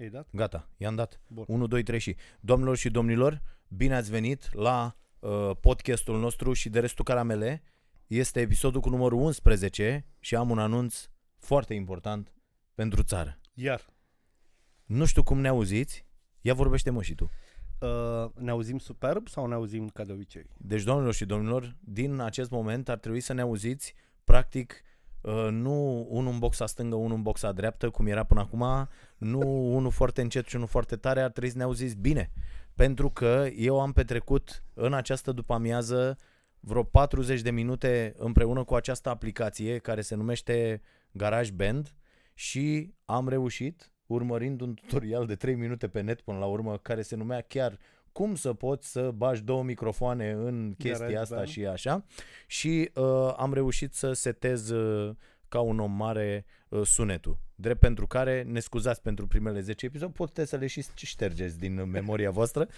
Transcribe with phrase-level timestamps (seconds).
[0.00, 0.28] Ei dat?
[0.32, 1.20] Gata, i-am dat.
[1.26, 1.44] Bun.
[1.48, 2.16] 1, 2, 3 și.
[2.40, 7.62] Domnilor și domnilor, bine ați venit la uh, podcastul nostru și de restul caramele.
[8.06, 11.08] Este episodul cu numărul 11 și am un anunț
[11.38, 12.32] foarte important
[12.74, 13.40] pentru țară.
[13.54, 13.86] Iar.
[14.84, 16.06] Nu știu cum ne auziți,
[16.40, 17.30] ia vorbește mă și tu.
[17.80, 20.46] Uh, ne auzim superb sau ne auzim ca de obicei?
[20.56, 23.94] Deci, domnilor și domnilor, din acest moment ar trebui să ne auziți,
[24.24, 24.89] practic, uh,
[25.50, 29.90] nu unul în boxa stângă, unul în boxa dreaptă, cum era până acum, nu unul
[29.90, 32.30] foarte încet și unul foarte tare, ar trebui să ne auziți bine.
[32.74, 36.18] Pentru că eu am petrecut în această după-amiază
[36.60, 40.80] vreo 40 de minute împreună cu această aplicație care se numește
[41.12, 41.94] GarageBand
[42.34, 47.02] și am reușit, urmărind un tutorial de 3 minute pe net până la urmă, care
[47.02, 47.78] se numea chiar
[48.12, 51.22] cum să poți să bagi două microfoane în chestia GarageBand.
[51.22, 52.04] asta și așa
[52.46, 55.14] și uh, am reușit să setez uh,
[55.50, 57.38] ca un om mare uh, sunetul.
[57.54, 61.90] Drept pentru care, ne scuzați pentru primele 10 episoade, puteți să le și ștergeți din
[61.90, 62.68] memoria voastră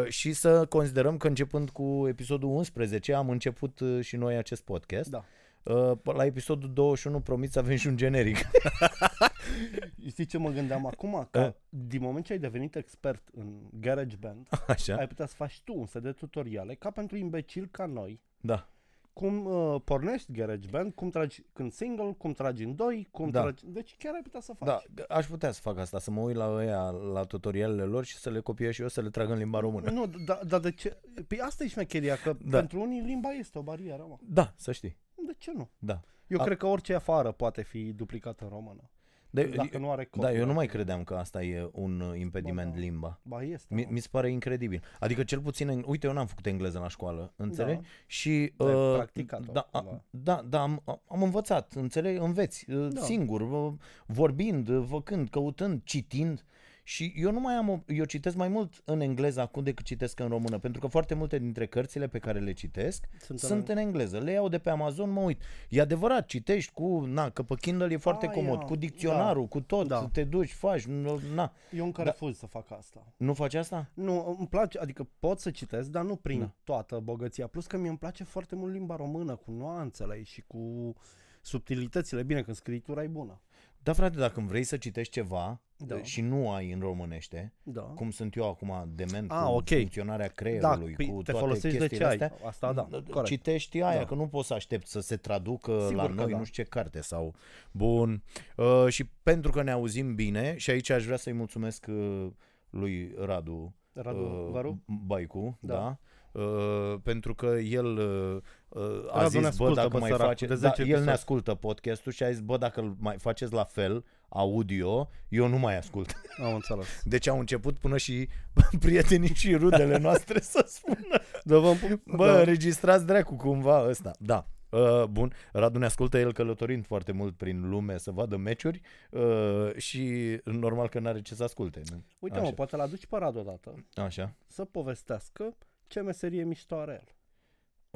[0.00, 4.62] uh, și să considerăm că începând cu episodul 11 am început uh, și noi acest
[4.62, 5.10] podcast.
[5.10, 5.24] Da.
[5.64, 8.36] Uh, la episodul 21 promit să avem și un generic.
[10.08, 11.28] Știi ce mă gândeam acum?
[11.30, 11.52] Că Uh.
[11.88, 14.96] din moment ce ai devenit expert în GarageBand, Așa?
[14.96, 18.20] ai putea să faci tu un set de tutoriale ca pentru imbecili ca noi.
[18.40, 18.66] Da.
[19.12, 23.40] Cum uh, pornești GarageBand, cum tragi când single, cum tragi în doi, cum Da.
[23.40, 23.62] tragi...
[23.66, 24.68] Deci chiar ai putea să faci.
[24.94, 28.16] Da, aș putea să fac asta, să mă uit la ăia, la tutorialele lor și
[28.16, 29.90] să le copiez și eu să le trag în limba română.
[29.90, 30.96] Nu, dar da, de ce?
[31.26, 32.58] Păi asta e șmecheria, că Da.
[32.58, 34.16] pentru unii limba este o barieră, mă.
[34.22, 34.96] Da, să știi.
[35.26, 35.70] De ce nu?
[35.78, 36.00] Da.
[36.26, 38.90] Eu A- cred că orice afară poate fi duplicat în română.
[39.34, 40.54] De, Dacă nu are da, eu nu copyright.
[40.56, 42.80] mai credeam că asta e un uh, impediment Ba da.
[42.80, 43.20] limba.
[43.22, 43.74] Ba este.
[43.74, 43.88] Mi, mă.
[43.90, 44.82] mi se pare incredibil.
[45.00, 47.80] Adică cel puțin, în, uite, eu n-am făcut engleză la școală, înțelegi?
[47.80, 47.86] Da.
[48.06, 50.02] Și Dar ai uh, practicat-o da, a, cumva.
[50.10, 52.18] da, da, am, am învățat, înțelegi?
[52.20, 53.00] Înveți uh, Da.
[53.00, 53.72] singur, uh,
[54.06, 56.44] vorbind, uh, făcând, căutând, citind.
[56.84, 60.20] Și eu nu mai am, o, eu citesc mai mult în engleză acum decât citesc
[60.20, 63.76] în română, pentru că foarte multe dintre cărțile pe care le citesc Sunt, sunt în
[63.76, 64.18] engleză.
[64.18, 65.42] Le iau de pe Amazon, mă uit.
[65.68, 69.60] E adevărat, citești cu, na, că pe Kindle e foarte Aia, comod, cu dicționarul, cu
[69.60, 70.08] tot, Da.
[70.12, 71.52] te duci, faci, nu- na.
[71.76, 72.10] Eu încă Da.
[72.10, 73.12] refuz să fac asta.
[73.16, 73.90] Nu faci asta?
[73.94, 76.54] Nu, îmi place, adică pot să citesc, dar nu prin Da.
[76.64, 77.46] toată bogăția.
[77.46, 80.92] Plus că mie îmi place foarte mult limba română, cu nuanțele ei și cu
[81.40, 82.22] subtilitățile.
[82.22, 83.40] Bine, când scriptura e bună.
[83.82, 86.02] Da, frate, dacă îmi vrei să citești ceva Da.
[86.02, 87.80] și nu ai în românește, Da.
[87.80, 89.68] cum sunt eu acum dement Ah, cu ok.
[89.68, 92.28] funcționarea Da, creierului, păi cu te toate folosești de chestiile ce ai.
[92.30, 93.24] astea, Asta da, corect.
[93.26, 94.04] citești aia, Da.
[94.04, 96.38] că nu poți să aștepți să se traducă Sigur la că noi da.
[96.38, 97.34] nu știu ce carte sau...
[97.72, 98.22] Bun.
[98.56, 102.26] Uh, și pentru că ne auzim bine, și aici aș vrea să-i mulțumesc uh,
[102.70, 104.82] lui Radu, Radu, uh, Văru?
[104.86, 105.74] Baicu, da.
[105.74, 105.98] Da.
[106.32, 106.40] Da?
[106.40, 108.36] Uh, pentru că el uh,
[108.68, 110.46] uh, a Radu ne zis, bă, ascultă, dacă bă, mai săracul, face...
[110.46, 111.10] de Da, 10 el ne episoade.
[111.10, 115.58] ascultă podcastul și a zis, bă, dacă îl mai faceți la fel, audio, eu nu
[115.58, 116.14] mai ascult.
[116.44, 116.86] Am înțeles.
[117.04, 118.28] Deci au început până și
[118.84, 122.38] prietenii și rudele noastre să spună, Da, vă bă, da.
[122.38, 124.10] înregistrați dracu cumva ăsta.
[124.18, 124.46] Da.
[124.70, 129.74] Uh, bun, Radu ne ascultă el călătorind foarte mult prin lume să vadă meciuri uh,
[129.76, 131.82] și normal că n-are ce să asculte.
[131.90, 132.04] nu?
[132.18, 132.44] Uite, Așa.
[132.44, 134.32] mă, poate l aduci pe Radu odată Așa.
[134.46, 135.56] să povestească
[135.92, 137.14] ce meserie mișto are el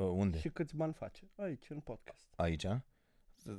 [0.05, 0.39] Uh, unde?
[0.39, 1.23] și câți bani face.
[1.37, 2.27] Aici, în podcast.
[2.37, 2.67] Aici?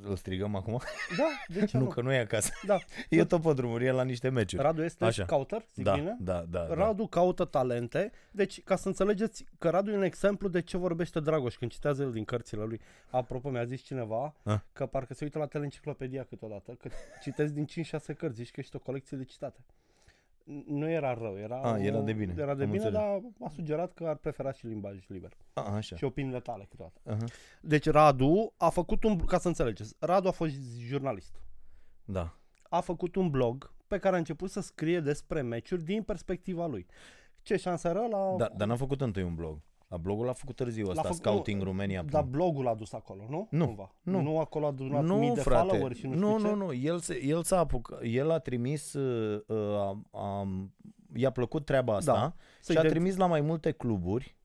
[0.02, 0.80] Îl strigăm acum?
[1.18, 1.90] Da, de ce nu, nu?
[1.90, 2.52] că nu e acasă.
[2.66, 2.78] Da.
[3.10, 4.62] E tot pe drumuri, e la niște meciuri.
[4.62, 5.24] Radu este Așa.
[5.26, 6.18] scouter, zic da, bine?
[6.20, 6.74] da, da, da.
[6.74, 11.20] Radu caută talente, deci ca să înțelegeți că Radu e un exemplu de ce vorbește
[11.20, 12.82] Dragoș când citează el din cărțile lui.
[13.10, 14.64] Apropo, mi-a zis cineva A?
[14.74, 16.90] că parcă se uită la teleenciclopedia câteodată, că
[17.22, 19.60] citesc din 5-6 cărți, zici că ești o colecție de citate.
[20.50, 22.92] N- Nu era rău, era, A, era de bine, Era de am bine, înțeles.
[23.08, 25.38] dar a sugerat că ar prefera și limbaj liber.
[25.54, 25.96] A, așa.
[25.96, 27.02] Și opiniile tale câteodată.
[27.06, 27.26] Aha.
[27.62, 31.36] Deci Radu a făcut un, ca să înțelegeți, Radu a fost jurnalist.
[32.06, 32.38] Da.
[32.70, 36.86] A făcut un blog pe care a început să scrie despre meciuri din perspectiva lui.
[37.42, 38.36] Ce șanse era la...
[38.38, 38.50] da.
[38.56, 39.60] Dar n-a făcut întâi un blog.
[39.88, 42.04] La blogul l-a făcut târziu ăsta, făcut- Scouting nu, România.
[42.04, 43.48] Dar blogul l-a dus acolo, nu?
[43.52, 43.92] Nu, Cumva.
[44.02, 44.22] nu.
[44.22, 45.68] Nu acolo a adunat mii nu, de frate.
[45.68, 46.74] followers și nu, nu, știu nu, nu.
[46.74, 50.48] El, se, el s-a apucat, el a trimis, uh, uh, a, a,
[51.16, 52.20] i-a plăcut treaba asta Da.
[52.20, 54.36] și a Să-i de- trimis la mai multe cluburi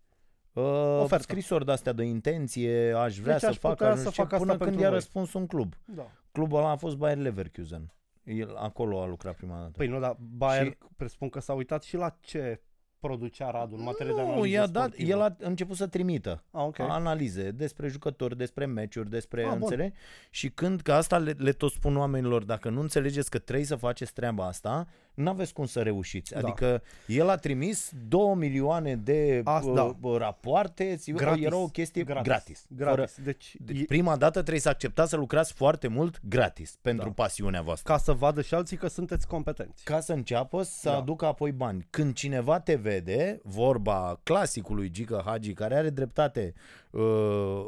[0.52, 0.62] uh,
[1.02, 1.22] Ofertă.
[1.22, 4.20] scrisori de-astea de intenție, aș vrea Deci să aș fac, putea nu să știu ce,
[4.22, 4.98] fac asta până când pentru i-a voi.
[4.98, 5.74] răspuns un club.
[5.84, 6.06] Da.
[6.32, 7.92] Clubul ăla a fost Bayer Leverkusen.
[8.24, 9.70] El acolo a lucrat prima dată.
[9.76, 12.60] Păi nu, dar Bayer Și- presupun că s-a uitat și la ce
[13.06, 15.10] producea Radu în materie de Nu, analiză i-a dat, sportivă?
[15.10, 16.78] el a început să trimită Ah, ok.
[16.80, 19.58] analize despre jucători, despre meciuri, despre Ah, bun.
[19.60, 19.94] înțelegi?
[20.30, 23.76] Și când, că asta le, le tot spun oamenilor, dacă nu înțelegeți că trebuie să
[23.76, 26.32] faceți treaba asta, n-aveți cum să reușiți.
[26.32, 26.38] Da.
[26.38, 30.08] Adică el a trimis 2 milioane de Asta, uh, da.
[30.08, 31.44] uh, rapoarte, ți- Gratis.
[31.44, 32.26] era o chestie gratis.
[32.26, 33.16] gratis, Gratis.
[33.24, 37.12] Deci, Deci, e- prima dată trebuie să acceptați să lucrați foarte mult gratis pentru Da.
[37.14, 37.92] pasiunea voastră.
[37.92, 39.84] ca să vadă și alții că sunteți competenți.
[39.84, 40.96] Ca să înceapă să Da.
[40.96, 41.86] aducă apoi bani.
[41.90, 46.54] Când cineva te vede, vorba clasicului Gică Hagi, care are dreptate,
[46.92, 47.02] uh,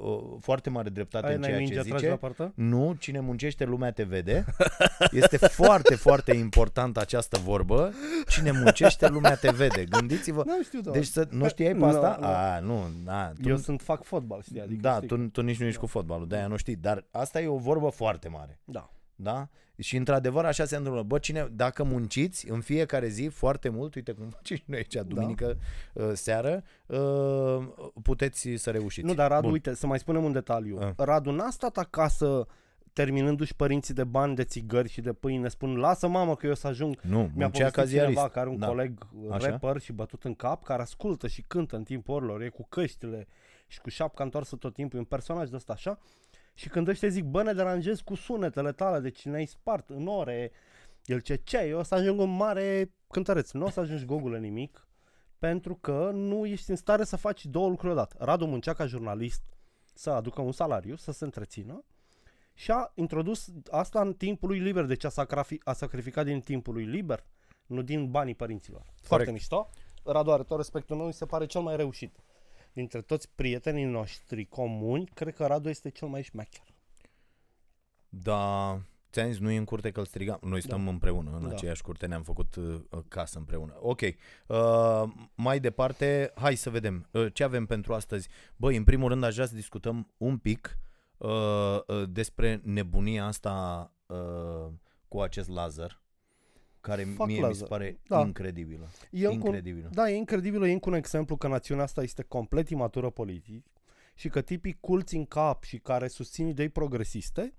[0.03, 2.11] uh, foarte mare dreptate Ai în n-ai ceea mingea ce tragi zice.
[2.11, 2.53] la partă?
[2.55, 4.45] Nu, cine muncește lumea te vede.
[5.11, 7.93] Este foarte, foarte important această vorbă.
[8.29, 9.85] Cine muncește lumea te vede.
[9.85, 10.43] Gândiți-vă.
[10.47, 10.91] Nu știu, da.
[10.91, 12.17] Deci să, nu știai pe Nu, asta?
[12.21, 12.27] nu.
[12.27, 14.61] A, nu, a, tu, Eu sunt fac fotbal, știi?
[14.61, 15.09] Adică da, știi.
[15.09, 16.77] tu, tu nici nu ești cu fotbalul, de-aia nu știi.
[16.77, 18.61] Dar asta e o vorbă foarte mare.
[18.65, 18.91] Da.
[19.17, 19.49] Da?
[19.79, 21.03] Și într-adevăr așa se întâmplă.
[21.03, 25.07] Bă, cine, dacă munciți în fiecare zi foarte mult, uite cum facem și noi aici,
[25.07, 25.59] duminică
[25.93, 27.67] uh, seară, uh,
[28.03, 29.07] puteți să reușiți.
[29.07, 29.53] Nu, dar Radu, Bun.
[29.53, 30.79] uite, să mai spunem un detaliu.
[30.81, 30.93] Ah.
[30.97, 32.47] Radu n-a stat acasă
[32.93, 36.67] terminându-și părinții de bani de țigări și de pâine, spun, lasă mamă că eu să
[36.67, 37.01] ajung.
[37.01, 38.13] Nu, Mi-a muncea povestit ca ziarist.
[38.13, 38.67] cineva care are un da.
[38.67, 39.49] coleg Așa.
[39.49, 43.27] rapper și bătut în cap, care ascultă și cântă în timpul orilor, e cu căștile
[43.67, 45.99] și cu șapca întoarsă tot timpul, e un personaj de ăsta așa.
[46.55, 50.51] Și când ăștia zic, bă, ne deranjezi cu sunetele tale, deci ne-ai spart în ore,
[51.05, 54.39] el ce, ce, eu o să ajung un mare cântăreț, nu o să ajungi gogule
[54.39, 54.89] nimic,
[55.39, 58.17] pentru că nu ești în stare să faci două lucruri odată.
[58.19, 59.43] Radu muncea ca jurnalist
[59.95, 61.85] să aducă un salariu, să se întrețină
[62.55, 66.75] și a introdus asta în timpul lui liber, deci a, sacrifi- a sacrificat din timpul
[66.75, 67.25] lui liber,
[67.67, 68.83] nu din banii părinților.
[68.83, 69.33] Foarte Corect.
[69.33, 69.71] mișto.
[70.05, 72.19] Radu are tot respectul meu, mi se pare cel mai reușit.
[72.75, 76.65] Dintre toți prietenii noștri comuni, cred că Radu este cel mai șmecher.
[78.09, 78.81] Da,
[79.13, 80.39] ți-am zis, nu e în curte că îl strigam.
[80.43, 80.91] Noi stăm Da.
[80.91, 81.55] împreună în Da.
[81.55, 83.77] aceeași curte, ne-am făcut uh, casă împreună.
[83.81, 85.03] Ok, uh,
[85.35, 88.29] mai departe, hai să vedem uh, ce avem pentru astăzi.
[88.57, 90.79] Băi, în primul rând aș vrea să discutăm un pic
[91.17, 91.31] uh,
[91.87, 94.73] uh, despre nebunia asta uh,
[95.09, 96.03] cu acest laser,
[96.85, 97.67] care Fac mie mi se laser.
[97.69, 98.21] pare Da.
[98.21, 98.89] incredibilă.
[99.11, 99.89] E încă un- incredibilă.
[99.93, 103.67] Da, e incredibil, e încă un exemplu că națiunea asta este complet imatură politic
[104.15, 107.55] și că tipii culți în cap și care susțin idei progresiste,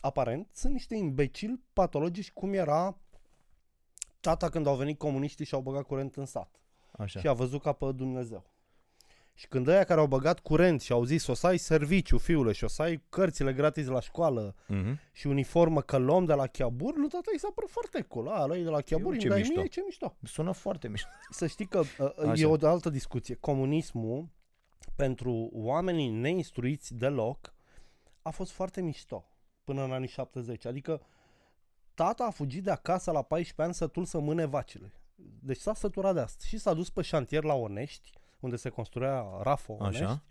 [0.00, 2.98] aparent, sunt niște imbecili patologici cum era
[4.20, 6.60] tata când au venit comuniștii și au băgat curent în sat.
[6.98, 7.20] Așa.
[7.20, 8.44] Și a văzut ca pe Dumnezeu.
[9.38, 12.52] Și când ăia care au băgat curent și au zis o să ai serviciu, fiule,
[12.52, 14.98] și o să ai cărțile gratis la școală Mhm.
[15.12, 18.28] și uniformă călom de la Chiabur, lui tata i s-a părut foarte cool.
[18.28, 19.58] A, lui de la Chiabur, ce îmi dai mișto.
[19.60, 20.16] mie, ce mișto.
[20.22, 21.08] Sună foarte mișto.
[21.30, 22.48] Să știi că uh, uh, e Așa.
[22.48, 23.34] o altă discuție.
[23.34, 24.28] Comunismul,
[24.94, 27.54] pentru oamenii neinstruiți deloc,
[28.22, 29.28] a fost foarte mișto
[29.64, 30.64] până în anii 70.
[30.66, 31.00] Adică
[31.94, 34.92] tata a fugit de acasă la 14 ani sătul să mâne vacile.
[35.40, 38.10] Deci s-a săturat de asta și s-a dus pe șantier la Onești,
[38.46, 40.22] unde se construia Rafo Onești, Așa.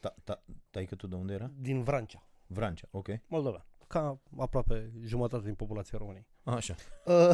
[0.00, 1.50] Ta, ta, taică tu de unde era?
[1.60, 3.08] din Vrancea, Vrancea, ok.
[3.26, 3.64] Moldovean.
[3.86, 6.26] Ca aproape jumătate din populația României.
[6.44, 6.74] Așa,
[7.06, 7.30] Uh,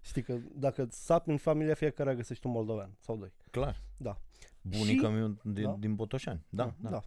[0.00, 3.32] știi că dacă sapi în familia fiecare găsești un moldovean sau doi.
[3.50, 3.82] clar.
[3.96, 4.16] Da.
[4.62, 5.76] Bunica Și- mea din, Da.
[5.78, 6.44] din Botoșani.
[6.48, 6.88] Da, da.
[6.90, 7.00] da.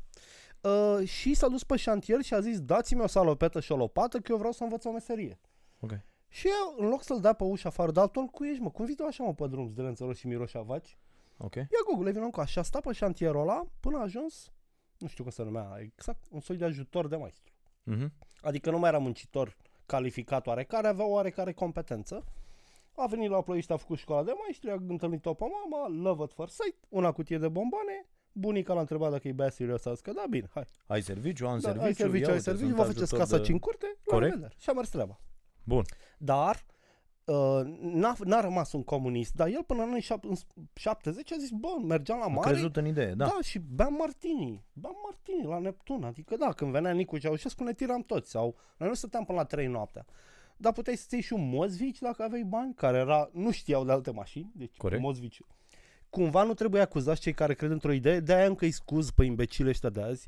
[0.69, 4.17] Uh, și s-a dus pe șantier și a zis dați-mi o salopetă și o lopată
[4.19, 5.39] că eu vreau să învăț o meserie.
[5.79, 5.91] Ok.
[6.27, 8.85] Și eu, în loc să-l dea pe ușa afară, dar tu cu ești, mă, cum
[8.85, 10.97] vii tu așa, mă, pe drum, zdrențăros și miroșavaci?
[11.41, 11.55] Ok.
[11.55, 14.51] Ia Google, vină cu așa, a stat pe șantierul ăla până a ajuns,
[14.97, 17.53] nu știu cum se numea, exact, un soi de ajutor de maestru.
[17.83, 18.13] Mhm.
[18.41, 22.23] Adică nu mai era muncitor calificat oarecare, avea oarecare competență.
[22.95, 26.31] A venit la Ploiești, a făcut școala de maestri, a întâlnit-o pe mama, love at
[26.33, 29.99] first sight, una cutie de bomboane, bunica l-a întrebat dacă e băiat serios, a zis
[30.01, 30.63] că da, bine, hai.
[30.87, 31.85] Ai serviciu, am Da, serviciu.
[31.85, 33.43] ai serviciu, ia ai uite, serviciu, sunt vă faceți ajutor casa de...
[33.43, 34.31] 5 curte, la Corect.
[34.31, 34.55] revedere.
[34.59, 35.19] Și a mers treaba.
[35.63, 35.83] Bun.
[36.17, 36.61] Dar uh,
[37.81, 40.35] n-a, n-a rămas un comunist, dar el până în anii șap- în
[40.73, 43.25] 70 a zis, bă, mergeam la A mare, crezut în idee, da.
[43.25, 47.73] da, și beam martini, beam martini la Neptun, adică da, când venea Nicu Ceaușescu ne
[47.73, 50.05] tiram toți, sau noi nu stăteam până la 3 noaptea.
[50.57, 53.91] Dar puteai să iei și un Mozvici dacă aveai bani, care era, nu știau de
[53.91, 55.01] alte mașini, deci Corect.
[55.01, 55.41] Mozvici.
[56.09, 59.69] Cumva nu trebuie acuzați cei care cred într-o idee, de-aia încă îi scuz pe imbecile
[59.69, 60.27] ăștia de azi,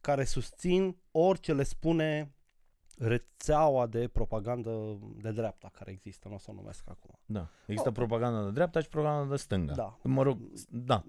[0.00, 2.32] care susțin orice le spune
[2.98, 7.18] rețeaua de propagandă de dreapta care există, nu o să o numesc acum.
[7.26, 7.48] da.
[7.66, 7.94] Există Oh.
[7.94, 9.72] propaganda de dreapta și propaganda de stânga.
[9.74, 9.98] Da.
[10.02, 10.38] Mă rog,
[10.70, 11.04] da.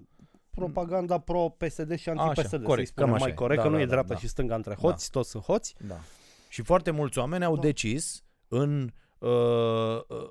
[0.50, 3.36] Propaganda pro-PSD și anti-PSD, să-i corect, spunem cam așa mai e.
[3.36, 4.20] corect, Da, că nu da, e da, dreapta da.
[4.20, 5.74] și stânga între hoți, toți sunt hoți.
[5.86, 5.96] Da.
[6.48, 7.60] Și foarte mulți oameni au Da.
[7.60, 8.90] decis în uh,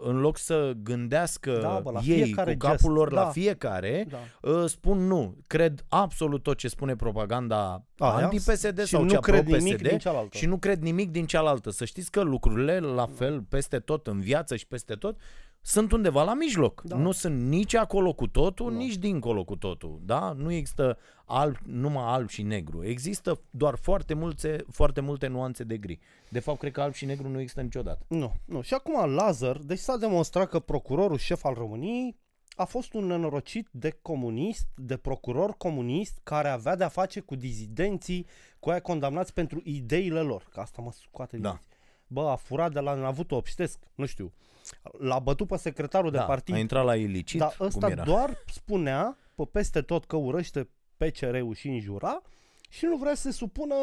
[0.03, 3.29] în loc să gândească Da, bă, la ei cu fiecare capul gest, lor la da.
[3.29, 4.49] fiecare, Da.
[4.49, 5.37] uh, spun nu.
[5.47, 9.87] Cred absolut tot ce spune propaganda Aia, anti-PSD și sau nu cea cred nimic pro-PSD
[9.87, 10.37] din cealaltă.
[10.37, 11.69] și nu cred nimic din cealaltă.
[11.69, 15.17] Să știți că lucrurile, la fel, peste tot în viață și peste tot,
[15.65, 16.81] sunt undeva la mijloc.
[16.85, 16.95] Da.
[16.97, 18.77] Nu sunt nici acolo cu totul, Nu.
[18.77, 19.99] nici dincolo cu totul.
[20.05, 20.31] Da?
[20.37, 22.85] Nu există alb, numai alb și negru.
[22.85, 25.99] Există doar foarte multe, foarte multe nuanțe de gri.
[26.29, 28.05] De fapt, cred că alb și negru nu există niciodată.
[28.07, 28.61] Nu, nu.
[28.61, 32.17] Și acum Lazar, deci s-a demonstrat că procurorul șef al României
[32.55, 38.25] a fost un nenorocit de comunist, de procuror comunist care avea de-a face cu dizidenții,
[38.59, 40.47] cu aia condamnați pentru ideile lor.
[40.51, 41.49] Că asta mă scoate din Da.
[41.49, 41.67] minți.
[42.13, 44.33] Bă, a furat de la a avut obștesc, nu știu.
[44.99, 46.55] L-a bătut pe secretarul de da, partid.
[46.55, 48.03] a intrat la ilicit, Dar cum ăsta era.
[48.03, 52.21] doar spunea pe peste tot că urăște PCR-ul și înjura
[52.69, 53.75] și nu vrea să se supună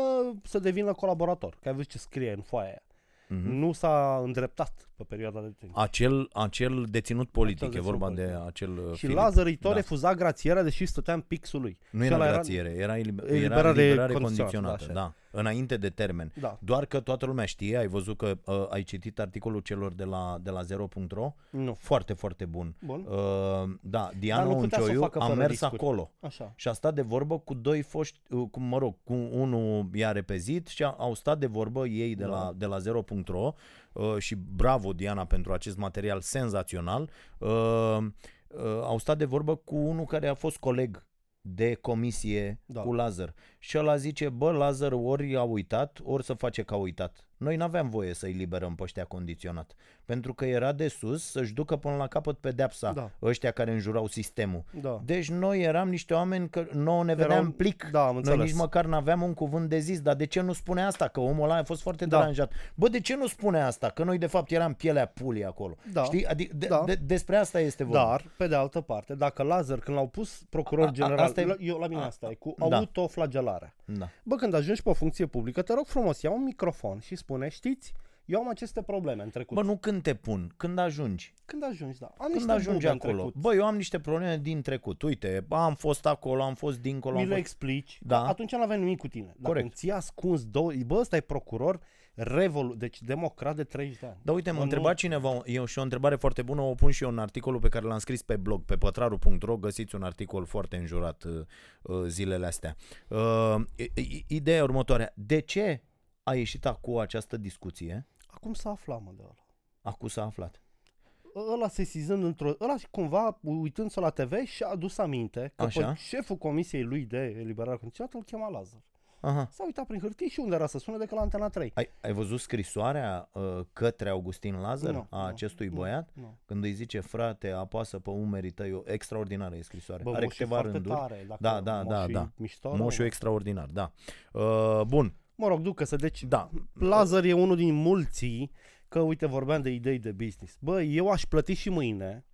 [0.44, 1.56] să devină colaborator.
[1.62, 2.82] Că ai văzut ce scrie în foaia aia.
[3.28, 3.48] Mhm.
[3.50, 5.76] Nu s-a îndreptat pe perioada de timp.
[5.76, 8.48] Acel, acel deținut politic, Acel e vorba deținut de politic.
[8.54, 9.16] acel uh, Și Filip.
[9.16, 9.76] Lazar îi tot da.
[9.76, 11.78] refuza grațierea deși stătea în pixul lui.
[11.90, 15.12] Nu Și era ăla era- grațiere, era, eliber- era Eliberare eliberare condiționată, condiționată, da, așa
[15.32, 16.32] da, înainte de termen.
[16.40, 20.04] Da, Doar că toată lumea știe, ai văzut că uh, ai citit articolul celor de
[20.04, 21.74] la, de la 0.ro, nu.
[21.78, 22.74] foarte, foarte bun.
[22.84, 23.06] Bun.
[23.08, 25.74] Uh, da, Diana nu putea să o Uncioiu facă a fără mers riscuri.
[25.74, 26.52] acolo Așa.
[26.56, 30.12] și a stat de vorbă cu doi foști, uh, cu, mă rog, cu unul i-a
[30.12, 32.30] repezit și a, au stat de vorbă ei de, Da.
[32.30, 33.52] la, de la 0.ro
[33.92, 37.10] uh, și bravo Diana pentru acest material senzațional.
[37.38, 41.08] Uh, uh, au stat de vorbă cu unul care a fost coleg
[41.40, 42.80] de comisie Da.
[42.80, 43.34] cu Lazar.
[43.58, 47.24] Și ăla zice, bă, Lazar ori a uitat, ori să face că a uitat.
[47.36, 49.74] Noi n-aveam voie să-i liberăm pe ăștia condiționat.
[50.04, 53.10] Pentru că era de sus să-și ducă până la capăt pedepsa Da.
[53.22, 54.62] ăștia care înjurau sistemul.
[54.80, 55.00] Da.
[55.04, 57.88] Deci noi eram niște oameni că nouă ne vedeam Erau- plic.
[57.92, 58.44] Da, am Noi înțeles.
[58.44, 61.08] nici măcar n-aveam un cuvânt de zis, dar de ce nu spune asta?
[61.08, 62.18] Că omul ăla a fost foarte Da.
[62.18, 62.52] deranjat.
[62.74, 63.88] Bă, de ce nu spune asta?
[63.88, 65.76] Că noi de fapt eram pielea pulii acolo.
[65.92, 66.04] Da.
[66.04, 66.26] Știi?
[66.26, 66.82] Adică de, Da.
[66.86, 68.04] de, despre asta este vorba.
[68.04, 71.40] Dar, pe de altă parte, dacă Lazar, când l-au pus procuror A- a- general, asta
[71.40, 72.76] e- la- eu la mine a- asta e, cu da.
[72.76, 73.74] autoflagelarea.
[73.84, 74.08] Da.
[74.22, 77.48] Bă, când ajungi pe o funcție publică, te rog frumos, ia un microfon și spune,
[77.48, 77.92] știți,
[78.30, 79.56] eu am aceste probleme în trecut.
[79.56, 81.34] Bă, nu când te pun, când ajungi.
[81.44, 82.06] Când ajungi, da.
[82.06, 83.14] Am Când niște ajungi bube în acolo.
[83.22, 83.34] trecut.
[83.34, 85.02] Bă, eu am niște probleme din trecut.
[85.02, 87.14] Uite, am fost acolo, am fost dincolo.
[87.14, 87.46] mi Am le fost...
[87.46, 88.26] explici, Da.
[88.26, 89.26] atunci nu avem nimic cu tine.
[89.26, 89.64] Dacă Corect.
[89.64, 91.80] îmi ții ascuns două, bă, ăsta e procuror
[92.14, 94.16] revolu, deci democrat de 30 de ani.
[94.22, 96.90] Dar uite, Bă, m-a nu- întrebat cineva, e și o întrebare foarte bună, o pun
[96.90, 100.44] și eu în articolul pe care l-am scris pe blog, pe pătraru.ro, găsiți un articol
[100.44, 101.40] foarte înjurat uh,
[101.82, 102.76] uh, zilele astea.
[103.08, 105.82] Uh, i- i- ideea e următoarea, de ce
[106.22, 108.06] a ieșit acum această discuție?
[108.34, 109.46] Acum s-a aflat, mă, de ăla.
[109.82, 112.52] Acum s-a aflat.Ăla sesizând într-o...
[112.60, 115.88] Ăla și cumva, uitându-se la TV, și-a adus aminte că Așa.
[115.88, 118.82] pe șeful comisiei lui de eliberare condiționată îl chema Lazar.
[119.20, 119.48] Aha.
[119.50, 121.72] S-a uitat prin hârtie și unde era să sune decât la Antena 3.
[121.74, 126.10] Ai, ai văzut scrisoarea uh, către Augustin Lazar Nu, a nu, acestui nu, băiat?
[126.12, 126.38] Nu.
[126.44, 130.02] Când îi zice, frate, apasă pe umerii tăi, o extraordinară e scrisoare.
[130.02, 130.98] Bă, Are moșu e câteva foarte rânduri.
[130.98, 132.30] Tare, dacă Da, da, da, moșu e da.
[132.36, 133.92] Mișto, Moșu rău, extraordinar, da.
[134.32, 135.96] Uh, bun, Mă rog, ducă-se.
[135.96, 136.50] Deci, da.
[136.72, 138.50] Lazar e unul din mulții
[138.88, 140.56] că, uite, vorbeam de idei de business.
[140.60, 142.24] Bă, eu aș plăti și mâine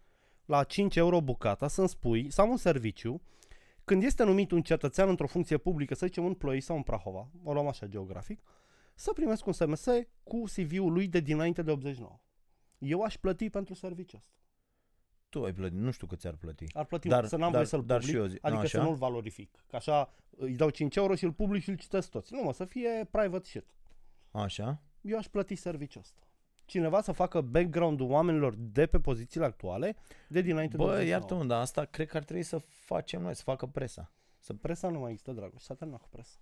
[0.45, 3.23] la 5 euro bucata să-mi spui, să am un serviciu,
[3.85, 7.31] când este numit un cetățean într-o funcție publică, să zicem în Ploiești sau în Prahova,
[7.43, 8.43] o luăm așa geografic,
[8.95, 9.87] să primesc un SMS
[10.23, 12.21] cu CV-ul lui de dinainte de 89.
[12.79, 14.35] Eu aș plăti pentru serviciul ăsta.
[15.39, 16.65] Tu ai plătit, nu știu cât ți-ar plăti.
[16.75, 18.61] Ar plăti Dar- dar, să n-am dar- voie să-l dar public, și eu zic- adică
[18.63, 18.87] nu, să așa?
[18.87, 19.65] nu-l valorific.
[19.69, 22.33] Că așa îi dau 5 euro și îl public și îl citesc toți.
[22.35, 23.65] Nu mă, să fie private shit.
[24.31, 24.81] Așa?
[25.01, 26.21] eu aș plăti serviciul ăsta.
[26.65, 29.97] Cineva să facă background-ul oamenilor de pe pozițiile actuale
[30.29, 31.11] de dinainte de Bă, 89.
[31.19, 34.13] iartă dar asta cred că ar trebui să facem noi, să facă presa.
[34.39, 36.37] Să presa nu mai există, Dragoș, s-a terminat cu presa.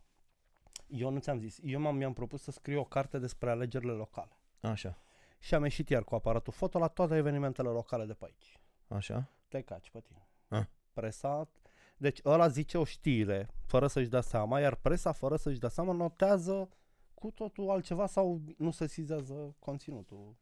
[0.87, 4.39] Eu nu ți-am zis, eu m-am, mi-am propus să scriu o carte despre alegerile locale.
[4.61, 4.99] Așa,
[5.39, 8.59] Și am ieșit iar cu aparatul foto la toate evenimentele locale de pe aici.
[8.88, 9.31] Așa.
[9.49, 10.29] Te caci pe tine.
[10.49, 10.64] Ah.
[10.93, 11.49] Presa,
[11.97, 15.93] deci ăla zice o știre fără să-și dea seama, iar presa fără să-și dea seama
[15.93, 16.69] notează
[17.14, 20.37] cu totul altceva sau nu se sizează conținutul.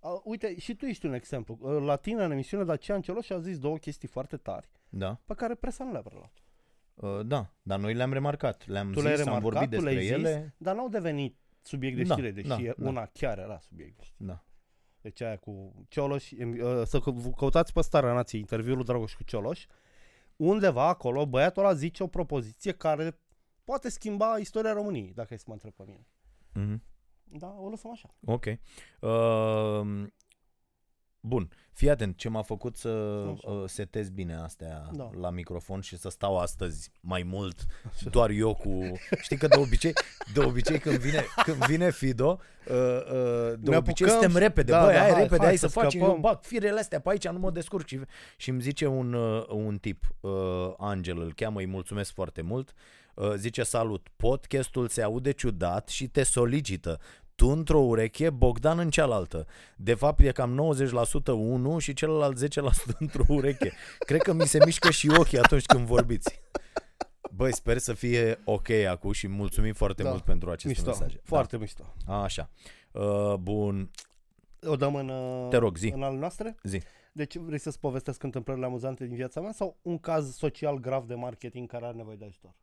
[0.00, 1.58] Uh, uite, și tu ești un exemplu.
[1.60, 5.34] Uh, La tine în emisiune, Dacian Celoș a zis două chestii foarte tari, Da, pe
[5.34, 6.32] care presa nu le-a preluat.
[6.94, 9.96] uh, da, dar noi le-am remarcat, le-am Tu zis, le-ai am remarcat, vorbit tu le-ai
[9.96, 10.54] despre zis, ele.
[10.58, 12.88] dar n-au devenit subiect de Da, știre, deși da, e- da.
[12.88, 14.28] una chiar era subiect de știre.
[14.28, 14.44] Da.
[15.06, 19.14] Deci aia cu Cioloș, em- uh, să că- căutați pe Starea Nației interviul lui Dragoș
[19.14, 19.66] cu Cioloș,
[20.36, 23.20] undeva acolo băiatul ăla zice o propoziție care
[23.64, 26.06] poate schimba istoria României, dacă ai să mă întreb pe mine.
[26.52, 26.82] Mhm.
[27.24, 28.14] Da, o lăsăm așa.
[28.24, 28.44] Ok.
[28.44, 30.06] Uh,
[31.26, 32.88] bun, fii atent ce m-a făcut să
[33.32, 33.50] Așa.
[33.50, 35.10] uh, setez bine astea Da.
[35.20, 37.66] la microfon și să stau astăzi mai mult
[38.10, 38.80] doar eu cu...
[39.20, 39.92] Știi că de obicei,
[40.32, 44.38] de obicei când vine, când vine Fido, uh, uh, de Ne obicei apucăm suntem și-
[44.38, 44.70] repede.
[44.72, 46.10] da, Băi, da, hai, hai, repede, hai hai să să facem, scăpăm.
[46.14, 47.86] eu bag firele astea pe aici, nu mă descurc.
[47.86, 48.00] Și,
[48.36, 50.30] și îmi zice un, uh, un tip, uh,
[50.78, 52.72] Angel îl cheamă, îi mulțumesc foarte mult,
[53.14, 56.98] uh, zice salut, podcastul se aude ciudat și te solicită.
[57.36, 59.46] Tu într-o ureche, Bogdan în cealaltă.
[59.76, 60.74] De fapt e cam
[61.24, 62.48] 90% unul și celălalt 10%
[62.98, 63.72] într-o ureche.
[63.98, 66.40] Cred că mi se mișcă și ochii atunci când vorbiți.
[67.30, 70.10] Băi, sper să fie ok acum și mulțumim foarte Da.
[70.10, 71.20] mult pentru aceste Mișto, mesaje.
[71.24, 71.94] foarte mișto.
[72.06, 72.22] Da.
[72.22, 72.50] Așa.
[72.92, 73.90] Uh, bun,
[74.66, 75.88] O dăm în, uh, Te rog, zi.
[75.94, 76.56] în ale noastre?
[76.62, 76.80] zi.
[77.12, 81.14] Deci vrei să-ți povestesc întâmplările amuzante din viața mea sau un caz social grav de
[81.14, 82.54] marketing care are nevoie de ajutor?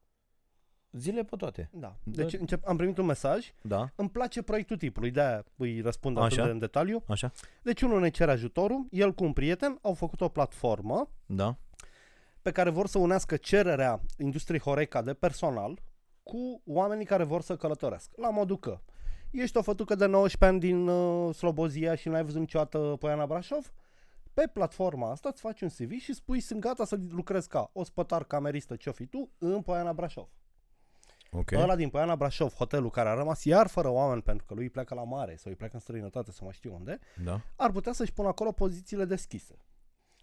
[0.98, 1.70] Zile pe toate.
[1.72, 1.96] Da.
[2.04, 2.24] Da.
[2.24, 3.90] Deci încep, am primit un mesaj, Da?
[3.96, 6.46] îmi place proiectul tipului, de-aia îi răspund atât Așa.
[6.46, 7.04] de în detaliu.
[7.08, 7.32] Așa?
[7.62, 11.56] Deci unul ne cere ajutorul, el cu un prieten au făcut o platformă Da?
[12.42, 15.82] pe care vor să unească cererea industriei Horeca de personal
[16.24, 18.10] cu oamenii care vor să călătoresc.
[18.16, 18.80] La modul că
[19.32, 23.74] ești o fătucă de 19 ani din uh, Slobozia și n-ai văzut niciodată Poiana Brașov,
[24.34, 28.24] pe platforma asta îți faci un CV și spui sunt gata să lucrezi ca ospătar,
[28.24, 30.28] cameristă, ce fi tu, în Poiana Brașov.
[31.34, 31.40] Ok.
[31.40, 31.62] Okay.
[31.62, 34.70] Ăla din Poiana Brașov, hotelul care a rămas iar fără oameni pentru că lui îi
[34.70, 37.42] pleacă la mare sau îi pleacă în străinătate să mai știu unde, Da?
[37.56, 39.56] ar putea să-și pună acolo pozițiile deschise.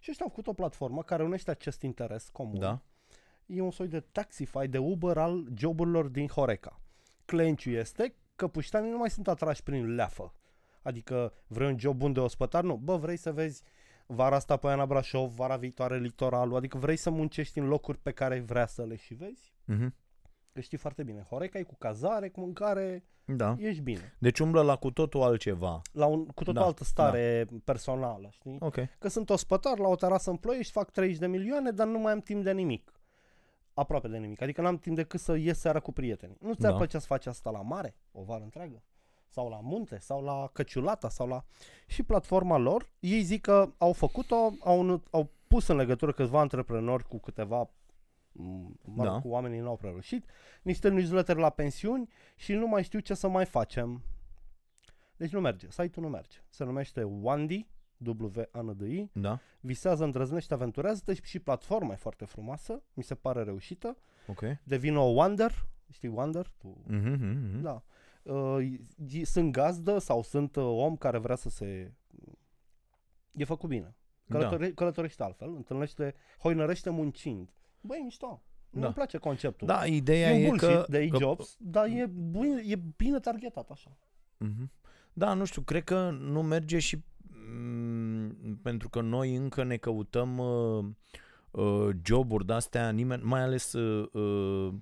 [0.00, 2.58] Și ăștia au făcut o platformă care unește acest interes comun.
[2.58, 2.80] Da?
[3.46, 6.80] E un soi de Taxify, de Uber al joburilor din Horeca.
[7.24, 10.34] Clenciul este că puștanii nu mai sunt atrași prin leafă.
[10.82, 12.62] Adică vrei un job bun de ospătar?
[12.62, 12.76] Nu.
[12.76, 13.62] Bă, vrei să vezi
[14.06, 18.10] vara asta pe Ana Brașov, vara viitoare litoralul, adică vrei să muncești în locuri pe
[18.10, 19.52] care ai vrea să le și vezi?
[19.64, 19.94] Mhm.
[20.60, 23.56] Că știi foarte bine, Horeca e cu cazare, cu mâncare, Da.
[23.58, 24.14] ești bine.
[24.18, 25.80] Deci umblă la cu totul altceva.
[25.92, 28.56] La un, cu tot Da, o altă stare personală, știi?
[28.60, 28.76] Ok.
[28.98, 32.12] Că sunt ospătar la o terasă în Ploiești, fac 30 de milioane, dar nu mai
[32.12, 32.92] am timp de nimic.
[33.74, 34.42] Aproape de nimic.
[34.42, 36.36] Adică n-am timp decât să ies seara cu prietenii.
[36.40, 36.76] Nu ți-ar Da.
[36.76, 38.82] plăcea să faci asta la mare, o vară întreagă?
[39.28, 41.44] Sau la munte, sau la Căciulata, sau la...
[41.86, 47.04] Și platforma lor, ei zic că au făcut-o, au, au pus în legătură câțiva antreprenori
[47.04, 47.70] cu câteva m,
[48.32, 49.20] mă rog, Da.
[49.20, 50.24] cu oamenii n-au prereușit,
[50.62, 54.02] niște newsletter la pensiuni și nu mai știu ce să mai facem.
[55.16, 56.36] Deci nu merge, site-ul nu merge.
[56.48, 57.66] Se numește Wandy,
[58.04, 59.38] w a n d i Da?
[59.60, 63.96] visează, îndrăznește, aventurează și platforma e foarte frumoasă, mi se pare reușită,
[64.26, 64.42] Ok.
[64.64, 66.46] devine o Wonder, știi Wonder?
[66.58, 67.60] Tu, Mhm, mhm, mhm.
[67.62, 67.82] Da.
[68.22, 68.64] Uh,
[69.08, 71.92] i- sunt gazdă sau sunt uh, om care vrea să se...
[73.32, 73.94] E făcut bine.
[74.28, 74.74] Călătore- da.
[74.74, 77.50] Călătorește altfel, întâlnește, hoinărește muncind.
[77.80, 78.42] Băi, mișto.
[78.70, 78.80] Da.
[78.80, 78.86] Da.
[78.86, 79.66] Îmi place conceptul.
[79.66, 80.84] Da, ideea e un e bullshit că...
[80.88, 83.96] de că jobs, dar e bine, e bine targetat așa.
[84.36, 84.70] Mhm.
[85.12, 87.04] Da, nu știu, cred că nu merge și
[87.62, 90.84] mm, pentru că noi încă ne căutăm uh,
[91.50, 94.74] uh, joburi de-astea, nimeni, mai ales uh, uh,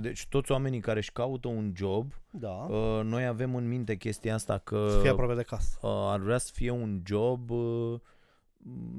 [0.00, 2.48] deci toți oamenii care își caută un job, Da.
[2.50, 5.78] uh, noi avem în minte chestia asta că să fie aproape de casă.
[5.82, 8.00] uh, ar vrea să fie un job uh,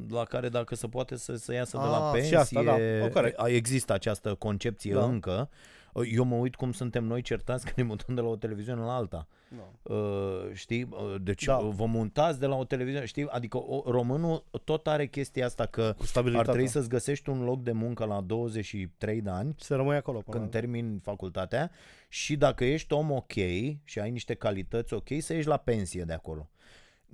[0.10, 2.76] la care dacă se poate să, să iasă de la Ah, pensie, și asta, da.
[3.06, 3.39] O, corect.
[3.39, 5.04] a- există această concepție Da.
[5.06, 5.49] încă.
[5.93, 8.82] Uh, Eu mă uit cum suntem noi certați că ne mutăm de la o televiziune
[8.82, 9.28] la alta.
[9.58, 9.93] Da.
[9.95, 10.88] Uh, știi?
[10.91, 11.54] Uh, Deci Da.
[11.54, 11.60] da.
[11.67, 13.28] vă montați de la o televiziune, știi?
[13.30, 16.52] Adică o, românul tot are chestia asta că Cu ar stabilitatea.
[16.52, 20.38] trebui să-ți găsești un loc de muncă la 23 de ani Să rămâi acolo până
[20.38, 21.71] când termini facultatea
[22.08, 23.32] și dacă ești om ok
[23.84, 26.49] și ai niște calități ok, să ieși la pensie de acolo.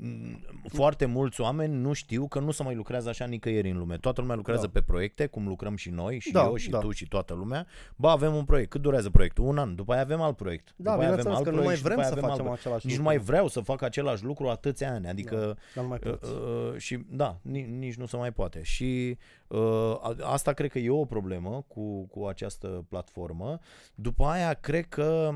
[0.02, 3.98] Mm, Foarte mulți oameni nu știu că nu se mai lucrează așa nicăieri în lume.
[3.98, 4.72] Toată lumea lucrează Da.
[4.74, 6.78] pe proiecte, cum lucrăm și noi, și Da, eu, și da.
[6.80, 7.68] tu, și toată lumea.
[7.96, 8.70] Ba, avem un proiect.
[8.70, 9.46] Cât durează proiectul?
[9.46, 9.76] Un an.
[9.76, 10.74] După aia avem alt proiect.
[10.76, 12.22] Da, după aia avem bineînțeles alt că nu mai proiect și vrem după să aia
[12.22, 13.16] avem facem alt același Nici nu lucru.
[13.16, 15.08] mai vreau să fac același lucru atâția ani.
[15.08, 16.32] Adică Dar nu mai Uh, poți.
[16.32, 18.62] uh, și da, ni- nici nu se mai poate.
[18.64, 19.60] Și uh,
[20.02, 23.60] a- asta cred că e o problemă cu, cu această platformă.
[23.96, 25.30] După aia, cred că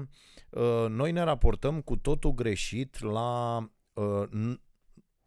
[0.50, 3.73] uh, noi ne raportăm cu totul greșit la uh, n-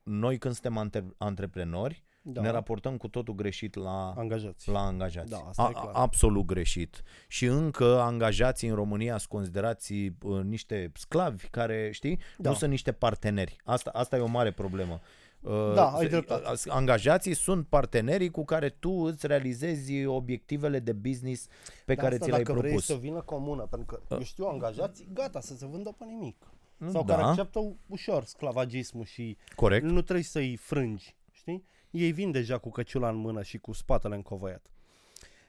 [0.03, 2.41] noi când suntem antre- antreprenori, Da.
[2.41, 4.69] ne raportăm cu totul greșit la Angajați.
[4.71, 5.31] la angajați.
[5.31, 5.91] Da, asta A, e clar.
[5.93, 7.03] absolut greșit.
[7.29, 12.49] Și încă angajații în România sunt considerați uh, niște sclavi care, știi, Da.
[12.51, 13.57] nu sunt niște parteneri.
[13.65, 15.01] Asta, asta e o mare problemă.
[15.41, 16.51] Uh, Da, ai se- dreptate.
[16.51, 21.47] uh, Angajații sunt partenerii cu care tu îți realizezi obiectivele de business
[21.85, 22.87] pe Dar care asta ți le-ai dacă vrei propus.
[22.87, 26.37] să vină comună, pentru că eu știu angajați, gata, să se vândă pe nimic.
[26.79, 27.15] Mm, Sau da.
[27.15, 29.85] care acceptă ușor sclavagismul și Corect.
[29.85, 31.65] nu trebuie să-i frângi, știi?
[31.91, 34.67] Ei vin deja cu căciula în mână și cu spatele încovăiat.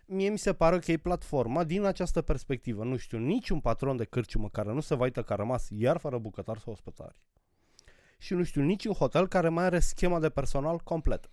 [0.06, 2.84] Mie mi se pare că e platforma din această perspectivă.
[2.84, 5.98] Nu știu niciun patron de cârciumă care nu se va uita că a rămas iar
[5.98, 7.22] fără bucătar sau ospătari.
[8.18, 11.30] Și nu știu niciun hotel care mai are schema de personal complet.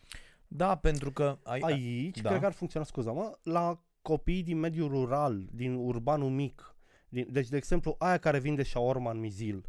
[0.49, 2.23] Da, pentru că ai, Aici, da.
[2.23, 2.29] da.
[2.29, 6.77] cred că ar funcționa, scuza-mă, la copiii din mediul rural, din urbanul mic.
[7.09, 9.65] Din, deci, de exemplu, aia care vinde shawarma în Mizil.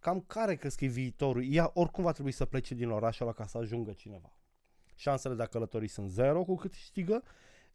[0.00, 1.44] Cam care crezi că e viitorul?
[1.46, 4.32] Ea oricum va trebui să plece din orașul ăla ca să ajungă cineva.
[4.94, 7.22] Șansele de a călători sunt zero cu cât știgă.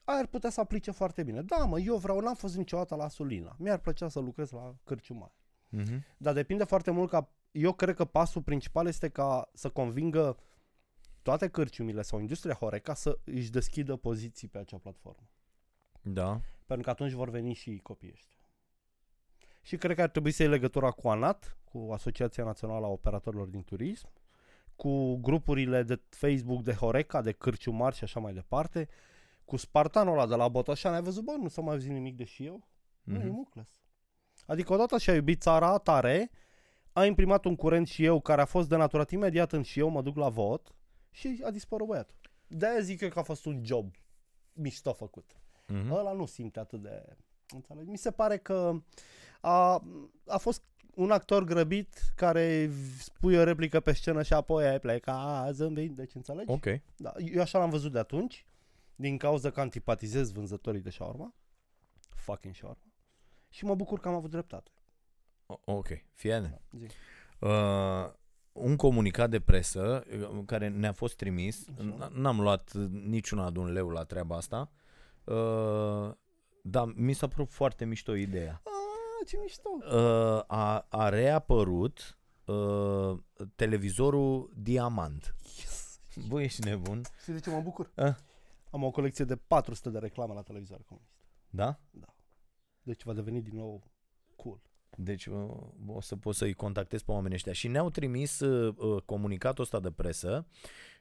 [0.04, 1.42] Aia ar putea să aplice foarte bine.
[1.42, 3.56] Da, mă, eu vreau, n-am fost niciodată la Sulina.
[3.60, 5.34] Mi-ar plăcea să lucrez la cârciuma.
[5.70, 6.04] Mhm.
[6.18, 10.38] Dar depinde foarte mult ca eu cred că pasul principal este ca să convingă
[11.22, 15.30] toate cârciumile sau industria Horeca să își deschidă poziții pe acea platformă.
[16.02, 16.42] Da.
[16.66, 18.33] Pentru că atunci vor veni și copiii ăștia.
[19.66, 23.48] Și cred că ar trebui să iei legătura cu ANAT, cu Asociația Națională a Operatorilor
[23.48, 24.10] din Turism,
[24.76, 28.88] cu grupurile de Facebook de Horeca, de cârciumari și așa mai departe,
[29.46, 30.96] cu Spartanul ăla de la Botoșani.
[30.96, 32.58] Ai văzut, bă, nu s-a mai auzit nimic de și eu?
[32.68, 33.04] Mm-hmm.
[33.04, 33.34] Nu, e Mhm.
[33.34, 33.70] mucles.
[34.46, 36.32] Adică odată și-a iubit țara tare,
[36.94, 40.02] a imprimat un curent și eu care a fost denaturat imediat în și eu mă
[40.02, 40.76] duc la vot
[41.10, 42.16] și a dispărut băiatul.
[42.48, 43.94] De-aia zic eu că a fost un job
[44.54, 45.38] mișto făcut.
[45.68, 45.92] Mhm.
[45.92, 47.06] Ăla nu simte atât de...
[47.54, 47.90] Înțelegi?
[47.90, 48.82] Mi se pare că
[49.46, 49.84] a,
[50.28, 50.64] a fost
[50.96, 56.16] un actor grăbit care spui o replică pe scenă și apoi ai pleca zâmbind, deci
[56.16, 56.52] înțelegi?
[56.52, 56.66] Ok.
[56.98, 58.46] Da, eu așa l-am văzut de atunci,
[58.96, 61.34] din cauza că antipatizez vânzătorii de shawarma,
[62.10, 62.82] fucking shawarma,
[63.50, 64.72] și mă bucur că am avut dreptate.
[65.46, 65.88] O- Ok.
[66.14, 66.86] Fie Zi.
[67.40, 68.12] Uh,
[68.52, 72.10] un comunicat de presă uh, care ne-a fost trimis, Așa.
[72.10, 74.72] n- n-am luat niciuna de un leu la treaba asta,
[75.24, 76.12] uh,
[76.64, 78.62] dar mi s-a părut foarte mișto ideea.
[79.24, 79.70] Ah, ce mișto!
[79.80, 83.18] Uh, a, a reapărut uh,
[83.56, 85.36] televizorul Diamant.
[85.60, 86.00] Yes!
[86.28, 87.02] Bă, ești nebun?
[87.22, 87.92] Știi de ce mă bucur?
[87.96, 88.16] Ah.
[88.72, 91.14] Am o colecție de 400 de reclame la televizor comunist.
[91.50, 91.80] Da?
[92.82, 93.84] Deci va deveni din nou
[94.36, 94.62] cool.
[94.98, 95.50] Deci uh,
[95.88, 97.54] o să pot să-i contactez pe oamenii ăștia.
[97.54, 100.48] Și ne-au trimis uh, uh, comunicatul ăsta de presă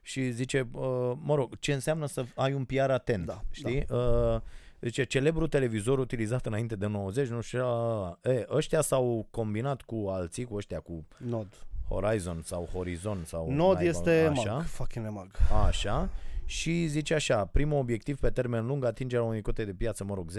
[0.03, 3.85] și zice, uh, mă rog, ce înseamnă să ai un PR atent, Da, știi?
[3.91, 4.41] Uh,
[4.83, 10.07] zice, celebrul televizor utilizat înainte de 90, nu știu, a, e, ăștia s-au combinat cu
[10.09, 11.67] alții, cu ăștia, cu Nod.
[11.89, 13.51] Horizon sau Horizon sau...
[13.53, 14.53] Nod naiba, este așa.
[14.53, 14.63] mag.
[14.65, 15.31] Fucking mag.
[15.67, 16.11] Așa.
[16.45, 20.31] Și zice așa, primul obiectiv pe termen lung, atingerea unei cote de piață, mă rog,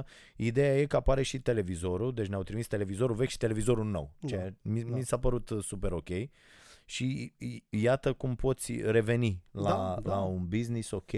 [0.00, 0.04] 10%.
[0.36, 4.10] Ideea e că apare și televizorul, deci ne-au trimis televizorul vechi și televizorul nou.
[4.20, 4.96] Da, Ce mi, da.
[4.96, 6.08] mi s-a părut uh, super ok.
[6.84, 10.14] Și i- iată cum poți reveni la, Da, da.
[10.14, 11.10] la un business ok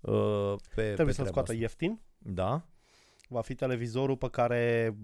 [0.00, 1.54] uh, pe, Trebuie pe să-l treaba scoată asta.
[1.62, 2.00] ieftin.
[2.18, 2.62] Da?
[3.28, 4.94] Va fi televizorul pe care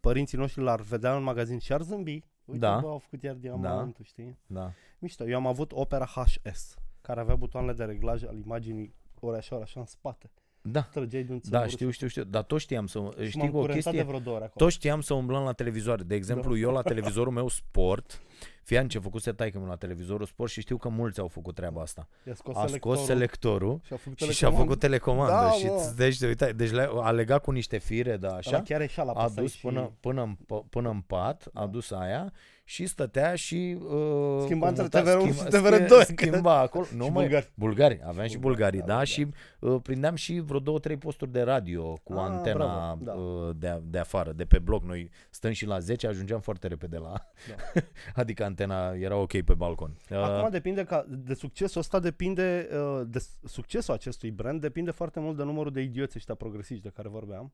[0.00, 2.24] părinții noștri l-ar vedea în magazin și ar zâmbi.
[2.44, 2.78] Uite, Da.
[2.78, 4.38] bă, au făcut iar diamantul, știi?
[4.46, 4.72] Da.
[4.98, 5.28] Mișto.
[5.28, 9.64] Eu am avut Opera HS, care avea butoanele de reglaj al imaginii ori așa, ori
[9.64, 10.30] așa în spate.
[10.64, 10.80] Da.
[10.82, 12.22] Trăgeai de un Da, țămură știu, știu, știu.
[12.24, 12.98] Dar tot știam să...
[13.20, 14.02] și Știi m-am cu o curentat de chestie?
[14.02, 14.64] vreo două ori acolo.
[14.64, 16.02] Toți știam să umblăm la televizoare.
[16.02, 16.58] De exemplu, Da.
[16.60, 18.20] eu la televizorul meu sport,
[18.62, 21.80] fiam ce făcuse taică meu la televizorul sport și știu că mulți au făcut treaba
[21.80, 22.08] asta.
[22.26, 25.32] I-a scos A scos selectorul și a făcut și și-a făcut telecomandă.
[25.32, 25.74] Da, și mă.
[25.76, 28.50] îți deci, de, uita, deci le- a legat cu niște fire, da, Așa?
[28.50, 31.66] așa, chiar ieșea la a dus până, până, în, p- până în pat, a Da.
[31.66, 32.32] dus aia
[32.64, 36.84] și stătea și uh, Schimba între comuta- TVR1 și schimba- TVR2, schi- Schimba acolo.
[36.96, 37.50] Nu și mai, bulgari.
[37.54, 38.00] bulgari.
[38.06, 39.04] Aveam și Bulgari, bulgarii, da, da, da.
[39.04, 39.26] și
[39.60, 43.12] uh, prindeam și vreo două, trei posturi de radio cu Ah, antena bravo, da.
[43.12, 44.82] uh, de, de afară, de pe bloc.
[44.84, 47.12] Noi stăm și la 10, ajungeam foarte repede la...
[47.48, 47.80] Da.
[48.20, 49.96] adică antena era ok pe balcon.
[50.10, 55.20] Uh, Acum depinde ca de succesul ăsta depinde uh, de succesul acestui brand depinde foarte
[55.20, 57.52] mult de numărul de idioți ăștia progresiști de care vorbeam.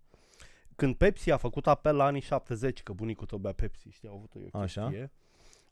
[0.78, 4.14] Când Pepsi a făcut apel la anii 70, că bunicul tău bea Pepsi, știi, au
[4.14, 4.82] avut o Așa.
[4.82, 5.10] chestie.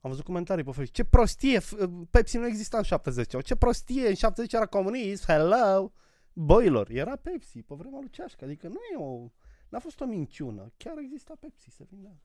[0.01, 0.95] Am văzut comentarii pe Facebook.
[0.95, 1.61] Ce prostie!
[1.61, 4.09] f- Pepsi nu exista în 70 Ce prostie!
[4.09, 5.25] În 70 era comunism!
[5.27, 5.93] Hello!
[6.33, 6.91] Boilor!
[6.91, 8.45] Era Pepsi pe vremea lui Ceașcă.
[8.45, 9.31] Adică nu e o...
[9.69, 10.73] N-a fost o minciună.
[10.77, 12.17] Chiar exista Pepsi, se vindea.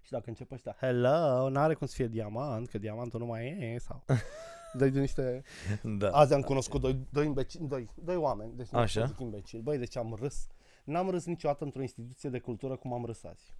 [0.00, 3.78] Și dacă începe ăștia, hello, n-are cum să fie diamant, că diamantul nu mai e,
[3.78, 4.04] sau...
[4.78, 5.42] Dai de niște...
[5.82, 6.10] da.
[6.10, 9.00] Azi am cunoscut doi, doi, imbecili, doi, doi oameni, deci nu Așa.
[9.00, 9.62] pot să zic imbecili.
[9.62, 10.46] Băi, deci am râs.
[10.84, 13.54] N-am râs niciodată într-o instituție de cultură cum am râs azi.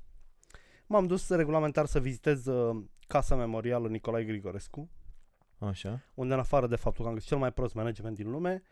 [0.86, 4.90] M-am dus regulamentar să vizitez uh, Casa Memorială Nicolae Grigorescu,
[5.58, 6.00] Așa.
[6.14, 8.62] unde în afară de faptul că am găsit cel mai prost management din lume,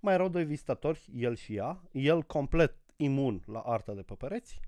[0.00, 4.60] mai erau doi vizitatori, el și ea, el complet imun la arta de pe pereți,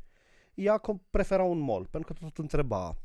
[0.54, 2.96] ea com- prefera un mall, pentru că tot întreba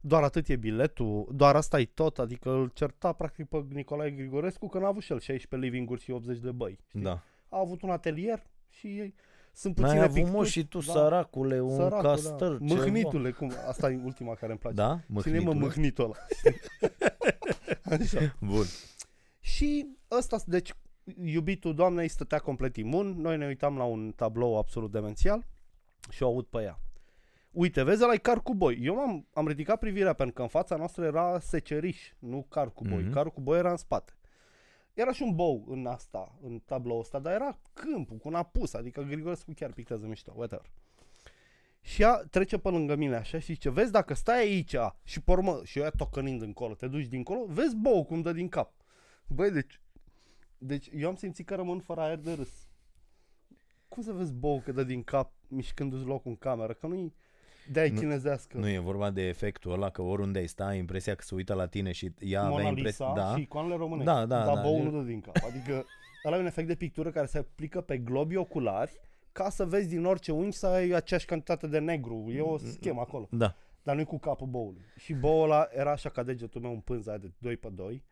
[0.00, 4.68] doar atât e biletul, doar asta e tot, adică îl certa practic pe Nicolae Grigorescu
[4.68, 6.78] că n-a avut și el 16 living-uri și 80 de băi.
[6.88, 7.00] Știi?
[7.00, 7.22] Da.
[7.48, 9.14] A avut un atelier și ei
[9.58, 12.58] sunt puține N-ai avut mă picturi, și tu, da, săracule, un săracul, castel.
[12.60, 12.66] da.
[12.66, 12.80] ceva.
[12.80, 14.76] Mâhnitule, cum, asta e ultima care îmi place.
[14.76, 15.00] Da?
[15.20, 15.66] Cine e mă Mâhnitule?
[15.66, 16.14] mâhnitul ăla?
[18.00, 18.36] Așa.
[18.40, 18.64] Bun.
[19.40, 20.74] Și ăsta, deci,
[21.22, 25.46] iubitul doamnei stătea complet imun, noi ne uitam la un tablou absolut demențial
[26.10, 26.80] și o aud pe ea.
[27.50, 28.78] Uite, vezi, ăla e car cu boi.
[28.82, 32.84] Eu m-am am ridicat privirea pentru că în fața noastră era seceriș, nu car cu
[32.84, 32.98] boi.
[32.98, 33.08] Mhm.
[33.08, 33.12] Mm-hmm.
[33.12, 34.12] Carul cu boi era în spate.
[34.98, 38.74] Era și un bou în asta, în tablou ăsta, dar era câmpul cu un apus,
[38.74, 40.70] adică Grigorescu chiar pictează mișto, whatever.
[41.80, 45.30] Și ea trece pe lângă mine așa și zice, vezi dacă stai aici și pe
[45.30, 48.72] urmă, și eu ea tocănind încolo, te duci dincolo, vezi bou cum dă din cap.
[49.26, 49.80] Băi, deci,
[50.58, 52.68] deci eu am simțit că rămân fără aer de râs.
[53.88, 56.72] Cum să vezi bou că dă din cap mișcându-ți locul în cameră?
[56.72, 57.14] Că nu-i...
[57.70, 58.56] de-aia Nu- chinezească.
[58.58, 61.54] Nu e vorba de efectul ăla că oriunde ai sta, ai impresia că se uită
[61.54, 63.06] la tine și ea avea Mona impresia...
[63.08, 64.04] Lisa Da, și icoanele românești.
[64.12, 64.60] Da, da, Dar da.
[64.60, 65.36] băul nu dă din cap.
[65.48, 65.84] Adică
[66.24, 68.92] ăla e un efect de pictură care se aplică pe globii oculari
[69.32, 72.24] ca să vezi din orice unghi să ai aceeași cantitate de negru.
[72.34, 73.28] E o schemă acolo.
[73.30, 73.54] da.
[73.82, 74.80] Dar nu cu capul boului.
[74.96, 78.04] Și boul ăla era așa ca degetul meu în pânza aia de 2 pe 2.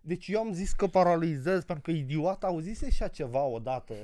[0.00, 3.94] Deci eu am zis că paralizez pentru că idiot auzise și ceva odată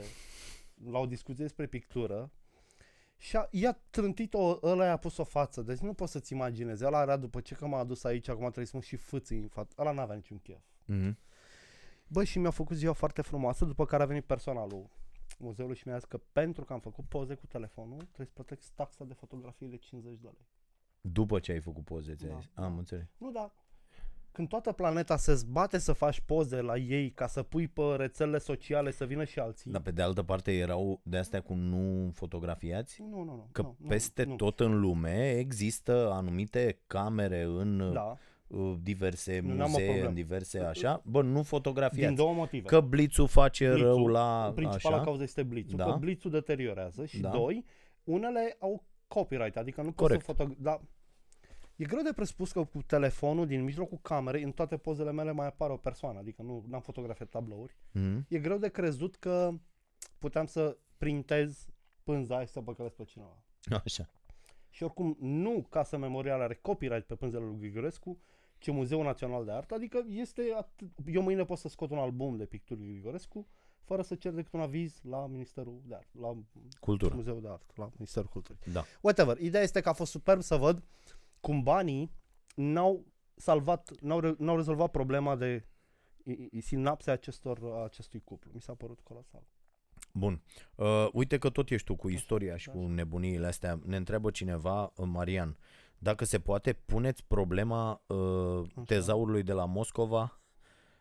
[0.90, 2.30] la o discuție despre pictură
[3.18, 6.84] și a, i-a trântit-o, ăla i-a pus o față, deci nu poți să-ți imaginezi.
[6.84, 9.48] Ăla era după ce că m-a adus aici, acum trebuie să mă și fâții în
[9.48, 9.74] față.
[9.78, 10.62] Ăla n-avea niciun chef.
[10.84, 11.18] Mhm.
[12.08, 14.88] Bă, și mi-a făcut ziua foarte frumoasă, după care a venit personalul
[15.38, 18.72] muzeului și mi-a zis că pentru că am făcut poze cu telefonul, trebuie să plătesc
[18.74, 20.46] taxa de fotografie de 50 de lei.
[21.00, 22.50] După ce ai făcut poze, ți-ai Da, zis.
[22.54, 22.64] da.
[22.64, 23.06] Am înțeles.
[23.18, 23.52] Nu, da.
[24.38, 28.38] Când toată planeta se zbate să faci poze la ei ca să pui pe rețelele
[28.38, 29.70] sociale să vină și alții.
[29.70, 33.02] Dar pe de altă parte erau de astea cu nu fotografiați?
[33.10, 33.48] Nu, nu, nu.
[33.52, 34.34] Că nu, nu, peste nu.
[34.36, 40.08] tot în lume există anumite camere în Da, uh, diverse Nu, n-am o muzee, problemă.
[40.08, 41.02] în diverse așa.
[41.04, 42.14] Bă, nu din fotografiați.
[42.14, 42.66] două motive.
[42.66, 45.04] Că blițul face Blițul, rău la Principala așa.
[45.04, 45.84] cauză este blițul, Da.
[45.84, 47.28] că blițul deteriorează și Da.
[47.30, 47.64] doi,
[48.04, 50.24] unele au copyright, adică nu Corect.
[50.24, 50.54] poți să foto...
[50.60, 50.80] Da.
[51.78, 55.46] E greu de presupus că cu telefonul din mijlocul camerei, în toate pozele mele mai
[55.46, 57.76] apare o persoană, adică nu am fotografiat tablouri.
[57.92, 58.26] Mhm.
[58.28, 59.52] E greu de crezut că
[60.18, 61.66] puteam să printez
[62.02, 63.44] pânza aia și să păcălesc pe cineva.
[63.84, 64.10] Așa.
[64.70, 68.18] Și oricum, nu Casa Memorială are copyright pe pânzele lui Grigorescu,
[68.58, 70.88] ci Muzeul Național de Artă, adică este atât...
[71.06, 73.46] Eu mâine pot să scot un album de picturi lui Grigorescu
[73.82, 76.36] fără să cer decât un aviz la Ministerul de Artă, la
[76.80, 77.14] Cultură.
[77.14, 78.60] Muzeul de Artă, la Ministerul Culturii.
[78.72, 78.84] Da.
[79.00, 80.82] Whatever, ideea este că a fost superb să văd
[81.40, 82.12] cum banii
[82.54, 85.66] n-au salvat, n-au, re- n-au rezolvat problema de
[86.24, 88.50] i- i- sinapse acestor, acestui cuplu.
[88.54, 89.42] Mi s-a părut colosal.
[90.12, 90.42] Bun.
[90.74, 93.78] Uh, uite că tot ești tu cu istoria și da, cu nebuniile astea.
[93.84, 95.56] Ne întreabă cineva, uh, Marian,
[95.98, 100.40] dacă se poate, puneți problema uh, tezaurului de la Moscova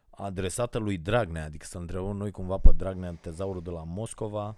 [0.10, 4.56] adresată lui Dragnea, adică să întrebăm noi cumva pe Dragnea tezaurul de la Moscova,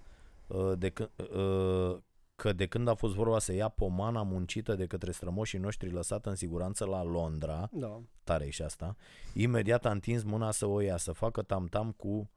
[0.47, 1.97] uh, de când, uh,
[2.39, 6.29] că de când a fost vorba să ia pomana muncită de către strămoșii noștri lăsată
[6.29, 8.01] în siguranță la Londra, Da.
[8.23, 8.95] tare e și asta,
[9.33, 12.29] imediat a întins mâna să o ia, să facă tam-tam cu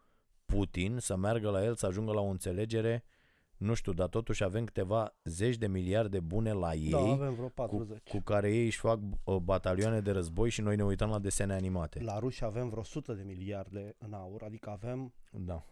[0.44, 3.04] Putin, să meargă la el, să ajungă la o înțelegere,
[3.56, 7.46] nu știu, dar totuși avem câteva zeci de miliarde bune la ei, da, avem vreo
[7.46, 8.08] cu, 40.
[8.08, 11.52] cu care ei își fac uh, batalioane de război și noi ne uităm la desene
[11.54, 12.00] animate.
[12.02, 15.64] La ruși avem vreo 100 de miliarde în aur, adică avem Da.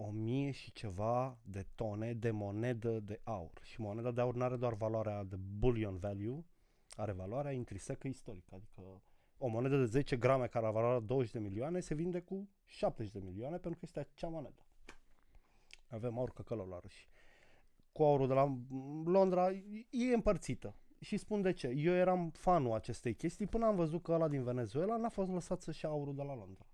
[0.00, 3.60] O mie și ceva de tone de monedă de aur.
[3.62, 6.44] Și moneda de aur nu are doar valoarea de bullion value,
[6.96, 8.54] are valoarea intrinsecă istorică.
[8.54, 9.02] Adică
[9.38, 13.12] o monedă de 10 grame care are valoarea 20 de milioane se vinde cu 70
[13.12, 14.62] de milioane pentru că este acea monedă.
[15.88, 17.08] Avem aur căcălău la ruși.
[17.92, 18.58] Cu aurul de la
[19.04, 19.50] Londra
[19.90, 20.74] e împărțită.
[21.00, 21.68] Și spun de ce.
[21.68, 25.62] Eu eram fanul acestei chestii până am văzut că ăla din Venezuela n-a fost lăsat
[25.62, 26.67] să-și ia aurul de la Londra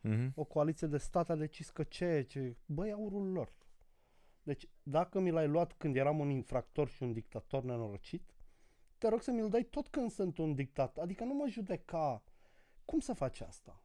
[0.00, 0.32] Mhm.
[0.34, 3.52] o coaliție de state a decis că ce, ce, băi, aurul lor.
[4.42, 8.30] Deci, dacă mi l-ai luat când eram un infractor și un dictator nenorocit,
[8.98, 11.02] te rog să mi-l dai tot când sunt un dictator.
[11.02, 12.22] Adică nu mă judeca.
[12.84, 13.82] Cum să faci asta?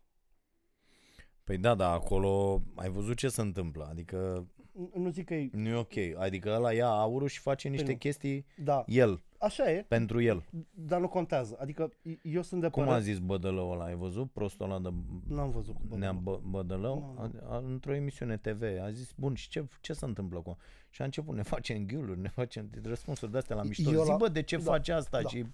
[1.43, 5.49] Păi da, da, acolo ai văzut ce se întâmplă, adică N- Nu zic că e...
[5.51, 7.97] nu e ok, adică ăla ia aurul și face niște nu.
[7.97, 10.43] chestii Da, el, așa e, pentru el.
[10.71, 11.57] dar nu contează.
[11.59, 13.03] Adică eu sunt de Cum a părere...
[13.03, 14.89] zis Bădălău ăla, ai văzut prostul ăla de
[15.27, 16.39] N-am văzut cu Nea Bădălău.
[16.39, 20.05] Bă- Bădălău, Nu, a, a, într-o emisiune TV, a zis, bun, și ce, ce se
[20.05, 20.57] întâmplă cu...
[20.89, 23.91] Și a început, ne facem ghiuluri, ne facem răspunsuri de-astea la mișto.
[23.91, 25.21] Eu Zi, la- bă, de ce da, faci asta?
[25.21, 25.27] da.
[25.29, 25.45] Și...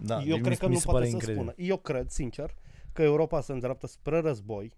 [0.00, 1.48] Da, eu deci mi- cred că mi nu se poate pare să incredibil.
[1.52, 1.66] spună.
[1.68, 2.54] Eu cred, sincer,
[2.92, 4.72] că Europa se îndreaptă spre război.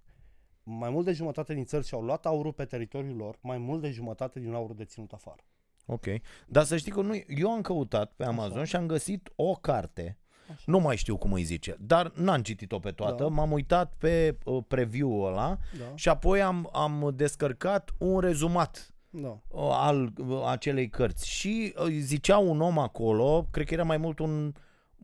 [0.63, 3.91] Mai mult de jumătate din țări și-au luat aurul pe teritoriul lor, mai mult de
[3.91, 5.43] jumătate din aurul deținut afară.
[5.91, 6.05] Ok.
[6.47, 10.19] Dar să știi că nu, eu am căutat pe Amazon și am găsit o carte.
[10.67, 13.23] Nu mai știu cum îi zice, dar n-am citit-o pe toată.
[13.23, 13.29] Da.
[13.29, 15.85] M-am uitat pe uh, preview-ul ăla Da.
[15.95, 19.29] și apoi am, am descărcat un rezumat Da.
[19.49, 23.97] uh, al uh, acelei cărți și uh, zicea un om acolo, cred că era mai
[23.97, 24.53] mult un,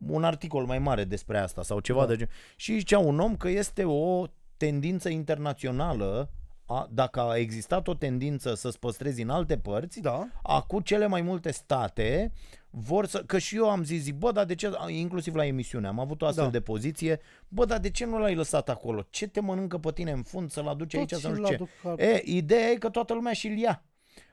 [0.09, 2.07] un articol mai mare despre asta sau ceva Da.
[2.07, 2.33] de genul.
[2.57, 4.25] Și zicea un om că este o
[4.57, 6.31] tendință internațională,
[6.67, 10.29] a, dacă a existat o tendință să-ți păstrezi în alte părți, Da.
[10.43, 12.33] acum cele mai multe state
[12.71, 15.87] vor să, că și eu am zis, zic, bă, dar de ce, inclusiv la emisiune,
[15.87, 16.51] am avut o astfel Da.
[16.51, 19.07] de poziție, bă, dar de ce nu l-ai lăsat acolo?
[19.11, 21.57] Ce te mănâncă pe tine în fund să-l aduci aici, Tot să nu și-l știu
[21.57, 21.63] ce?
[21.83, 23.83] aduc ca- E, ideea e că toată lumea și-l ia.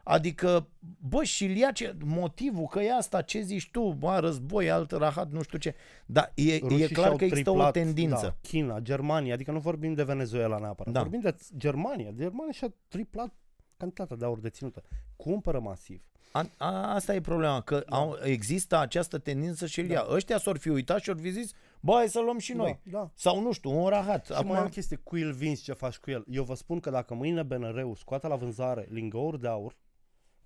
[0.03, 0.67] Adică,
[1.09, 5.31] bă, și-l ia ce, motivul că e asta, ce zici tu, bă, război, alt rahat,
[5.31, 5.75] nu știu ce.
[6.05, 8.25] Dar e, e Rușii clar și-au că există o triplat, tendință.
[8.25, 10.99] Da, China, Germania, adică nu vorbim de Venezuela neapărat, Da.
[10.99, 12.11] vorbim de Germania.
[12.11, 13.33] Germania și-a triplat
[13.77, 14.83] cantitatea de aur deținută.
[15.15, 16.01] cumpără masiv.
[16.31, 17.95] A, a, asta e problema, că Da.
[17.97, 20.05] au, există această tendință și el ia.
[20.09, 22.79] Ăștia s-or fi uitat și or fi zis, bă, hai să luăm și noi.
[22.83, 23.11] Da, da.
[23.15, 24.25] Sau nu știu, un rahat.
[24.25, 26.23] Și mai e o chestie, cu el vinzi ce faci cu el.
[26.29, 29.75] Eu vă spun că dacă mâine BNR-ul scoate la vânzare lingouri de aur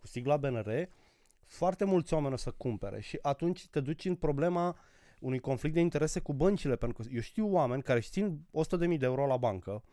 [0.06, 0.70] cu sigla BNR,
[1.46, 4.78] foarte mulți oameni o să cumpere și atunci te duci în problema
[5.20, 8.40] unui conflict de interese cu băncile, pentru că eu știu oameni care își țin
[8.90, 9.84] 100.000 de euro la bancă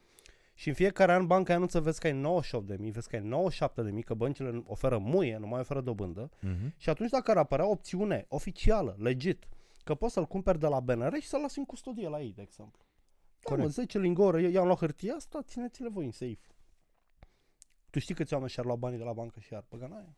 [0.55, 2.20] și în fiecare an banca anunță, vezi că ai
[2.77, 3.51] 98.000, vezi că ai
[3.98, 6.31] 97.000, că băncile oferă muie, nu mai oferă dobândă.
[6.40, 6.75] Mhm.
[6.77, 9.48] Și atunci dacă ar apărea o opțiune oficială, legit,
[9.85, 12.42] că poți să-l cumperi de la BNR și să-l lasi în custodie la ei, de
[12.42, 12.81] exemplu.
[12.81, 13.75] Da, mă, Corect.
[13.75, 16.51] 10 lingore, i-am luat hârtia asta, țineți-le voi în safe.
[17.92, 20.16] Tu știi câți oameni și-ar lua banii de la bancă și ar băga în aia?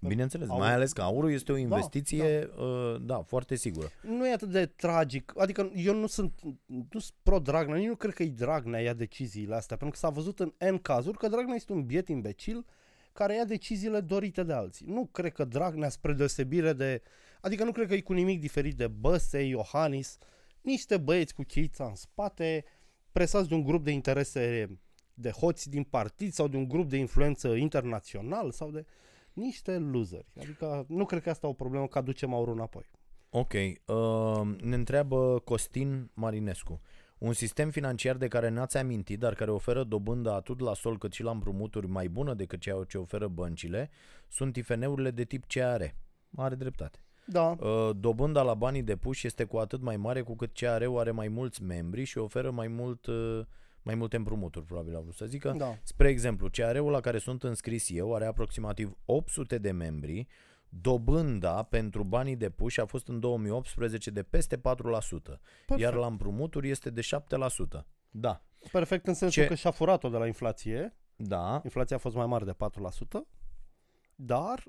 [0.00, 3.88] Bineînțeles, Aur- mai ales că aurul este o investiție, da, da foarte sigură.
[4.02, 8.14] Nu e atât de tragic, adică eu nu sunt, nu sunt pro-Dragnea, nici nu cred
[8.14, 11.54] că e Dragnea ia deciziile astea, pentru că s-a văzut în N cazuri că Dragnea
[11.54, 12.66] este un biet imbecil
[13.12, 14.86] care ia deciziile dorite de alții.
[14.86, 17.02] Nu cred că Dragnea, spre deosebire de...
[17.40, 20.18] Adică nu cred că e cu nimic diferit de Băsei, Iohannis,
[20.60, 22.64] niște băieți cu cheița în spate,
[23.12, 24.78] presați de un grup de interese
[25.20, 28.84] de hoți din partid sau de un grup de influență internațional sau de
[29.32, 30.26] niște loseri.
[30.40, 32.90] Adică nu cred că asta e o problemă că aducem aurul înapoi.
[33.30, 36.80] Ok, uh, ne întreabă Costin Marinescu.
[37.18, 41.12] Un sistem financiar de care n-ați amintit, dar care oferă dobândă atât la sol cât
[41.12, 43.90] și la împrumuturi mai bună decât ceea ce oferă băncile,
[44.28, 45.94] sunt IFN-urile de tip CAR.
[46.36, 47.04] Are dreptate.
[47.24, 51.10] Da, Uh, dobânda la banii depuși este cu atât mai mare cu cât CAR-ul are
[51.10, 53.40] mai mulți membri și oferă mai mult uh,
[53.82, 55.54] mai multe împrumuturi, probabil a vrut să zică.
[55.58, 55.78] da.
[55.82, 60.26] Spre exemplu, CAR-ul la care sunt înscris eu are aproximativ 800 de membri,
[60.68, 65.40] dobânda pentru banii depuși a fost în 2018 de peste 4%, Perfect.
[65.80, 67.86] iar la împrumuturi este de 7%.
[68.10, 70.96] Da, Perfect în sensul Ce- că și-a furat-o de la inflație.
[71.16, 73.26] da, Inflația a fost mai mare de 4%,
[74.14, 74.64] dar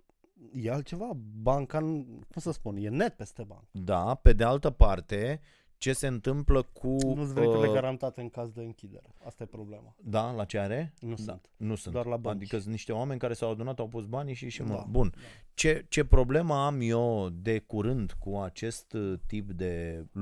[0.54, 1.10] e altceva.
[1.42, 3.68] Banca, nu- cum să spun, e net peste bancă.
[3.72, 5.42] da, pe de altă parte,
[5.82, 6.88] ce se întâmplă cu...
[6.88, 9.16] Nu-ți veniturile uh, garantate în caz de închidere.
[9.26, 9.96] Asta e problema.
[10.04, 10.94] Da, la CAR?
[11.00, 11.16] Nu da.
[11.16, 11.50] sunt.
[11.58, 11.94] Nu sunt.
[11.94, 12.36] Doar la bănci.
[12.36, 14.74] Adică sunt niște oameni care s-au adunat, au pus banii și și mă.
[14.74, 15.10] Da, Bun.
[15.16, 15.20] da.
[15.54, 20.22] Ce, ce problemă am eu de curând cu acest uh, tip de l-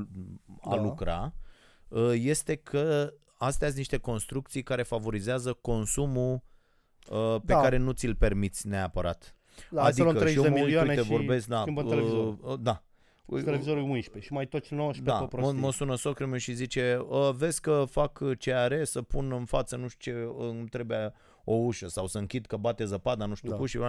[0.62, 0.82] a Da.
[0.82, 1.34] lucra
[1.88, 6.42] uh, este că astea sunt niște construcții care favorizează consumul
[7.10, 7.62] uh, pe Da.
[7.62, 9.36] care nu ți-l permiți neapărat.
[9.72, 11.62] Da, adică să luăm 30 și eu de mă uit, milioane uite, și vorbesc, da,
[11.62, 12.60] schimbăm uh, televizorul.
[13.30, 13.44] Uh, da.
[13.46, 15.62] Televizorul e 11 și mai toți 19 Da, pe mă, prostii.
[15.62, 19.76] mă sună socrul meu și zice "Ă, Vezi că fac CAR să pun în față
[19.76, 21.14] nu știu ce Îmi trebuie
[21.44, 23.54] o ușă sau să închid că bate zăpada nu știu Da.
[23.54, 23.60] da.
[23.60, 23.80] cum și,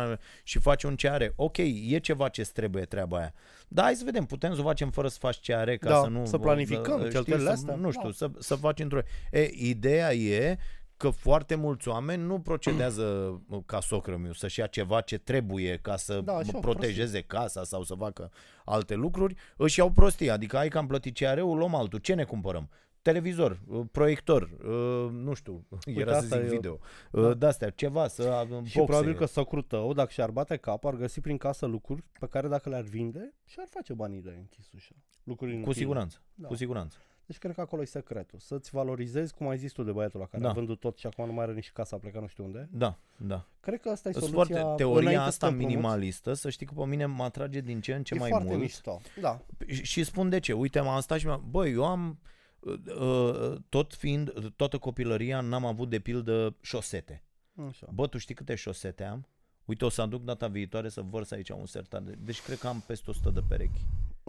[0.42, 1.56] și face un CAR Ok,
[1.88, 3.32] e ceva ce trebuie treaba aia
[3.68, 6.08] Da, hai să vedem, putem să o facem fără să faci CAR ca Da, să
[6.08, 7.74] nu să planificăm știi, cheltuielile să, astea.
[7.74, 8.14] Nu știu, Da.
[8.14, 9.00] să, să faci într-o
[9.30, 10.58] e, Ideea e
[11.00, 15.96] că foarte mulți oameni nu procedează ca socrul meu să-și ia ceva ce trebuie ca
[15.96, 18.30] să Da, și o protejeze casa sau să facă
[18.64, 20.30] alte lucruri, își iau prostii.
[20.30, 21.98] Adică ai că am plătit CR-ul, luăm altul.
[21.98, 22.68] Ce ne cumpărăm?
[23.02, 26.78] Televizor, uh, proiector, uh, nu știu, era să asta zic e o- video,
[27.10, 27.20] Da.
[27.20, 30.94] uh, de-astea, ceva, să avem Și probabil că socrul tău, dacă și-ar bate cap, ar
[30.94, 34.94] găsi prin casă lucruri pe care dacă le-ar vinde, și-ar face banii de închis ușa.
[35.24, 35.78] Lucruri Cu inutile.
[35.80, 36.46] siguranță, Da.
[36.48, 36.96] cu siguranță.
[37.30, 38.38] Deci cred că acolo e secretul.
[38.38, 40.48] Să-ți valorizezi, cum ai zis tu de băiatul la care Da.
[40.48, 42.68] a vândut tot și acum nu mai are nici casa, a plecat nu știu unde.
[42.72, 43.46] Da, da.
[43.60, 44.54] Cred că asta e Sunt soluția.
[44.54, 45.76] foarte, înainte teoria să asta te împrumuți.
[45.76, 48.48] minimalistă, să știi că pe mine mă atrage din ce în ce e mai foarte
[48.48, 48.60] mult.
[48.60, 49.00] mișto.
[49.20, 49.40] Da.
[49.66, 50.52] Și- Și spun de ce.
[50.52, 51.44] Uite, m-am stat și mi-am...
[51.50, 52.18] Băi, eu am...
[52.60, 57.22] uh, uh, Tot fiind, toată copilăria n-am avut de pildă șosete.
[57.68, 57.86] Așa.
[57.94, 59.26] Bă, tu știi câte șosete am?
[59.64, 62.00] Uite, o să aduc data viitoare să vărs aici un sertar.
[62.00, 63.80] de- Deci cred că am peste 100 de perechi.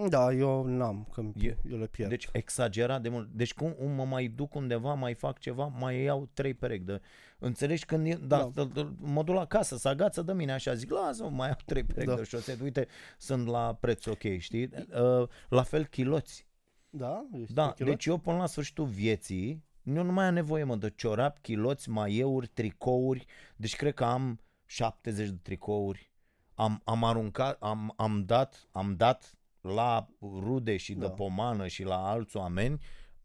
[0.09, 2.09] Da, eu n-am, că E- eu le pierd.
[2.09, 3.29] Deci exagerat de mult.
[3.31, 7.01] Deci cum mă mai duc undeva, mai fac ceva, mai iau trei perechi de...
[7.39, 7.85] Înțelegi?
[7.85, 8.63] Când e, da, Da.
[8.63, 8.93] da.
[8.99, 12.07] mă duc la casă, să agață de mine așa, zic, lasă mai iau trei perechi
[12.09, 12.15] Da.
[12.15, 12.63] de șosete.
[12.63, 12.87] Uite,
[13.17, 14.69] sunt la preț ok, știi?
[14.73, 16.47] Uh, la fel chiloți.
[16.89, 17.25] Da?
[17.33, 17.89] Ești Da, pe kilot?
[17.91, 21.89] deci eu până la sfârșitul vieții, eu nu mai am nevoie, mă, de ciorap, chiloți,
[21.89, 23.25] maieuri, tricouri.
[23.55, 26.11] Deci cred că am 70 de tricouri.
[26.53, 31.11] Am, am aruncat, am, am dat, am dat la rude și de Da.
[31.11, 32.79] pomană și la alți oameni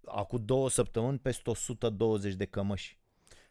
[0.05, 2.99] acum două săptămâni peste 120 de cămăși.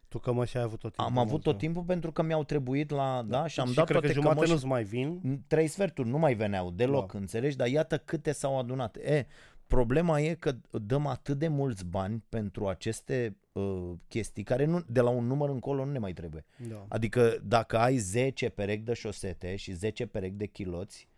[0.07, 1.11] Tu că mă și ai avut tot timpul.
[1.13, 1.59] Am avut tot mulțumesc.
[1.59, 4.33] timpul pentru că mi-au trebuit la, da, și am și dat cred toate că jumate
[4.35, 5.43] cămăși nu-ți mai vin.
[5.47, 7.17] trei sferturi nu mai veneau deloc, Da.
[7.19, 7.55] înțelegi?
[7.55, 8.95] Dar iată câte s-au adunat.
[8.95, 9.25] E,
[9.67, 15.01] problema e că dăm atât de mulți bani pentru aceste uh, chestii care nu, de
[15.01, 16.45] la un număr încolo nu ne mai trebuie.
[16.69, 16.85] Da.
[16.87, 21.09] Adică dacă ai 10 perechi de șosete și 10 perechi de chiloți,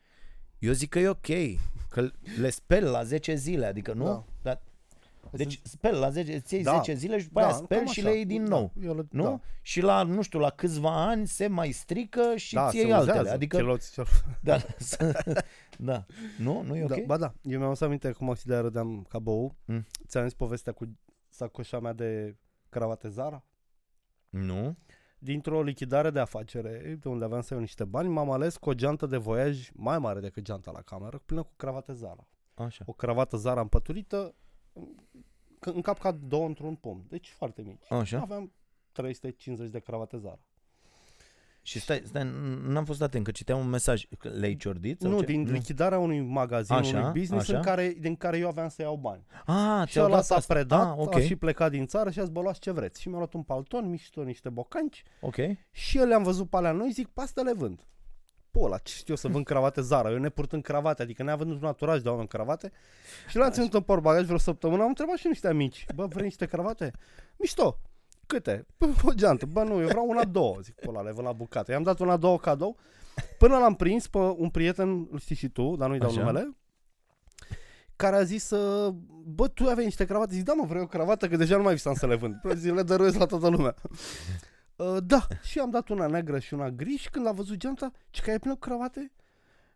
[0.60, 1.26] eu zic că e ok,
[1.90, 4.04] că le speli la 10 zile, adică nu?
[4.06, 4.26] Da.
[4.42, 4.62] Dar
[5.32, 6.76] Deci speli la 10, îți iei Da.
[6.76, 8.10] 10 zile și după aia speli cam și așa.
[8.10, 8.72] le iei din Da, nou.
[8.84, 9.24] eu le- Nu?
[9.24, 9.40] Da.
[9.62, 12.94] Și la, nu știu, la câțiva ani se mai strică și Da, ți se iei
[12.94, 13.12] altele.
[13.12, 13.34] uzează.
[13.36, 14.06] Adică, Chiloți, cel-
[14.42, 15.36] da, să-
[15.78, 16.06] da.
[16.38, 16.62] Nu?
[16.62, 16.90] Nu e ok?
[16.90, 19.56] da, ba da, eu mi-am adus aminte cum accidea râdeam ca bou.
[19.66, 19.86] Mm.
[20.08, 20.98] Ți-am zis povestea cu
[21.30, 22.36] sacoșa mea de
[22.70, 23.44] cravate Zara?
[24.30, 24.78] Nu?
[25.20, 28.74] Dintr-o lichidare de afacere, de unde aveam să iau niște bani, m-am ales cu o
[28.74, 32.28] geantă de voiaj mai mare decât geanta la cameră, plină cu cravate Zara.
[32.54, 32.84] Așa.
[32.88, 34.36] O cravată Zara împăturită,
[34.74, 34.96] în-
[35.60, 37.92] în cap ca două într-un pumn, deci foarte mici.
[37.92, 38.20] Așa.
[38.20, 38.52] Aveam
[38.92, 40.40] 350 de cravate Zara.
[41.68, 44.06] Și stai, stai, n- n-am fost atent, că citeam un mesaj.
[44.20, 45.02] Că Le-ai ciordit?
[45.02, 45.26] sau Nu, ce?
[45.26, 47.58] din lichidarea unui magazin, Așa, unui business așa.
[47.58, 49.26] în care, din care eu aveam să iau bani.
[49.46, 50.54] Ah, Și ți-au ăla dat s-a asta.
[50.54, 53.02] predat, Ah, ok, a și plecat din țară și a zis, bă, luați ce vreți.
[53.02, 55.36] Și mi-a luat un palton mișto, niște bocanci ok.
[55.72, 57.80] și eu le-am văzut pe alea noi, zic, pe astea le vând.
[58.52, 61.68] Pola, ce știu eu să vând cravate Zara, eu nepurtând cravate, adică ne-a vândut un
[61.68, 62.72] anturaj de oameni cravate
[63.30, 66.46] și l-am ținut în portbagaj vreo săptămână, am întrebat și niște amici, bă, vrei niște
[66.46, 66.92] cravate?
[67.38, 67.80] Mișto,
[68.28, 68.66] câte?
[68.78, 71.72] Bă, o geantă, bă, nu, eu vreau una, două, zic, pola, le vând la bucate.
[71.72, 72.78] I-am dat una, două cadou,
[73.38, 76.20] până l-am prins pe un prieten, îl știi și tu, dar nu-i dau Așa.
[76.20, 76.56] numele,
[77.96, 78.94] care a zis, uh,
[79.26, 80.34] bă, tu aveai niște cravate?
[80.34, 82.36] Zic, da mă, vreau o cravată, că deja nu mai visam să le vând.
[82.44, 83.76] Bă, Zic, le dăruiesc la toată lumea.
[84.76, 87.92] Uh, da, și am dat una neagră și una gri și când a văzut geanta,
[88.10, 89.12] ce că ai plină cu cravate?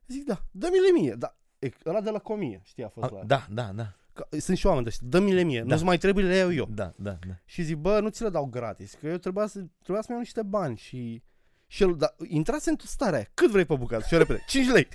[0.08, 1.16] Zic, da, dă-mi-le mie.
[1.18, 3.96] Da, e, ăla de la comie, știi, a fost A, la da, da, da.
[4.30, 5.66] Că, sunt și oameni de ăștia, dă-mi-le mie, Da.
[5.74, 6.68] nu-ți mai trebuie, le iau eu.
[6.70, 7.34] Da, da, da.
[7.46, 10.20] Și zic, bă, nu ți le dau gratis, că eu trebuia să, trebuia să-mi iau
[10.20, 11.24] niște bani și...
[11.68, 13.28] Și el, da, intrase în starea aia.
[13.34, 14.04] Cât vrei pe bucată?
[14.08, 14.88] Și eu repede, 5 lei.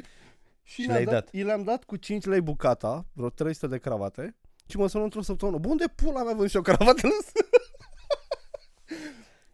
[0.62, 1.28] și Și mi-a le-ai dat, dat.
[1.32, 4.36] I le-am dat cu 5 lei bucata, vreo 300 de cravate.
[4.66, 5.58] Și mă sună într-o săptămână.
[5.58, 7.08] Bă, unde pula mea vând și eu cravate?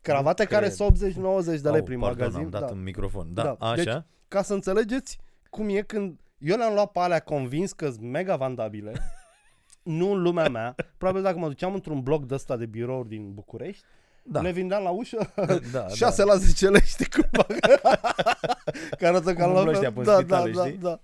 [0.01, 0.77] cravate Nu care cred.
[0.77, 2.45] sunt 80-90 de lei Au, prin pardon, magazin.
[2.45, 2.66] am dat da.
[2.66, 3.35] în microfon.
[3.35, 3.75] Da, Da, așa.
[3.83, 5.18] deci- Ca să înțelegeți
[5.51, 8.93] cum e când eu le-am luat pe alea convins că sunt mega vandabile,
[9.82, 10.74] nu în lumea mea.
[10.99, 13.84] Probabil dacă mă duceam într-un bloc de ăsta de birouri din București,
[14.22, 14.41] da.
[14.41, 15.32] le vindeam la ușă
[15.72, 17.47] da, 6 la 10 lei, știi cum fac?
[18.99, 20.05] Care arată ca Cum la umblu ăștia fel.
[20.05, 20.78] pe da, spitale, da, știi?
[20.78, 21.01] da, da.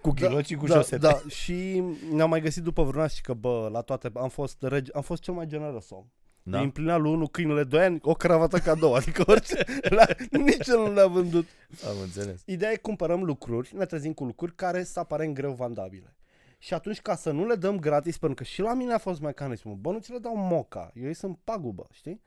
[0.00, 0.96] Cu chiloți și cu da, șosete.
[0.96, 1.82] Da, și
[2.12, 5.02] ne-am mai găsit după vreun an și că, bă, la toate, am fost, regi, am
[5.02, 6.04] fost cel mai generos om.
[6.46, 6.50] Da?
[6.50, 6.58] Da?
[6.58, 9.64] Îi împlinea lui unul câinele 2 ani, o cravată cadou, adică orice,
[9.96, 11.46] la, nici el nu le-a vândut.
[11.88, 12.42] Am înțeles.
[12.46, 16.16] Ideea e că cumpărăm lucruri, ne trezim cu lucruri care să aparent greu vandabile.
[16.58, 19.20] Și atunci ca să nu le dăm gratis, pentru că și la mine a fost
[19.20, 22.20] mecanismul, bă, nu ți le dau moca, eu îi sunt pagubă, știi?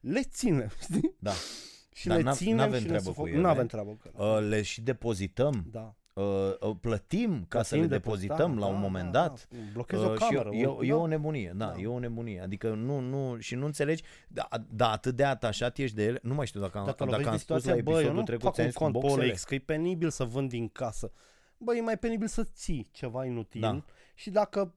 [0.00, 1.14] Le ținem, știi?
[1.18, 1.32] Da.
[1.94, 3.40] Și Dar le n-a- ținem n-avem și treabă le cu sufoc- ele.
[3.40, 4.30] Nu avem treabă cu ele.
[4.30, 5.64] Uh, le și depozităm.
[5.70, 5.94] Da.
[6.14, 6.24] Uh,
[6.60, 9.46] uh, plătim ca să Plătim le de- depozităm da, la un da, moment da, dat.
[9.50, 9.56] Da.
[9.72, 10.48] Blochezi Uh, o și cameră.
[10.52, 10.96] e, e, o- e da.
[10.96, 11.80] o nebunie, da, Da.
[11.80, 12.40] e o nebunie.
[12.40, 16.34] Adică nu, nu, și nu înțelegi, da, da, atât de atașat ești de ele, nu
[16.34, 18.18] mai știu dacă am, Dacă, dacă lovești am de spus la situația, bă, eu episodul
[18.20, 19.30] nu trecut, fac ți-am un zis cu cont pe boxele.
[19.30, 21.12] OLX, că e penibil să vând din casă.
[21.58, 23.82] Bă, e mai penibil să ții ceva inutil Da.
[24.14, 24.74] și dacă...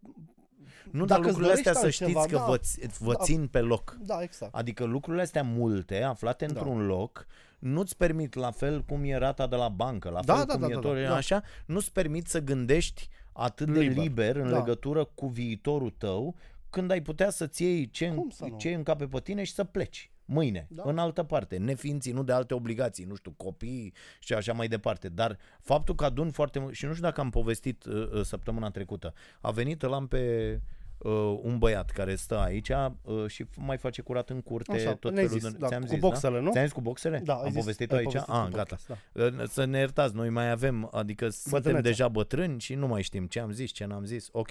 [0.91, 2.51] Nu, dar dacă îți lucrurile astea să dorești știți altceva, că da.
[2.51, 3.23] vă, ți- vă Da.
[3.23, 3.97] țin pe loc.
[4.01, 4.55] Da, exact.
[4.55, 7.27] Adică lucrurile astea multe, aflate într-un loc,
[7.59, 10.61] nu-ți permit, la fel cum e rata de la bancă, la Da, fel da, cum
[10.61, 11.15] da, e da, tot, da, da.
[11.15, 13.97] așa, nu-ți permit să gândești atât de Liber.
[14.03, 14.57] liber în Da.
[14.57, 16.35] legătură cu viitorul tău,
[16.69, 18.57] când ai putea să-ți iei ce, Cum să nu?
[18.57, 20.09] ce încape pe tine și să pleci.
[20.25, 20.83] Mâine, Da.
[20.85, 25.09] în altă parte, nefiind ținut de alte obligații, nu știu, copii și așa mai departe.
[25.09, 28.69] Dar faptul că adun foarte mult, și nu știu dacă am povestit uh, uh, săptămâna
[28.69, 30.61] trecută, a venit l-am pe
[31.09, 35.11] uh, un băiat care stă aici uh, și mai face curat în curte Așa, tot
[35.13, 35.57] ne-ai felul zis, de...
[35.57, 36.41] da, ți-am cu zis, boxele, da?
[36.41, 36.51] nu?
[36.51, 37.21] Ți-am zis cu boxele?
[37.23, 38.05] Da, ai am zis- povestit ai aici?
[38.07, 38.75] povestit ah, în gata.
[38.75, 39.23] podcast, da.
[39.25, 41.81] Uh, Să ne iertați, noi mai avem, adică suntem Bătrânețe.
[41.87, 44.29] deja bătrâni și nu mai știm ce am zis, ce n-am zis.
[44.31, 44.49] Ok.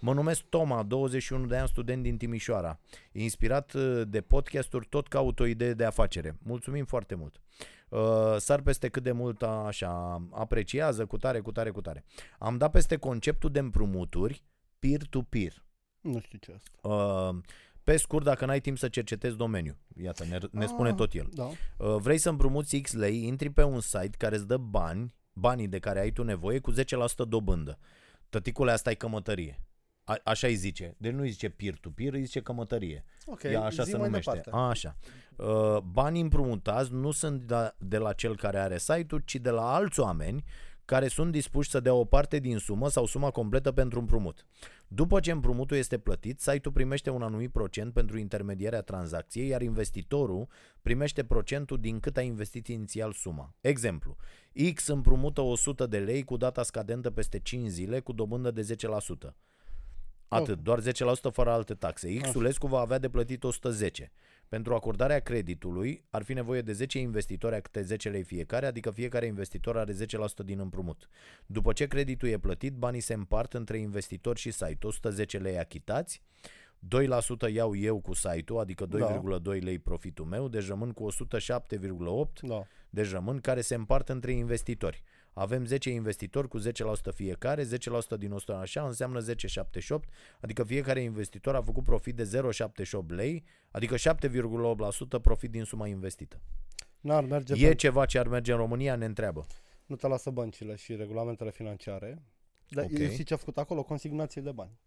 [0.00, 2.78] Mă numesc Toma, 21 de ani, student din Timișoara.
[3.12, 6.36] Inspirat uh, de podcasturi, tot caut o idee de afacere.
[6.42, 7.40] Mulțumim foarte mult.
[7.88, 8.00] Uh,
[8.38, 12.04] sar peste cât de mult a- așa apreciază, cu tare, cu tare, cu tare.
[12.38, 14.44] Am dat peste conceptul de împrumuturi
[14.78, 15.63] peer-to-peer.
[16.04, 16.88] Nu știu ce e asta.
[16.88, 17.36] Uh,
[17.84, 19.76] pe scurt, dacă n-ai timp să cercetezi domeniul.
[20.02, 21.28] Iată, ne, ne spune Ah, tot el.
[21.32, 21.44] Da.
[21.44, 25.68] Uh, vrei să împrumuți X lei, intri pe un site care îți dă bani, banii
[25.68, 26.76] de care ai tu nevoie, cu 10%
[27.28, 27.78] dobândă.
[28.28, 29.58] Tăticule, asta e cămătărie.
[30.04, 30.94] A, așa îi zice.
[30.98, 33.04] Deci nu îi zice peer-to-peer, îi zice cămătărie.
[33.26, 34.30] Ok, Ea așa zi se mai numește.
[34.30, 34.50] departe.
[34.52, 34.96] A, așa.
[35.36, 39.74] Uh, banii împrumutați nu sunt de, de la cel care are site-ul, ci de la
[39.74, 40.44] alți oameni
[40.84, 44.46] care sunt dispuși să dea o parte din sumă sau suma completă pentru împrumut.
[44.88, 50.48] După ce împrumutul este plătit, site-ul primește un anumit procent pentru intermedierea tranzacției, iar investitorul
[50.82, 53.54] primește procentul din cât a investit inițial suma.
[53.60, 54.16] Exemplu,
[54.74, 58.76] X împrumută 100 de lei cu data scadentă peste 5 zile cu dobândă de
[59.28, 59.34] 10%.
[60.28, 60.84] Atât, doar 10%
[61.32, 62.14] fără alte taxe.
[62.14, 64.12] Xulescu va avea de plătit 110.
[64.48, 68.90] Pentru acordarea creditului ar fi nevoie de 10 investitori a câte 10 lei fiecare, adică
[68.90, 69.96] fiecare investitor are 10%
[70.44, 71.08] din împrumut.
[71.46, 74.86] După ce creditul e plătit, banii se împart între investitori și site.
[74.86, 76.22] 110 lei achitați,
[77.48, 82.66] 2% iau eu cu site-ul, adică 2,2 lei profitul meu, deci rămân cu 107,8 Da.
[82.90, 85.02] deci rămân care se împart între investitori.
[85.34, 86.62] Avem 10 investitori cu 10%
[87.14, 87.66] fiecare, 10%
[88.18, 89.98] din 100 așa înseamnă 10,78,
[90.40, 92.40] adică fiecare investitor a făcut profit de
[93.02, 96.40] 0,78 lei, adică 7,8% profit din suma investită.
[97.00, 97.76] N-ar merge E pentru...
[97.76, 99.46] ceva ce ar merge în România, ne întreabă.
[99.86, 102.22] Nu te lasă băncile și regulamentele financiare.
[102.68, 102.90] Dar Ok.
[102.94, 103.10] okay.
[103.10, 103.82] știi ce a făcut acolo?
[103.82, 104.78] Consignație de bani.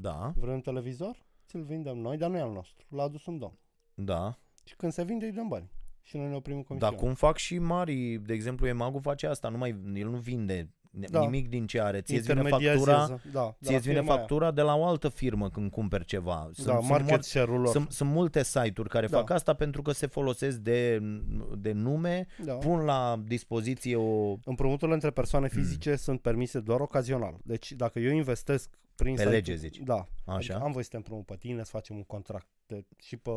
[0.00, 1.24] Da, Vrei un televizor?
[1.46, 2.86] Ți-l vindem noi, dar nu e al nostru.
[2.88, 3.58] L-a adus un domn.
[3.94, 4.38] da.
[4.64, 5.70] Și când se vinde, îi dăm bani.
[6.02, 6.96] Și noi ne oprim Dar comisiune.
[6.96, 10.68] cum fac și mari, de exemplu, Emagu face asta, nu mai, el nu vinde
[11.10, 11.20] Da.
[11.20, 13.06] nimic din ce are, ție vine Intermediazează.
[13.10, 14.18] factura, Da, de ție la vine firma aia.
[14.18, 16.48] factura de la o altă firmă când cumperi ceva.
[16.52, 17.66] Sunt, Da, sunt market mulți- share-ul lor.
[17.72, 19.16] Sunt, sunt multe site-uri care Da.
[19.16, 20.98] fac asta pentru că se folosesc de,
[21.58, 22.52] de nume, Da.
[22.54, 24.36] pun la dispoziție o...
[24.44, 25.62] Împrumuturile între persoane Hmm.
[25.62, 27.36] fizice sunt permise doar ocazional.
[27.44, 29.78] Deci dacă eu investesc prin Pe site-ul- lege, zici.
[29.78, 29.94] Da.
[30.24, 33.16] Așa, Adică am voie să te împrumut pe tine, să facem un contract de, și
[33.16, 33.30] pe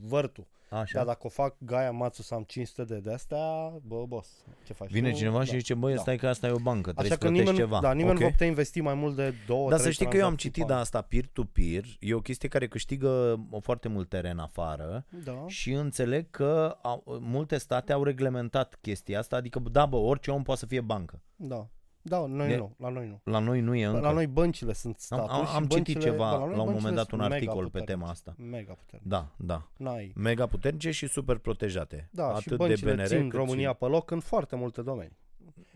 [0.00, 0.46] vârtul.
[0.70, 0.96] așa.
[0.98, 4.90] Dar dacă o fac Gaia Matsu să am 500 de de-astea, bă, boss, ce faci
[4.90, 5.16] Vine tu?
[5.16, 5.44] cineva da.
[5.44, 6.00] și zice, băi, da.
[6.00, 7.80] stai că asta e o bancă, trebuie Așa să că plătești nimeni, ceva.
[7.80, 8.18] da, nimeni Ok.
[8.18, 10.36] nu va putea investi mai mult de două, Dar să trei știi că eu am
[10.36, 10.80] tranzacții citit pe de an.
[10.80, 15.44] asta peer-to-peer, e o chestie care câștigă o foarte mult teren afară Da.
[15.46, 20.42] și înțeleg că au, multe state au reglementat chestia asta, adică da, bă, orice om
[20.42, 21.22] poate să fie bancă.
[21.36, 21.68] Da.
[22.04, 23.20] Da, noi De- nu, la noi nu.
[23.24, 24.00] La noi nu e încă.
[24.00, 26.52] La noi băncile sunt am, statul am, și am citit băncile, ceva da, noi la
[26.52, 27.92] un moment băncile dat un sunt mega articol pe puternice.
[27.92, 28.34] tema asta.
[28.38, 29.08] Mega puternic.
[29.08, 29.68] Da, da.
[29.76, 30.12] N-ai.
[30.16, 32.08] Mega puternice și super protejate.
[32.12, 33.76] Da, Atât și de băncile BNR țin cât România și...
[33.76, 35.18] pe loc în foarte multe domenii.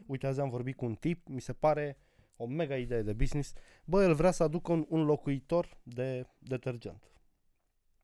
[0.06, 1.98] Uite, azi am vorbit cu un tip, mi se pare
[2.36, 3.52] o mega idee de business.
[3.84, 7.10] Bă, el vrea să aducă un, un locuitor de detergent.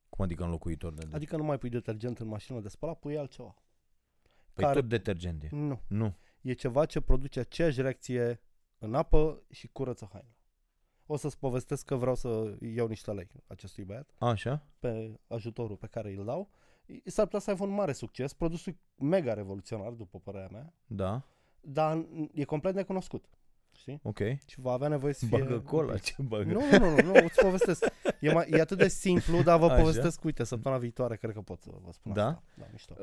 [0.08, 1.08] Cum adică înlocuitor de...
[1.12, 3.54] Adică nu mai pui detergent în mașină de spălat, pui altceva.
[4.52, 5.48] Păi care- tot detergent e.
[5.50, 5.80] Nu.
[5.86, 6.14] Nu.
[6.42, 8.40] E ceva ce produce aceeași reacție
[8.78, 10.36] în apă și curăță haine.
[11.06, 14.66] O să-ți povestesc că vreau să iau niște lei acestui băiat Așa?
[14.78, 16.50] pe ajutorul pe care îl dau.
[17.04, 18.32] S-ar putea să aibă un mare succes.
[18.32, 21.22] Produsul e mega revoluționar, după părerea mea, Da.
[21.60, 23.24] dar e complet necunoscut.
[23.74, 24.00] Știi?
[24.02, 24.18] Ok.
[24.46, 25.38] Și va avea nevoie să fie...
[25.38, 26.52] Bagă cola, ce bagă?
[26.52, 27.84] Nu, nu, nu, nu, nu, îți povestesc.
[28.20, 29.80] E, mai, e atât de simplu, dar vă Așa.
[29.80, 32.26] povestesc, uite, săptămâna viitoare, cred că pot să vă spun Da?
[32.26, 32.42] asta.
[32.54, 32.94] Da, mișto.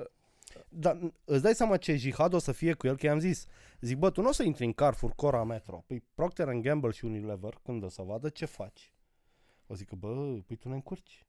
[0.69, 3.45] Dar îți dai seama ce jihad o să fie cu el, că i-am zis,
[3.81, 7.05] zic, bă, tu nu o să intri în Carrefour, Cora, Metro, păi Procter Gamble și
[7.05, 8.93] Unilever, când o să vadă, ce faci?
[9.67, 11.25] O zic, bă, păi tu ne încurci.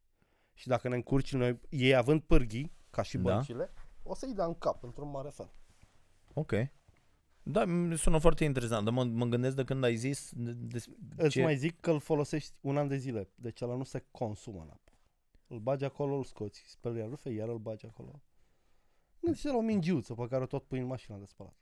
[0.54, 3.22] Și dacă ne încurci noi, ei având pârghii, ca și Da.
[3.22, 5.50] băncile, o să-i dea în cap, într-un mare fel.
[6.34, 6.52] Ok.
[7.42, 10.82] Da, mi sună foarte interesant, dar mă, mă gândesc de când ai zis de, de,
[11.16, 11.42] Îți ce...
[11.42, 14.68] mai zic că îl folosești un an de zile, deci ăla nu se consumă în
[14.70, 14.92] apă.
[15.46, 18.22] Îl bagi acolo, îl scoți, speli iar rufe, iar îl bagi acolo.
[19.20, 21.54] Gândește la o mingiuță pe care o tot pui în mașina de spălat.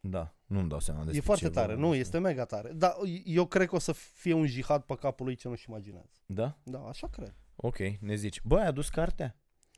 [0.00, 2.00] Da, nu-mi dau seama despre e foarte ce tare, vorbim nu, asta.
[2.00, 2.72] este mega tare.
[2.72, 6.10] Dar eu cred că o să fie un jihad pe capul lui ce nu-și imaginează.
[6.26, 6.58] Da?
[6.62, 7.34] Da, așa cred.
[7.56, 8.42] Ok, ne zici.
[8.42, 9.36] Bă, ai adus cartea?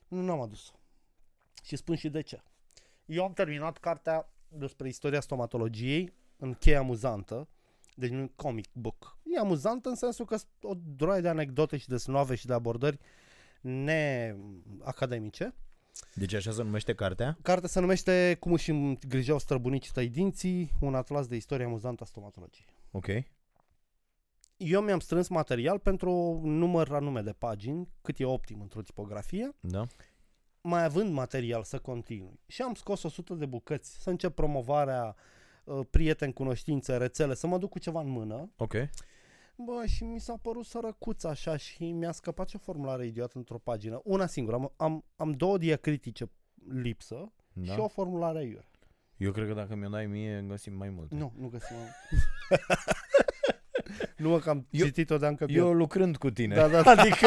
[0.09, 0.73] Nu, n-am adus.
[1.63, 2.43] Și spun și de ce.
[3.05, 7.49] Eu am terminat cartea despre istoria stomatologiei în cheie amuzantă,
[7.95, 9.19] deci un comic book.
[9.23, 12.53] E amuzantă în sensul că sunt o droaie de anecdote și de snove și de
[12.53, 12.99] abordări
[13.61, 15.55] neacademice.
[16.15, 17.39] Deci așa se numește cartea?
[17.43, 22.07] Cartea se numește Cum își îngrijeau străbunicii tăi dinții, un atlas de istorie amuzantă a
[22.07, 22.67] stomatologiei.
[22.91, 23.07] Ok.
[24.57, 26.13] Eu mi-am strâns material pentru
[26.43, 29.87] un număr anume de pagini, cât e optim într-o tipografie, Da.
[30.61, 32.41] mai având material să continui.
[32.47, 35.17] Și am scos 100 de bucăți, să încep promovarea,
[35.65, 38.51] uh, prieteni, cunoștințe, rețele, să mă duc cu ceva în mână.
[38.57, 38.75] Ok.
[39.65, 44.01] Bă, și mi s-a părut sărăcuț așa și mi-a scăpat ce formulare idiot într-o pagină.
[44.05, 44.57] Una singură.
[44.57, 46.31] Am, am, am două diacritice
[46.69, 47.73] lipsă Da.
[47.73, 48.67] și o formulare aiurea.
[49.17, 51.15] Eu cred că dacă mi-o dai mie, găsim mai multe.
[51.15, 51.77] Nu, nu găsim.
[54.17, 56.55] nu mă că am Eu- citit-o de încă Eu lucrând cu tine.
[56.55, 56.91] Da, da, da.
[56.91, 57.27] Adică...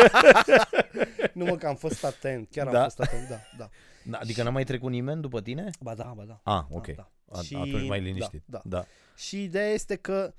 [1.34, 2.84] nu mă că am fost atent, chiar am Da?
[2.84, 3.70] fost atent, da, da.
[4.10, 5.70] Da, adică n-a mai trecut nimeni după tine?
[5.80, 6.40] Ba da, ba da.
[6.44, 6.88] Ah, Da, ok.
[6.88, 7.10] da.
[7.32, 8.44] A, Și- atunci mai liniștit.
[8.46, 8.86] Da, da.
[9.16, 10.34] Și ideea este că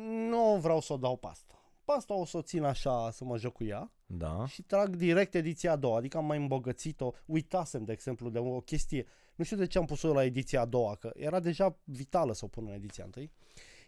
[0.00, 1.54] nu vreau să o dau pe asta.
[1.84, 4.46] Pe asta o să o țin așa să mă joc cu ea Da.
[4.46, 7.12] și trag direct ediția a doua, adică am mai îmbogățit-o.
[7.26, 9.06] Uitasem, de exemplu, de o chestie.
[9.34, 12.44] Nu știu de ce am pus-o la ediția a doua, că era deja vitală să
[12.44, 13.32] o pun în ediția întâi.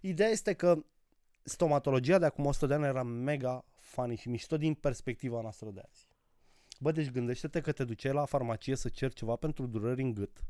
[0.01, 0.85] Ideea este că
[1.43, 5.83] stomatologia de acum 100 de ani era mega funny și mișto din perspectiva noastră de
[5.89, 6.07] azi.
[6.81, 10.45] Bă, deci gândește-te că te duceai la farmacie să ceri ceva pentru durări în gât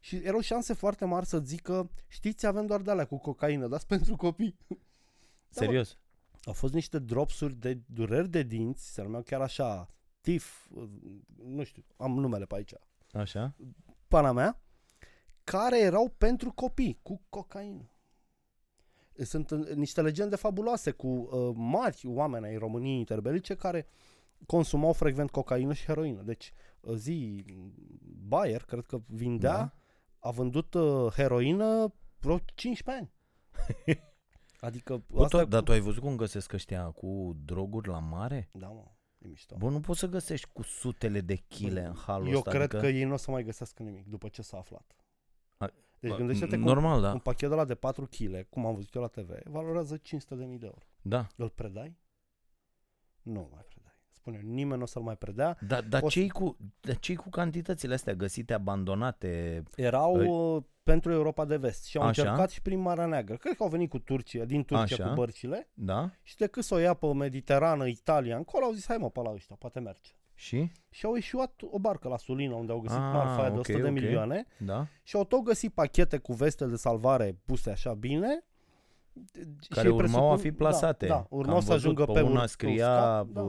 [0.00, 3.86] și erau șanse foarte mari să zică, știți, avem doar de alea cu cocaină, dați
[3.94, 4.58] pentru copii.
[5.48, 5.98] Serios?
[6.44, 9.90] Au fost niște dropsuri de dureri de dinți, se numeau chiar așa,
[10.20, 10.88] TIF, uh,
[11.44, 12.72] nu știu, am numele pe aici,
[13.12, 13.54] Așa?
[14.08, 14.60] pana mea,
[15.44, 17.90] care erau pentru copii, cu cocaină.
[19.16, 23.86] Sunt uh, niște legende fabuloase cu uh, mari oameni ai României interbelice care
[24.46, 26.22] consumau frecvent cocaină și heroină.
[26.22, 27.44] Deci, uh, zi,
[28.26, 29.74] Bayer, cred că vindea, Da.
[30.20, 33.12] A vândut uh, heroină vreo 15 ani.
[34.60, 38.48] adică Bă, asta tu, dar tu ai văzut cum găsesc ăștia cu droguri la mare?
[38.52, 38.84] Da, mă,
[39.18, 39.56] e mișto.
[39.56, 42.50] Bă, nu poți să găsești cu sutele de chile în halul Eu ăsta.
[42.50, 42.80] cred adică...
[42.80, 44.96] că ei nu o să mai găsească nimic după ce s-a aflat.
[45.56, 47.12] A- Deci Bă, gândește-te cum Normal, da.
[47.12, 50.02] un pachet de la de 4 kg, cum am văzut eu la TV, valorează 500.000
[50.30, 50.82] de euro.
[51.02, 51.26] Da.
[51.36, 51.96] Îl predai?
[53.22, 53.79] Nu mai predai.
[54.20, 55.56] Spune, nimeni nu o să-l mai predea.
[55.68, 61.12] Dar da, Poți- cei, cu, dar cei cu cantitățile astea găsite abandonate, Erau uh, pentru
[61.12, 62.22] Europa de Vest și au Așa.
[62.22, 63.36] încercat și prin Marea Neagră.
[63.36, 65.08] Cred că au venit cu Turcia, din Turcia Așa.
[65.08, 66.10] cu bărcile da?
[66.22, 69.30] și decât să o ia pe Mediterană, Italia, încolo, au zis, hai mă, pe la
[69.32, 70.10] ăștia, poate merge.
[70.34, 70.72] Și?
[70.90, 73.64] Și au ieșuat o barcă la Sulina, unde au găsit Ah, marfa aia de ok,
[73.68, 73.92] 100 de ok.
[73.92, 74.86] milioane Da?
[75.02, 78.44] și au tot găsit pachete cu veste de salvare puse așa bine.
[79.68, 81.06] Care și urmau a presupun- fi plasate.
[81.06, 83.40] Da, da Că urmau am să văzut, ajungă pe pe, una ur- scria uscat, da.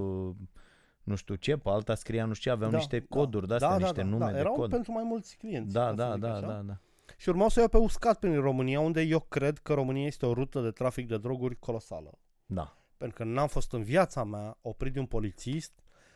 [1.03, 3.05] Uh, nu știu ce, pe alta scria nu știu ce, aveau Da, niște da.
[3.09, 4.31] coduri de astea, da, niște da, da, nume da.
[4.31, 4.69] de Erau cod.
[4.69, 5.73] pentru mai mulți clienți.
[5.73, 6.47] Da, ca să da, zic da, așa.
[6.47, 6.77] da, da.
[7.17, 10.25] Și urmau să o iau pe uscat prin România, unde eu cred că România este
[10.25, 12.19] o rută de trafic de droguri colosală.
[12.45, 12.77] Da.
[12.97, 15.71] Pentru că n-am fost în viața mea oprit de un polițist.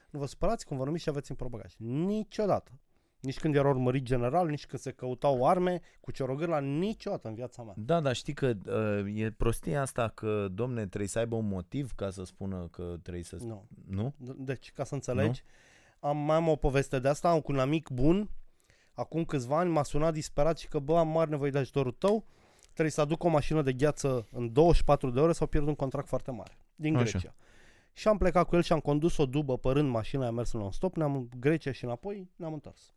[0.09, 1.73] Nu vă supărați cum vă numiți și aveți în probăgaj.
[1.77, 2.71] Niciodată.
[3.25, 7.63] Nici când era urmărit general, nici când se căutau arme cu ciorogârla, niciodată în viața
[7.63, 7.73] mea.
[7.77, 8.53] Da, dar știi că
[9.05, 12.95] uh, e prostia asta că, domne, trebuie să aibă un motiv ca să spună că
[13.01, 13.37] trebuie să...
[13.39, 13.67] Nu.
[13.87, 14.13] Nu?
[14.23, 15.43] D- Deci, ca să înțelegi,
[15.99, 18.29] am, mai am o poveste de asta, am cu un amic bun,
[18.93, 22.25] acum câțiva ani m-a sunat disperat și că, bă, am mare nevoie de ajutorul tău,
[22.63, 26.07] trebuie să aduc o mașină de gheață în 24 de ore sau pierd un contract
[26.07, 27.03] foarte mare din Așa.
[27.03, 27.35] Grecia.
[27.93, 30.59] Și am plecat cu el și am condus o dubă părând mașina, am mers în
[30.59, 32.93] non-stop, ne-am în Grecia și înapoi, ne-am întors.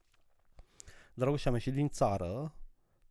[1.19, 2.55] Dragul și am ieșit din țară,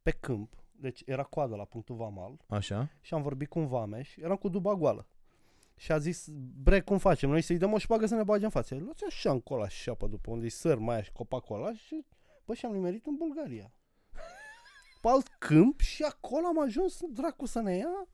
[0.03, 2.89] pe câmp, deci era coadă la punctul Vamal, Așa?
[3.01, 5.07] și am vorbit cu un vameș, eram cu duba goală.
[5.75, 6.27] Și a zis,
[6.63, 7.29] bre, cum facem?
[7.29, 8.75] Noi să-i dăm o șpagă să ne bage în față.
[8.75, 12.05] Luați așa încolo, așa, pe după unde-i săr, mai și copacul ăla și,
[12.45, 13.71] bă, și am nimerit în Bulgaria.
[15.01, 18.07] Pe alt câmp și acolo am ajuns, dracu, să ne ia.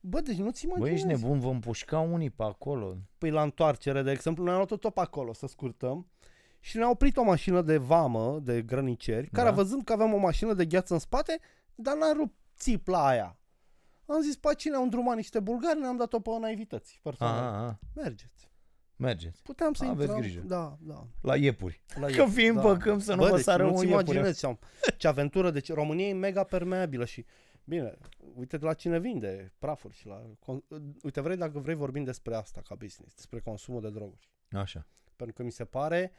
[0.00, 1.06] Bă, deci nu-ți Bă, imaginezi.
[1.06, 2.96] ești nebun, vă împușca unii pe acolo.
[3.18, 6.06] Păi la întoarcere, de exemplu, ne-am luat tot pe acolo să scurtăm
[6.66, 9.52] și ne-a oprit o mașină de vamă, de grăniceri, care Da.
[9.52, 11.38] a văzut că aveam o mașină de gheață în spate,
[11.74, 13.38] dar n-a rupt țipla aia.
[14.06, 17.34] Am zis, pe cine au îndrumat niște bulgari, ne-am dat-o pe naivități personal.
[17.42, 18.50] A, a, Mergeți.
[18.96, 19.42] mergeți.
[19.42, 20.20] Puteam să Aveți intrăm.
[20.20, 20.40] grijă.
[20.40, 21.06] Da, da.
[21.20, 21.82] La iepuri.
[22.00, 24.02] La Că el, fiind pe câmp să nu Bă, vă deci sară un nu-ți iepure.
[24.02, 24.58] imaginezi ce, am,
[24.98, 25.50] ce aventură.
[25.50, 27.24] Deci România e mega permeabilă și
[27.64, 27.98] bine,
[28.34, 30.22] uite la cine vinde prafuri și la...
[30.22, 34.30] con- Uite, vrei dacă vrei vorbim despre asta ca business, despre consumul de droguri.
[34.50, 34.86] Așa.
[35.16, 36.12] Pentru că mi se pare,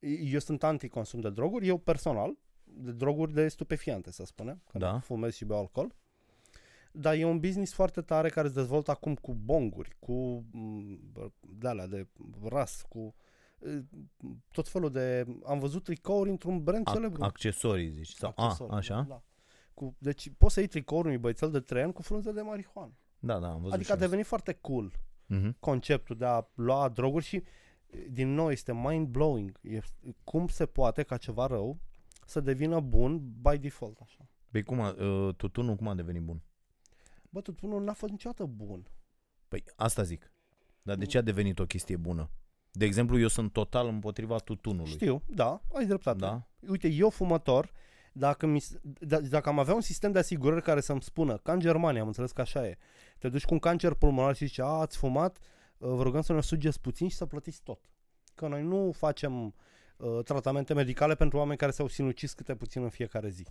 [0.00, 4.92] eu sunt anti-consum de droguri, eu personal, de droguri de stupefiante, să spunem, că Da.
[4.92, 5.94] nu fumez și beau alcool.
[6.92, 10.98] Dar e un business foarte tare care se dezvoltă acum cu bonguri, cu mm,
[11.40, 12.06] de alea de
[12.48, 13.14] ras, cu
[13.58, 13.78] eh,
[14.52, 15.26] tot felul de...
[15.46, 17.22] Am văzut tricouri într-un brand Ac- celebru.
[17.22, 18.08] accesorii, zici.
[18.12, 19.04] Sau, Accesorii, a, așa?
[19.08, 19.22] Da.
[19.74, 22.92] Cu, deci poți să iei tricouri unui băiețel de 3 ani cu frunze de marihuană.
[23.18, 24.04] Da, da, am văzut Adică și a asta.
[24.04, 24.92] devenit foarte cool
[25.26, 25.56] Mhm.
[25.60, 27.42] conceptul de a lua droguri și
[28.10, 29.58] din nou este mind-blowing.
[29.62, 29.80] E,
[30.24, 31.78] cum se poate ca ceva rău
[32.26, 34.28] să devină bun by default așa.
[34.50, 36.42] Păi cum a, uh, tutunul cum a devenit bun?
[37.30, 38.86] Bă, tutunul n-a fost niciodată bun.
[39.48, 40.32] Păi asta zic.
[40.82, 42.30] Dar de ce a devenit o chestie bună?
[42.72, 44.90] De exemplu, eu sunt total împotriva tutunului.
[44.90, 46.18] Știu, da, ai dreptate.
[46.18, 46.42] Da?
[46.68, 47.72] Uite, eu fumător,
[48.12, 48.76] dacă, mi, s-
[49.06, 52.06] d- dacă am avea un sistem de asigurări care să-mi spună, ca în Germania, am
[52.06, 52.76] înțeles că așa e,
[53.18, 55.42] te duci cu un cancer pulmonar și zici, a, ați fumat, uh,
[55.86, 57.90] vă rugăm să ne sugeți puțin și să plătiți tot.
[58.34, 59.54] Că noi nu facem
[59.96, 63.46] uh, tratamente medicale pentru oameni care s-au sinucis câte puțin în fiecare zi.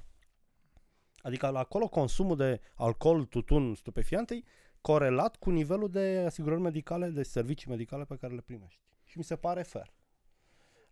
[1.21, 4.43] Adică la acolo consumul de alcool, tutun, stupefiante e
[4.81, 8.81] corelat cu nivelul de asigurări medicale, de servicii medicale pe care le primești.
[9.03, 9.93] Și mi se pare fair.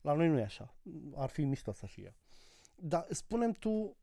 [0.01, 0.75] La noi nu e așa.
[1.15, 2.15] Ar fi mișto să fie.
[2.75, 3.97] Dar spunem tu,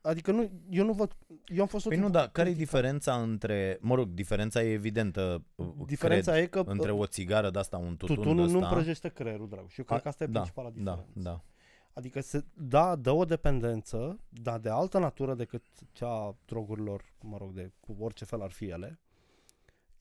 [0.00, 2.52] adică nu, eu nu văd, eu am fost tot Păi nu, timpul dar care e
[2.52, 2.72] criticat.
[2.74, 7.06] diferența între, mă rog, diferența e evidentă, uh, Diferența cred, e că între uh, o
[7.06, 8.68] țigară de asta, un tutun tutunul de nu asta.
[8.68, 9.68] împrăjește creierul, drag.
[9.68, 11.10] Și eu cred că asta e da, principala da, diferență.
[11.12, 11.44] da.
[11.92, 17.36] Adică, se, da, dă o dependență, dar de altă natură decât cea a drogurilor, mă
[17.36, 19.00] rog, de cu orice fel ar fi ele.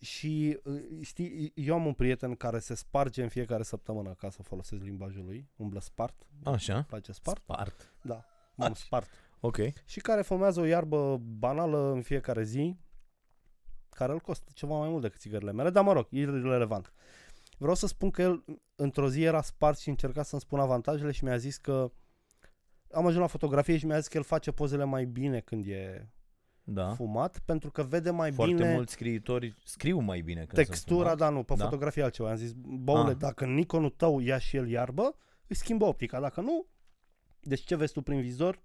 [0.01, 4.43] Și uh, știi, eu am un prieten care se sparge în fiecare săptămână, ca să
[4.43, 6.75] folosesc limbajul lui, umblă spart, Așa.
[6.75, 7.93] îmi place spart, Spart.
[8.01, 8.25] da,
[8.55, 8.81] m-am Așa.
[8.85, 9.07] spart.
[9.39, 9.57] Ok.
[9.85, 12.77] Și care fumează o iarbă banală în fiecare zi,
[13.89, 16.93] care îl costă ceva mai mult decât țigările mele, dar mă rog, e relevant.
[17.57, 18.43] Vreau să spun că el
[18.75, 21.91] într-o zi era spart și încerca să-mi spună avantajele și mi-a zis că
[22.91, 26.09] am ajuns la fotografie și mi-a zis că el face pozele mai bine când e
[26.63, 26.93] Da.
[26.93, 31.19] fumat, pentru că vede mai Foarte bine mulți scriitori scriu mai bine când textura, sunt
[31.19, 31.63] da, nu, pe Da.
[31.63, 32.29] fotografie altceva.
[32.29, 33.17] Am zis, băule, Ah.
[33.17, 35.15] dacă Nikonul tău ia și el iarbă,
[35.47, 36.67] îi schimbă optica, dacă nu,
[37.39, 38.61] deci ce vezi tu prin vizor,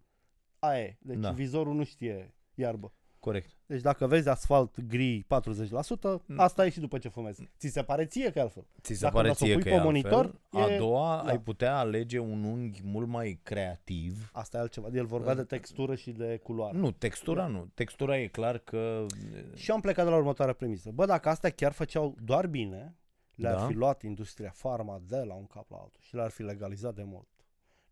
[0.67, 0.97] aia e.
[1.01, 1.31] Deci Da.
[1.31, 2.93] vizorul nu știe iarbă.
[3.19, 3.51] Corect.
[3.67, 6.39] Deci dacă vezi asfalt gri 40%, Mm.
[6.39, 7.49] asta e și după ce fumezi.
[7.59, 8.67] Ți se pare ție că e altfel.
[8.83, 10.71] Ți se Dacă pare o să o ție pui că pe e monitor, altfel.
[10.73, 11.31] e- A doua, da.
[11.31, 14.31] ai putea alege un unghi mult mai creativ.
[14.33, 14.89] Asta e altceva.
[14.93, 16.79] El vorbea de textură și de culoare.
[16.79, 17.71] Nu, textura nu.
[17.75, 19.07] Textura e clar că...
[19.55, 20.91] Și am plecat de la următoarea premisă.
[20.91, 22.97] Bă, dacă astea chiar făceau doar bine,
[23.35, 23.67] le-ar Da.
[23.67, 27.03] fi luat industria farma de la un cap la altul și le-ar fi legalizat de
[27.03, 27.29] mult.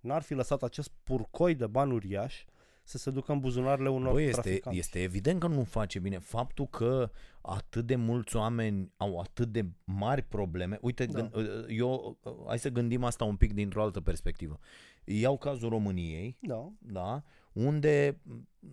[0.01, 2.47] N-ar fi lăsat acest purcoi de bani uriași
[2.85, 4.79] să se ducă în buzunarele unor Bă, este, traficanți.
[4.79, 6.19] este evident că nu face bine.
[6.19, 7.11] Faptul că
[7.41, 10.79] atât de mulți oameni au atât de mari probleme.
[10.81, 11.21] Uite, Da.
[11.23, 11.41] da.
[11.69, 14.59] eu, hai să gândim asta un pic dintr-o altă perspectivă.
[15.05, 17.23] Iau cazul României, Da, da,
[17.53, 18.21] unde,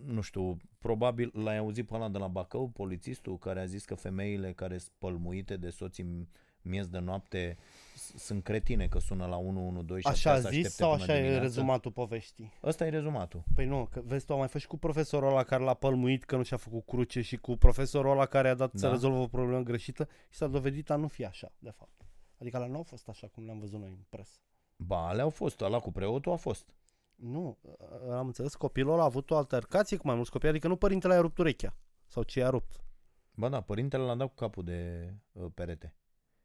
[0.04, 3.94] nu știu, probabil l-ai auzit pe ăla de la Bacău, polițistul care a zis că
[3.94, 6.28] femeile care sunt pălmuite de soții
[6.62, 7.60] miez de noapte s-
[8.16, 10.90] sunt cretine că sună la 112 și așa ar a putea să zis aștepte sau
[10.90, 11.42] până așa e dimineață.
[11.44, 12.52] rezumatul poveștii?
[12.62, 13.42] Ăsta e rezumatul.
[13.54, 16.24] Păi nu, că vezi tu, am mai fost și cu profesorul ăla care l-a pălmuit
[16.24, 18.92] că nu și-a făcut cruce și cu profesorul ăla care a dat să Da.
[18.92, 22.06] rezolvă o problemă greșită și s-a dovedit a nu fi așa, de fapt.
[22.40, 24.38] Adică la nu au fost așa cum le-am văzut noi în presă.
[24.76, 26.74] Ba, alea au fost, ăla cu preotul a fost.
[27.14, 27.58] Nu,
[28.10, 31.14] am înțeles, copilul ăla a avut o altercație cu mai mulți copii, adică nu părintele
[31.14, 31.76] a rupt urechea
[32.06, 32.80] sau ce a rupt.
[33.34, 35.94] Ba da, părintele l-a dat cu capul de uh, perete.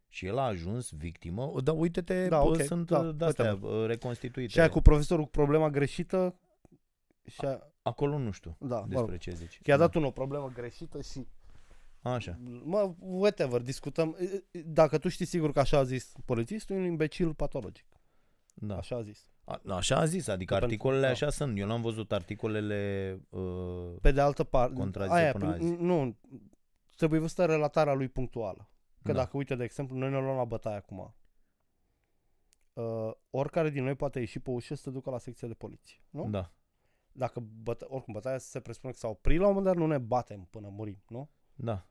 [0.09, 1.53] Și el a ajuns victimă.
[1.63, 3.71] Da, uite-te, Da, bă, ok, sunt da, da, de-astea uite-mă.
[3.71, 4.51] uh, reconstituite.
[4.51, 6.39] Și aia cu profesorul cu problema greșită
[7.25, 9.59] și a, Acolo nu știu da, mă despre rog, ce zici.
[9.63, 11.27] că i-a dat unul o problemă greșită și
[12.01, 12.13] Da.
[12.13, 12.39] Așa.
[12.63, 14.17] mă, whatever, discutăm.
[14.65, 17.85] Dacă tu știi sigur că așa a zis polițistul, e un imbecil patologic.
[18.53, 18.77] Da.
[18.77, 19.29] Așa a zis.
[19.43, 21.11] A, așa a zis, adică Că pentru- articolele da.
[21.11, 21.57] așa sunt.
[21.59, 23.41] Eu n-am văzut articolele uh,
[24.01, 25.63] Pe de altă parte, Contrazice aia, până p- azi.
[25.71, 26.17] nu,
[26.95, 28.69] trebuie văzută relatarea lui punctuală.
[29.05, 29.17] Că Da.
[29.17, 31.15] dacă, uite, de exemplu, noi ne luăm la bătaie acum,
[32.73, 35.97] uh, oricare din noi poate ieși pe ușă să se ducă la secția de poliție,
[36.09, 36.29] nu?
[36.29, 36.51] Da.
[37.11, 39.97] Dacă, bătă, oricum, bătaia se presupune că s-a oprit la un moment dat, nu ne
[39.97, 41.29] batem până murim, nu?
[41.55, 41.87] Da.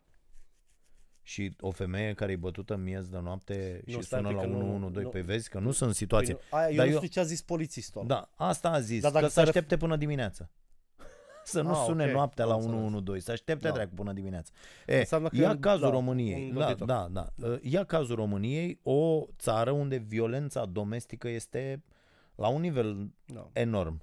[1.22, 4.34] Și o femeie care e bătută în miez de noapte Nu, și stai sună un
[4.34, 6.34] la pic, că nu- 112, nu- păi vezi că nu sunt situații.
[6.34, 8.08] Păi, nu, aia, eu Dar nu eu- știu ce a zis polițistul ăla.
[8.08, 10.50] Da, asta a zis, Dar dacă că se să ref- aștepte până dimineață.
[11.44, 12.78] Să nu Ah, sune ok, noaptea la am înțeles.
[12.78, 13.74] 112, să aștepte Da.
[13.74, 14.52] dracu până dimineața.
[14.86, 16.48] E, Înseamnă că ia e- cazul da, României.
[16.50, 16.86] un Da, dobitoc.
[16.86, 17.28] da, da,
[17.62, 21.82] Ia cazul României, o țară unde violența domestică este
[22.34, 23.48] la un nivel Da.
[23.52, 24.02] enorm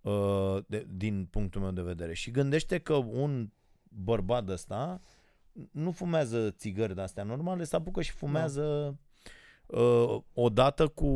[0.00, 2.14] uh, de, din punctul meu de vedere.
[2.14, 3.50] Și gândește că un
[3.88, 5.00] bărbat ăsta
[5.70, 8.96] nu fumează țigări de astea normale, se apucă și fumează
[9.70, 11.06] uh, odată cu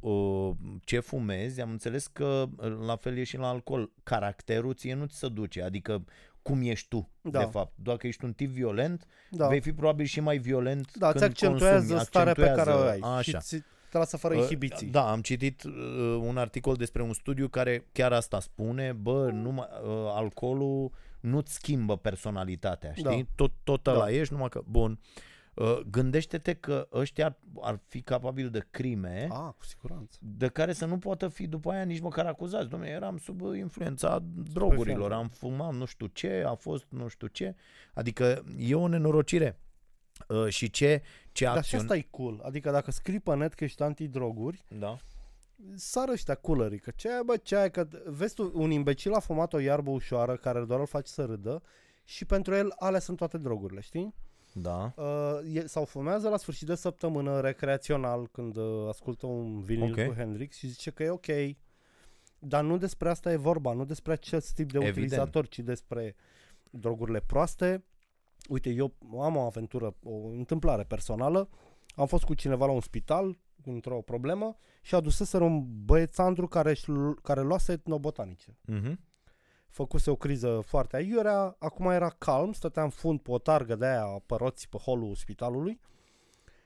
[0.00, 0.50] uh,
[0.84, 3.90] ce fumezi, am înțeles că uh, la fel e și la alcool.
[4.02, 6.04] Caracterul ție nu ți se duce, adică
[6.42, 7.38] cum ești tu, Da.
[7.38, 7.72] de fapt.
[7.74, 11.30] Dacă ești un tip violent, Da, vei fi probabil și mai violent da îți când
[11.30, 13.38] accentuează consumi, starea pe care o ai accentuează, și Așa.
[13.38, 14.86] ți, te lasă fără Uh, inhibiții.
[14.86, 15.72] Da, am citit uh,
[16.20, 20.90] un articol despre un studiu care chiar asta spune, bă, numai, uh, alcoolul
[21.20, 23.04] nu-ți schimbă personalitatea, știi?
[23.04, 23.30] Da.
[23.34, 24.10] Tot, tot ăla Da.
[24.10, 24.98] ești, numai că, bun, uh,
[25.90, 30.18] gândește-te că ăștia ar, ar fi capabili de crime Ah, cu siguranță.
[30.20, 32.68] de care să nu poată fi după aia nici măcar acuzați.
[32.68, 34.18] Dom'le, eram sub influența
[34.52, 37.54] drogurilor, am fumat nu știu ce, a fost nu știu ce.
[37.94, 39.60] Adică e o nenorocire.
[40.28, 41.02] Uh, și ce,
[41.32, 41.82] ce Dar și acțiune...
[41.82, 42.40] asta e cool.
[42.44, 44.96] Adică dacă scrii pe net că ești antidroguri, Da.
[45.74, 49.18] sară ăștia coolerii, că ce ai, bă, ce ai, că vezi tu, un imbecil a
[49.20, 51.62] fumat o iarbă ușoară care doar îl face să râdă
[52.04, 54.14] și pentru el alea sunt toate drogurile, știi?
[54.58, 54.92] Da.
[54.96, 60.06] Uh, e, sau fumează la sfârșit de săptămână recreațional când uh, ascultă un vinil Ok.
[60.06, 61.26] cu Hendrix și zice că e ok.
[62.38, 64.96] Dar nu despre asta e vorba, nu despre acest tip de Evident.
[64.96, 66.14] utilizator, ci despre
[66.70, 67.84] drogurile proaste.
[68.48, 71.48] Uite, eu am o aventură, o întâmplare personală.
[71.94, 76.88] Am fost cu cineva la un spital într-o problemă și aduseseră un băiețandru care, își
[76.88, 78.56] lu- care luase etnobotanice.
[78.66, 79.00] Mhm.
[79.76, 83.86] Făcuse o criză foarte aiurea, acum era calm, stătea în fund pe o targă de
[83.86, 85.80] aia pe roți pe holul spitalului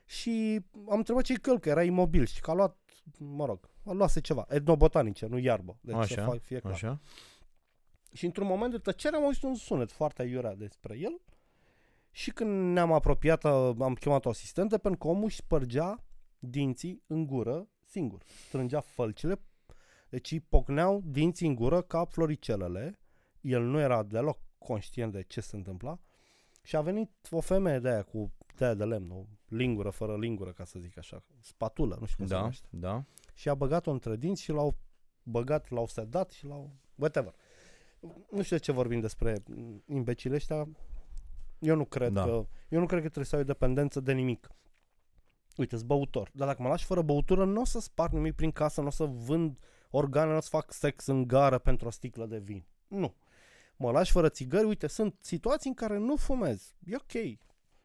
[0.04, 2.76] și am întrebat ce-i că era imobil și că a luat,
[3.18, 5.78] mă rog, a luase ceva, etnobotanice, nu iarbă.
[5.80, 6.72] Deci să Așa, fac, fie clar.
[6.72, 7.00] Așa.
[8.12, 11.20] Și într-un moment de tăcere am auzit un sunet foarte aiurea despre el
[12.10, 16.04] și când ne-am apropiat am chemat o asistentă pentru că omul își spărgea
[16.38, 18.22] dinții în gură singur.
[18.46, 19.40] Strângea fălcile,
[20.08, 22.99] deci îi pocneau dinții în gură ca floricelele.
[23.40, 25.98] El nu era deloc conștient de ce se întâmpla
[26.62, 30.52] și a venit o femeie de aia cu de de lemn, o lingură fără lingură,
[30.52, 32.68] ca să zic așa, spatulă, nu știu cum se Da, numește.
[32.70, 33.04] da.
[33.34, 34.76] Și a băgat-o între dinți și l-au
[35.22, 36.70] băgat, l-au sedat și l-au...
[36.94, 37.34] Whatever.
[38.30, 40.68] Nu știu de ce vorbim despre mm, imbecile ăștia.
[41.58, 42.24] Eu nu cred Da.
[42.24, 42.46] că...
[42.68, 44.48] Eu nu cred că trebuie să ai o dependență de nimic.
[45.56, 46.30] Uite, sunt băutor.
[46.32, 48.90] Dar dacă mă lași fără băutură, nu o să sparg nimic prin casă, nu o
[48.90, 49.58] să vând
[49.90, 52.64] organe, nu o să fac sex în gară pentru o sticlă de vin.
[52.88, 53.14] Nu.
[53.82, 56.74] Mă lași fără țigări, uite, sunt situații în care nu fumez.
[56.84, 57.38] E ok.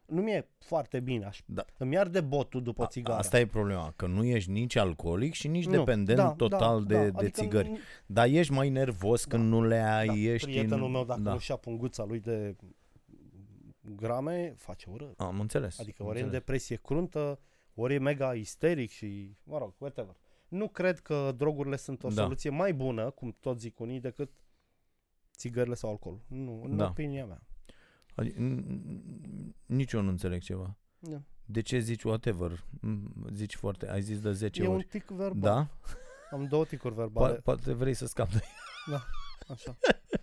[0.06, 1.24] Nu mi-e foarte bine.
[1.24, 1.40] Aș...
[1.46, 1.64] Da.
[1.78, 3.18] Îmi arde botul după A- țigară.
[3.18, 6.94] Asta e problema, că nu ești nici alcoolic și nici Nu, dependent da, total da,
[6.94, 7.10] de, da.
[7.10, 7.68] de Adică țigări.
[7.68, 10.90] nu- Dar ești mai nervos Da, când nu le ai, Da, ești prietenul în...
[10.92, 11.32] meu, dacă da.
[11.32, 12.56] nu și-a punguța lui de
[13.96, 15.20] grame, face urât.
[15.20, 15.78] Am înțeles.
[15.80, 16.44] Adică am ori e în înțeles.
[16.46, 17.38] depresie cruntă,
[17.74, 20.16] ori e mega isteric și, mă rog, whatever.
[20.48, 22.22] Nu cred că drogurile sunt o Da.
[22.22, 24.30] soluție mai bună, cum tot zic unii, decât
[25.36, 26.20] țigările sau alcoolul.
[26.28, 26.86] Nu, în Da.
[26.86, 27.42] opinia mea.
[28.22, 30.76] Adi- n- n- Nici eu nu înțeleg ceva.
[30.98, 31.22] Da.
[31.44, 32.64] De ce zici whatever?
[32.80, 32.98] M,
[33.32, 34.84] Zici foarte, ai zis de 10 E un ori.
[34.84, 35.40] tic verbal.
[35.40, 35.68] Da?
[36.36, 37.34] Am două ticuri Po- verbale.
[37.34, 38.40] poate vrei să scapi de
[39.48, 39.76] Așa.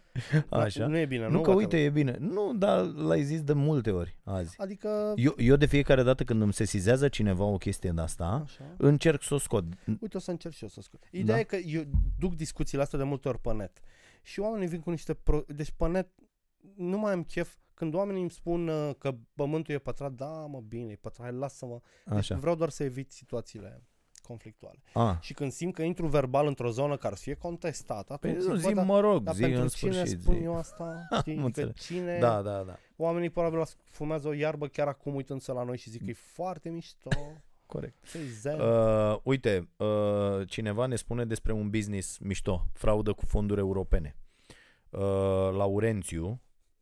[0.50, 0.80] așa.
[0.80, 1.42] Da, nu e bine, Nu, nu?
[1.42, 1.56] că Whatever.
[1.56, 2.18] uite, e bine.
[2.20, 4.56] Nu, dar l-ai zis de multe ori azi.
[4.62, 8.76] Adică, Eu, eu de fiecare dată când îmi sesizează cineva o chestie de asta, așa.
[8.78, 9.64] încerc să o scot.
[10.00, 11.04] Uite, o să încerc și eu să scot.
[11.12, 11.40] Ideea Da.
[11.40, 11.84] e că eu
[12.20, 13.80] duc discuțiile astea de multe ori pe net.
[14.24, 15.14] Și oamenii vin cu niște...
[15.14, 15.42] Pro...
[15.48, 16.08] Deci pe net
[16.76, 20.12] nu mai am chef când oamenii îmi spun uh, că pământul e pătrat.
[20.12, 21.80] Da, mă, bine, e pătrat, hai, lasă-mă.
[22.06, 22.36] Deci Așa.
[22.36, 23.84] vreau doar să evit situațiile
[24.22, 24.80] conflictuale.
[24.94, 28.46] A, Și când simt că intru verbal într-o zonă care să fie contestată, păi atunci
[28.46, 30.20] nu, zic, zi bă, dar, mă rog, dar zi pentru în cine sfârșit.
[30.22, 30.42] spun Zi.
[30.44, 31.08] eu asta?
[31.10, 31.36] Am Știi?
[31.36, 31.80] Că înțeles.
[31.80, 32.20] cine...
[32.20, 32.78] Da, da, da.
[32.96, 36.14] Oamenii probabil las- fumează o iarbă chiar acum uitându-se la noi și zic că e
[36.14, 37.10] foarte mișto.
[37.74, 38.06] Corect.
[38.10, 38.60] Ce zen.
[38.60, 44.16] Uh, uite, uh, cineva ne spune despre un business mișto, fraudă cu fonduri europene.
[44.90, 45.00] Uh,
[45.52, 46.42] Laurențiu,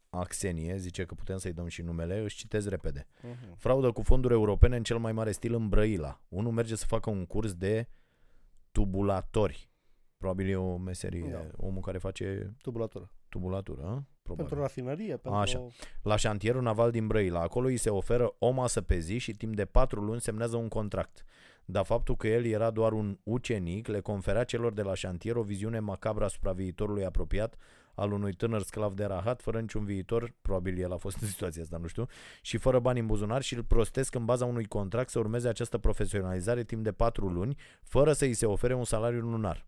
[0.10, 3.08] Axenie, zice că putem să-i dăm și numele, își citez repede.
[3.22, 3.58] Mhm.
[3.58, 6.22] Fraudă cu fonduri europene în cel mai mare stil în Brăila.
[6.30, 7.88] Unul merge să facă un curs de
[8.72, 9.70] tubulatori.
[10.18, 11.48] Probabil e o meserie, Da.
[11.58, 13.12] omul care face Tubulatură.
[13.32, 14.04] Tubulatură, a?
[14.22, 14.46] Probabil.
[14.46, 15.40] Pentru rafinărie, pentru...
[15.40, 15.68] Așa.
[16.02, 17.42] la șantierul naval din Brăila.
[17.42, 20.68] Acolo îi se oferă o masă pe zi și timp de patru luni semnează un
[20.68, 21.24] contract.
[21.66, 25.42] Dar faptul că el era doar un ucenic le conferea celor de la șantier o
[25.42, 27.56] viziune macabră asupra viitorului apropiat
[27.96, 31.62] al unui tânăr sclav de rahat, fără niciun viitor, probabil el a fost în situația
[31.62, 32.06] asta, nu știu,
[32.42, 35.78] și fără bani în buzunar și îl prostesc în baza unui contract să urmeze această
[35.78, 39.66] profesionalizare timp de patru luni, fără să îi se ofere un salariu lunar.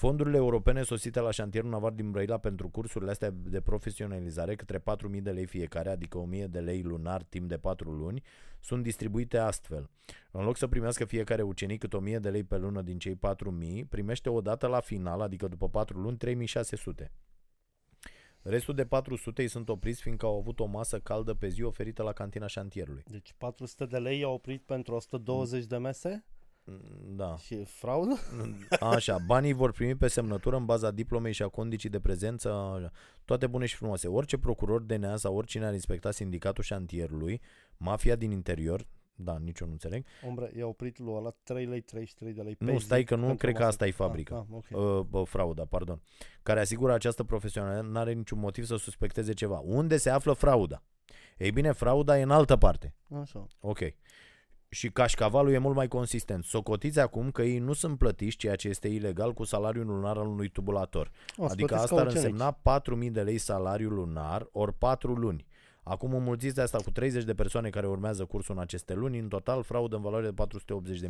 [0.00, 5.22] Fondurile europene sosite la șantierul naval din Brăila pentru cursurile astea de profesionalizare, către 4.000
[5.22, 8.22] de lei fiecare, adică 1.000 de lei lunar timp de 4 luni,
[8.60, 9.90] sunt distribuite astfel.
[10.30, 13.88] În loc să primească fiecare ucenic cât 1.000 de lei pe lună din cei 4.000,
[13.88, 17.10] primește o dată la final, adică după 4 luni, 3.600.
[18.42, 22.02] Restul de 400 îi sunt opriți fiindcă au avut o masă caldă pe zi oferită
[22.02, 23.02] la cantina șantierului.
[23.06, 26.39] Deci 400 de lei i-au oprit pentru 120 de mese Mm,
[27.16, 27.36] Da.
[27.36, 28.18] și e fraudă?
[28.80, 32.90] Așa, banii vor primi pe semnătură în baza diplomei și a condiții de prezență, așa.
[33.24, 34.08] toate bune și frumoase.
[34.08, 37.40] Orice procuror DNA sau oricine ar inspecta sindicatul șantierului,
[37.76, 41.80] mafia din interior, da, nici eu nu înțeleg, Ombre, i-a oprit lui ăla 3 lei,
[41.80, 43.70] 33 de lei pe Nu, zi stai că nu pentru cred că masă.
[43.70, 44.34] asta e fabrica.
[44.36, 44.98] Ah, ah, ok.
[44.98, 46.02] uh, bă, frauda, pardon,
[46.42, 49.58] care asigură această profesionalitate, nu are niciun motiv să suspecteze ceva.
[49.58, 50.82] Unde se află frauda?
[51.38, 52.94] Ei bine, frauda e în altă parte.
[53.20, 53.46] Așa.
[53.60, 53.78] Ok.
[54.72, 56.44] Și cașcavalul e mult mai consistent.
[56.44, 60.26] Socotiți acum că ei nu sunt plătiți, ceea ce este ilegal, cu salariul lunar al
[60.26, 61.10] unui tubulator.
[61.36, 62.24] O, să adică plătesc asta ca ar ucenici.
[62.24, 62.58] însemna
[63.06, 65.46] 4.000 de lei salariu lunar, ori 4 luni.
[65.82, 69.62] Acum înmulțiți asta cu 30 de persoane care urmează cursul în aceste luni, în total
[69.62, 70.42] fraudă în valoare de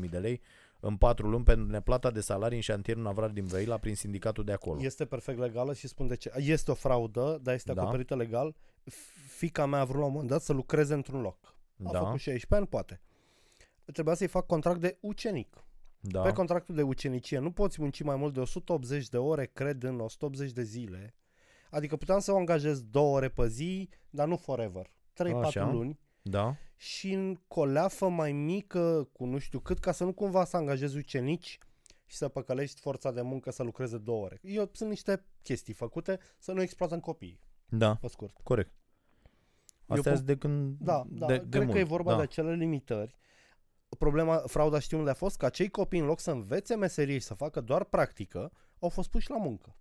[0.04, 0.40] 480.000 de lei
[0.80, 4.52] în 4 luni pentru neplata de salarii în șantierul naval din Brăila prin sindicatul de
[4.52, 4.82] acolo.
[4.82, 6.32] Este perfect legală și spun de ce.
[6.36, 7.82] Este o fraudă, dar este Da.
[7.82, 8.54] acoperită legal.
[9.26, 11.54] Fica mea a vrut la un moment dat să lucreze într-un loc.
[11.84, 13.00] A Da, făcut 16 ani, poate.
[13.92, 15.64] Trebuia să-i fac contract de ucenic.
[16.00, 19.82] da, Pe contractul de ucenicie nu poți munci mai mult de 180 de ore, cred,
[19.82, 21.14] în 180 de zile.
[21.70, 24.90] Adică puteam să o angajez două ore pe zi, dar nu forever.
[25.12, 25.70] 3-4 Așa.
[25.70, 25.98] luni.
[26.22, 30.56] da, Și în coleafă mai mică, cu nu știu cât, ca să nu cumva să
[30.56, 31.58] angajezi ucenici
[32.06, 34.38] și să păcălești forța de muncă să lucreze două ore.
[34.42, 38.36] Eu sunt niște chestii făcute să nu exploatăm copiii, da, pe scurt.
[38.42, 38.72] corect.
[39.86, 41.76] Asta Eu e de când Da, da, de, cred de că mult.
[41.76, 42.16] e vorba da.
[42.16, 43.18] de acele limitări.
[43.98, 45.36] Problema, frauda știu unde a fost?
[45.36, 49.10] Că acei copii, în loc să învețe meserie și să facă doar practică, au fost
[49.10, 49.76] puși la muncă.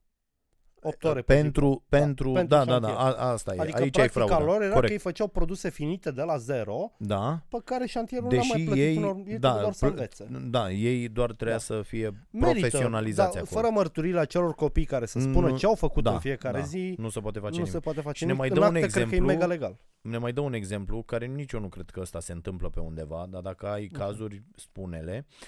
[0.82, 1.42] 8 ore pe zi.
[1.42, 3.16] pentru, pentru, pentru da, da, da, șantier.
[3.18, 3.60] a, asta e.
[3.60, 4.46] Adică Aici ai practica frauda.
[4.52, 4.86] lor era Corect.
[4.88, 7.42] că ei făceau produse finite de la zero, Da.
[7.50, 9.92] pe care șantierul nu a mai Deși plătit ei, unor, ei da, doar să pl-
[9.92, 10.28] învețe.
[10.50, 11.62] da, ei doar trebuia Da.
[11.62, 13.62] să fie Merită, profesionalizați da, acolo.
[13.62, 16.64] fără mărturile acelor copii care să spună Nu- ce au făcut da, în fiecare da.
[16.66, 17.72] zi, Nu se poate face nu nimic.
[17.74, 18.40] se poate face Și ne nimic.
[18.40, 19.28] mai În dă un acte cred că e exemplu.
[19.28, 19.78] mega legal.
[20.02, 22.80] Ne mai dă un exemplu care nici eu nu cred că ăsta se întâmplă pe
[22.80, 24.00] undeva, dar dacă ai Mhm.
[24.02, 25.26] cazuri, spune-le.
[25.30, 25.48] Uh,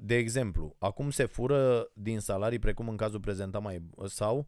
[0.00, 4.46] De exemplu, acum se fură din salarii, precum în cazul prezentat mai sau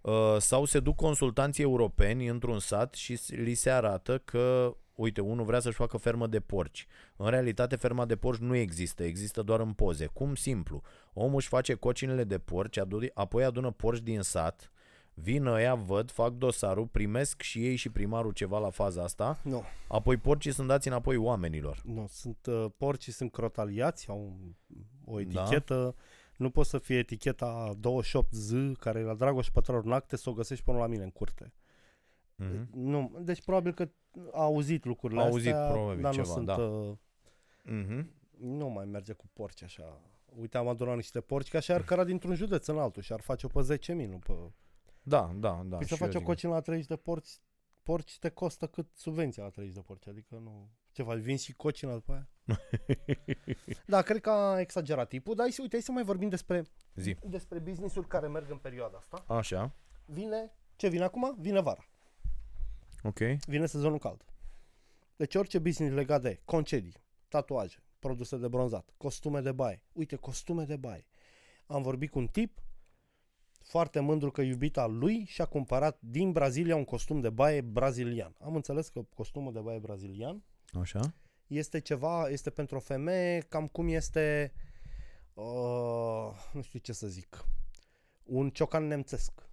[0.00, 5.20] uh, sau se duc consultanții europeni într-un sat și s- li se arată că uite,
[5.20, 6.86] unul vrea să-și facă fermă de porci.
[7.16, 10.06] În realitate, ferma de porci nu există, există doar în poze.
[10.06, 10.82] Cum simplu?
[11.12, 14.70] Omul își face cocinele de porci, adu- apoi adună porci din sat,
[15.18, 19.62] vin ăia, văd, fac dosarul, primesc și ei și primarul ceva la faza asta, Nu,
[19.88, 21.80] apoi porcii sunt dați înapoi oamenilor.
[21.84, 24.54] nu, sunt uh, porcii sunt crotaliați, au un,
[25.04, 25.40] o Da.
[25.42, 25.94] etichetă,
[26.36, 30.32] nu poate să fie eticheta 28Z, care e la Dragoș Pătrăr în acte, să o
[30.32, 31.52] găsești până la mine în curte.
[32.34, 32.68] Mhm.
[32.72, 33.88] Nu, deci probabil că
[34.32, 36.56] a auzit lucrurile A auzit astea, probabil dar ceva, nu sunt, da.
[36.56, 36.96] uh,
[37.62, 38.10] Mhm.
[38.38, 40.00] nu mai merge cu porci așa.
[40.40, 43.20] Uite, am adunat niște porci, ca și ar căra dintr-un județ în altul și ar
[43.20, 44.32] face-o pe 10.000, nu pe...
[45.08, 45.76] Da, da, da.
[45.76, 46.26] păi și să eu faci o zic.
[46.26, 47.28] cocină la 30 de porci,
[47.82, 50.70] porci te costă cât subvenția la 30 de porci, adică nu...
[50.92, 52.28] Ce faci, vin și cocina după aia?
[53.86, 56.64] da, cred că a exagerat tipul, dar hai să, uite, hai să mai vorbim despre,
[56.94, 57.16] Zi.
[57.24, 59.24] despre business-uri care merg în perioada asta.
[59.34, 61.36] Așa, Vine, ce vine acum?
[61.38, 61.88] Vine vara.
[63.02, 63.18] ok.
[63.46, 64.24] vine sezonul cald.
[65.16, 66.94] Deci orice business legat de concedii,
[67.28, 69.82] tatuaje, produse de bronzat, costume de baie.
[69.92, 71.06] Uite, costume de baie.
[71.66, 72.60] Am vorbit cu un tip
[73.66, 78.36] foarte mândru că iubita lui și-a cumpărat din Brazilia un costum de baie brazilian.
[78.40, 80.42] Am înțeles că costumul de baie brazilian
[80.72, 81.14] Așa.
[81.46, 84.52] este ceva, este pentru o femeie cam cum este,
[85.34, 87.44] uh, nu știu ce să zic,
[88.24, 89.48] un ciocan nemțesc.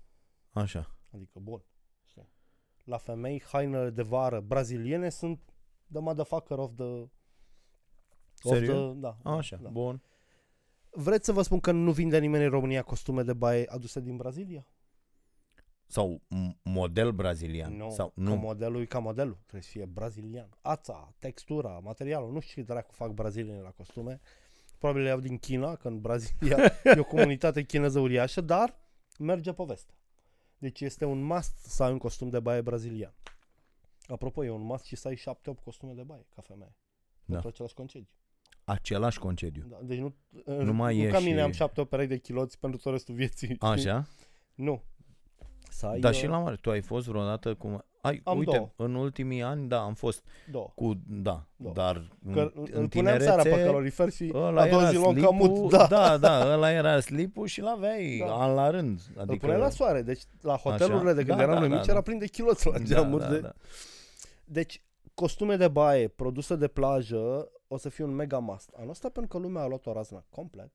[0.52, 0.96] Așa.
[1.14, 1.64] Adică, bun.
[2.06, 2.30] știi.
[2.84, 5.40] La femei, hainele de vară braziliene sunt
[5.92, 7.10] the motherfucker of the...
[8.44, 8.92] Of Serios?
[8.92, 9.70] the da, Așa, da.
[9.70, 10.02] bun.
[10.96, 14.18] Vreți să vă spun că nu vinde nimeni în România costume de baie aduse din
[14.18, 14.68] Brazilia?
[15.86, 17.76] Sau m- model brazilian.
[17.76, 18.36] Nu, Sau, Că nu.
[18.36, 20.50] modelul e ca modelul, trebuie să fie brazilian.
[20.62, 24.20] Ața, textura, materialul, nu știu ce dracu fac brazilieni la costume.
[24.78, 26.58] Probabil le iau din China, că în Brazilia
[26.96, 28.80] e o comunitate chineză uriașă, dar
[29.20, 29.96] merge povestea.
[30.58, 33.14] Deci este un must să ai un costum de baie brazilian.
[34.08, 35.22] Apropo, e un must și să ai 7-8
[35.64, 36.76] costume de baie ca femeie.
[37.26, 37.32] Da.
[37.34, 38.10] Pentru același concediu.
[38.66, 39.64] Același concediu.
[39.70, 40.14] Da, deci nu,
[40.46, 43.16] Nu mai nu e ca și- mine am 7 perechi de chiloți pentru tot restul
[43.16, 43.48] vieții.
[43.48, 43.68] știi?
[43.70, 44.08] Așa?
[44.56, 44.82] Nu.
[45.70, 46.56] Să ai Dar uh, și la mare.
[46.62, 47.86] Tu ai fost vreodată cum...
[48.02, 48.70] Ai, Am uite, două.
[48.76, 50.72] în ultimii ani, da, am fost două.
[50.76, 50.94] cu...
[51.08, 51.74] Da, Două.
[51.74, 51.96] dar
[52.34, 53.66] Că în, îl în puneam seara pe tinerețe...
[53.70, 55.70] calorifer și Ăla a doua era zi luam slipul, camut.
[55.72, 55.86] Da.
[55.88, 58.34] da, da, ăla era slipul și l-aveai Da.
[58.36, 59.00] an la rând.
[59.00, 59.14] Adică...
[59.16, 60.02] Îl Adică, puneai la soare.
[60.02, 61.14] Deci la hotelurile Așa?
[61.14, 61.92] de când Da, eram da, noi da, mici da.
[61.92, 63.24] era plin de chiloți la da, geamuri.
[63.24, 63.40] da, de...
[63.40, 63.54] da.
[64.46, 64.82] Deci
[65.14, 68.70] costume de baie produse de plajă o să fie un mega must.
[68.76, 70.72] Anul ăsta pentru că lumea a luat o raznă complet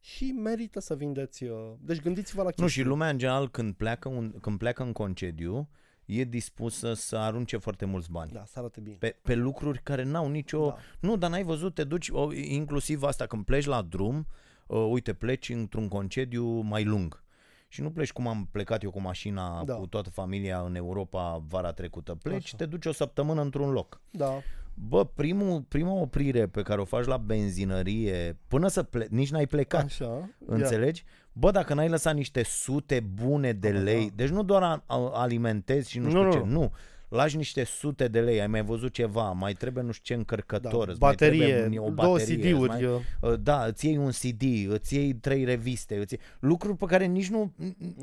[0.00, 1.44] și merită să vindeți.
[1.44, 2.64] uh, Deci gândiți-vă la chestii.
[2.64, 5.68] Nu, și lumea în general când pleacă, un, când pleacă în concediu
[6.04, 8.30] e dispusă să arunce foarte mulți bani.
[8.32, 8.96] Da, să arate bine.
[8.96, 10.66] Pe, pe lucruri care n-au nicio...
[10.66, 10.76] Da.
[11.00, 14.26] Nu, dar n-ai văzut, te duci, o, inclusiv asta, când pleci la drum,
[14.66, 17.22] uh, uite, pleci într-un concediu mai lung.
[17.68, 19.74] Și nu pleci cum am plecat eu cu mașina Da.
[19.74, 22.14] cu toată familia în Europa vara trecută.
[22.14, 22.56] Pleci, Așa.
[22.56, 24.00] te duci o săptămână într-un loc.
[24.10, 24.40] Da.
[24.88, 29.46] Bă, primul, prima oprire pe care o faci la benzinărie, până să ple- nici n-ai
[29.46, 30.28] plecat, Așa.
[30.46, 31.04] înțelegi?
[31.32, 34.12] Bă, dacă n-ai lăsat niște sute bune de Da, da, lei, da.
[34.16, 36.44] deci nu doar a, a, alimentezi și nu Nu, știu nu, ce, nu.
[36.46, 36.72] nu.
[37.10, 40.84] Lași niște sute de lei, ai mai văzut ceva, mai trebuie nu știu ce încărcător,
[40.84, 40.90] Da.
[40.92, 42.68] îți mai Baterie, trebuie o două baterie, îți CD-uri.
[42.68, 46.76] mai, uh, uh, da, îți iei un CD, îți iei trei reviste, îți iei, lucruri
[46.76, 47.52] pe care nici nu,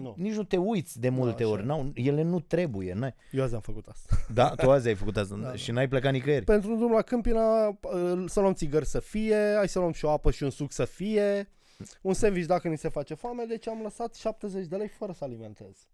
[0.02, 0.14] Nu.
[0.18, 1.66] nici nu te uiți de multe așa ori, e.
[1.66, 3.14] n-au, ele nu trebuie, n-ai.
[3.32, 4.16] Eu azi am făcut asta.
[4.34, 6.46] Da, tu azi ai făcut asta Da, și n-ai plecat nicăieri.
[6.46, 10.06] Pentru un drum la Câmpina, uh, să luăm țigări să fie, hai să luăm și
[10.06, 11.50] o apă și un suc să fie,
[12.02, 15.24] un sandwich dacă ni se face foame, deci am lăsat 70 de lei fără să
[15.24, 15.88] alimentez.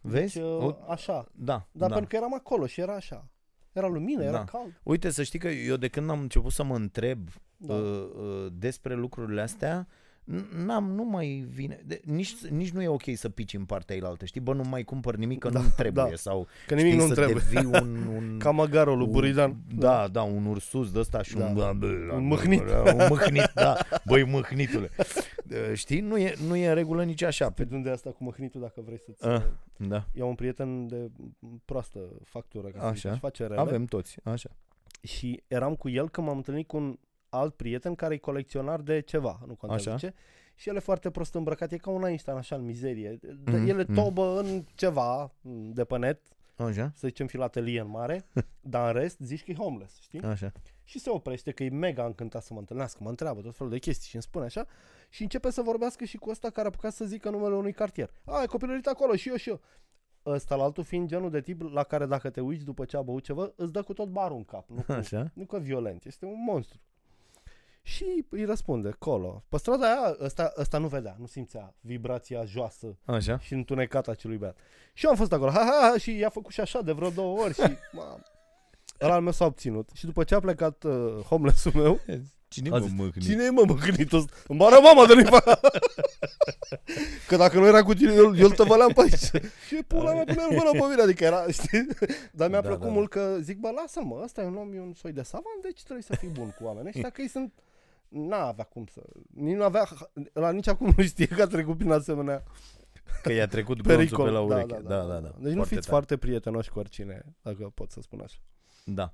[0.00, 0.34] Vezi?
[0.38, 1.26] Deci, uh, O- așa.
[1.34, 1.94] Da, Dar da.
[1.94, 3.28] pentru că eram acolo și era așa.
[3.72, 4.44] Era lumină, era Da.
[4.44, 4.80] cald.
[4.82, 7.74] Uite, să știi că eu de când am început să mă întreb Da.
[7.74, 9.88] uh, uh, despre lucrurile astea, n-
[10.64, 14.24] n-am, nu mai vine, de, nici, nici nu e ok să pici în partea ailaltă,
[14.24, 14.40] știi?
[14.40, 16.16] Bă, nu mai cumpăr nimic că Da, nu-mi trebuie da.
[16.16, 17.42] sau Că nimic știi, nu să trebuie.
[17.50, 19.56] devii un, un, Ca măgarul lui un- Buridan.
[19.74, 21.44] Da, da, un ursus de ăsta și Da.
[21.46, 21.56] un...
[22.12, 22.60] Un mâhnit.
[22.94, 23.76] Un mâhnit, da.
[24.04, 24.90] Băi, mâhnitule.
[24.98, 26.00] Uh, Știi?
[26.00, 27.50] Nu e, nu e în regulă nici așa.
[27.50, 29.26] Pe unde asta cu măhnitul dacă vrei să-ți...
[29.26, 29.42] Ah,
[29.76, 31.10] Da, Eu am un prieten de
[31.64, 33.10] proastă factură, ca să zic, Așa.
[33.10, 33.60] își face rele.
[33.60, 34.50] avem toți, așa.
[35.02, 36.98] Și eram cu el când m-am întâlnit cu un
[37.28, 39.98] alt prieten care e colecționar de ceva, nu contează Așa.
[40.08, 40.14] ce.
[40.54, 43.18] și el e foarte prost îmbrăcat, e ca un Einstein așa în mizerie.
[43.20, 43.94] De- Mhm, El e mhm.
[43.94, 45.32] tobă în ceva
[45.72, 46.20] de pe net,
[46.56, 46.92] Așa?
[46.94, 48.26] să zicem filatelie în mare,
[48.60, 50.22] dar în rest zici că e homeless, știi?
[50.22, 50.52] Așa.
[50.84, 53.78] Și se oprește că e mega încântat să mă întâlnească, mă întreabă tot felul de
[53.78, 54.66] chestii și îmi spune așa
[55.08, 58.10] și începe să vorbească și cu ăsta care a apucat să zică numele unui cartier.
[58.24, 59.60] A, e copilărit acolo și eu și eu.
[60.26, 63.02] Ăsta la altul fiind genul de tip la care dacă te uiți după ce a
[63.02, 64.68] băut ceva, îți dă cu tot barul în cap.
[64.68, 65.30] Nu, cu, Așa?
[65.34, 66.80] nu că violent, este un monstru.
[67.88, 69.44] Și îi răspunde, colo.
[69.48, 73.38] Pe strada aia, ăsta, ăsta nu vedea, nu simțea vibrația joasă Așa?
[73.38, 74.56] și întunecată a acelui băiat.
[74.92, 77.10] Și eu am fost acolo, ha, ha, ha, și i-a făcut și așa de vreo
[77.10, 77.60] două ori și,
[77.92, 78.18] mamă,
[79.00, 79.88] ăla al meu s-a obținut.
[79.94, 82.00] Și după ce a plecat uh, homeless-ul meu,
[82.48, 83.22] Cine A mă zis, mâhni?
[83.22, 84.32] cine e mă mâhnitul ăsta?
[84.48, 85.22] Îmi bară mama de nu
[87.28, 89.42] Că dacă nu era cu tine, eu, eu te văleam pe aici.
[89.66, 91.86] și pula mea pune mână pe mine, adică era, știi?
[92.32, 94.80] Dar mi-a Da, plăcut da, mult că zic, bă, lasă-mă, ăsta e un om, e
[94.80, 97.52] un soi de savant, deci trebuie să fii bun cu oameni ăștia, că ei sunt
[98.08, 99.02] N-a avea cum să...
[99.34, 99.88] Nici nu avea...
[100.32, 102.42] La nici acum nu știe că a trecut prin asemenea
[103.22, 104.24] Că i-a trecut glonțul pericol.
[104.24, 104.82] pe la da, ureche.
[104.82, 105.28] da, da, da, da.
[105.38, 105.90] Deci nu Foarte fiți tare.
[105.90, 108.38] foarte prietenoși cu oricine, dacă pot să spun așa.
[108.84, 109.12] Da.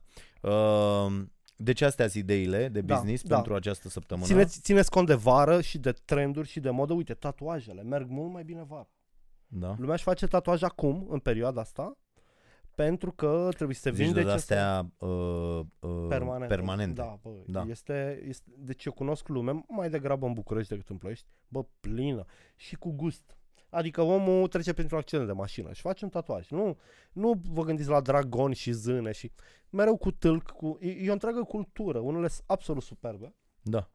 [0.50, 1.22] Uh,
[1.56, 3.34] deci astea sunt ideile de Da, business da.
[3.34, 4.26] pentru această săptămână.
[4.26, 6.92] Țineți, țineți cont de vară și de trenduri și de modă.
[6.92, 8.88] Uite, tatuajele merg mult mai bine vară.
[9.46, 9.74] Da.
[9.78, 11.98] Lumea își face tatuaj acum, în perioada asta,
[12.74, 16.54] pentru că trebuie să se Deci vindece de astea uh, uh, permanente.
[16.54, 17.00] permanente.
[17.00, 17.64] Da, bă, Da.
[17.68, 22.24] Este, este, deci eu cunosc lume mai degrabă în București decât în Ploiești, bă, plină
[22.56, 23.36] și cu gust.
[23.70, 26.48] Adică omul trece printr-un accident de mașină și face un tatuaj.
[26.48, 26.78] Nu,
[27.12, 29.32] nu vă gândiți la dragon și zâne și
[29.70, 31.98] mereu cu tâlc, cu, e, e o întreagă cultură.
[31.98, 33.34] Unele sunt absolut superbe.
[33.62, 33.90] Da.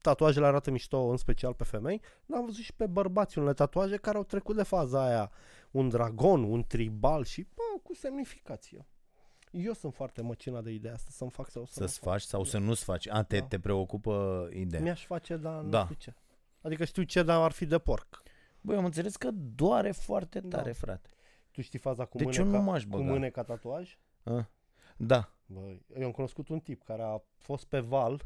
[0.00, 3.96] Tatuajele arată mișto, în special pe femei, dar am văzut și pe bărbați unele tatuaje
[3.96, 5.30] care au trecut de faza aia.
[5.70, 8.86] Un dragon, un tribal și, bă, cu semnificație.
[9.50, 12.44] Eu sunt foarte măcinat de ideea asta, să-mi fac sau să Să-ți nu faci sau
[12.44, 13.08] să nu-ți faci.
[13.08, 13.46] A, te, Da.
[13.46, 14.82] te preocupă ideea.
[14.82, 15.82] Mi-aș face, dar nu Da.
[15.82, 16.14] știu ce.
[16.60, 18.22] Adică știu ce, dar ar fi de porc.
[18.60, 20.56] Băi, am înțeles că doare foarte Da.
[20.56, 21.10] tare, frate.
[21.50, 23.04] Tu știi faza cu Deci mâneca, eu nu m-aș cu băga.
[23.04, 23.98] mâneca tatuaj?
[24.24, 24.48] A?
[24.96, 25.32] Da.
[25.46, 28.22] Băi, eu am cunoscut un tip care a fost pe val,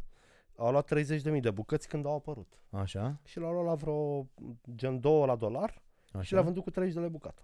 [0.56, 2.60] a luat 30.000 de bucăți când au apărut.
[2.70, 3.20] Așa?
[3.24, 4.26] Și l-a luat la vreo
[4.74, 5.82] gen 2 la dolar
[6.12, 6.36] și Așa?
[6.36, 7.42] l-a vândut cu 30 de lei bucată.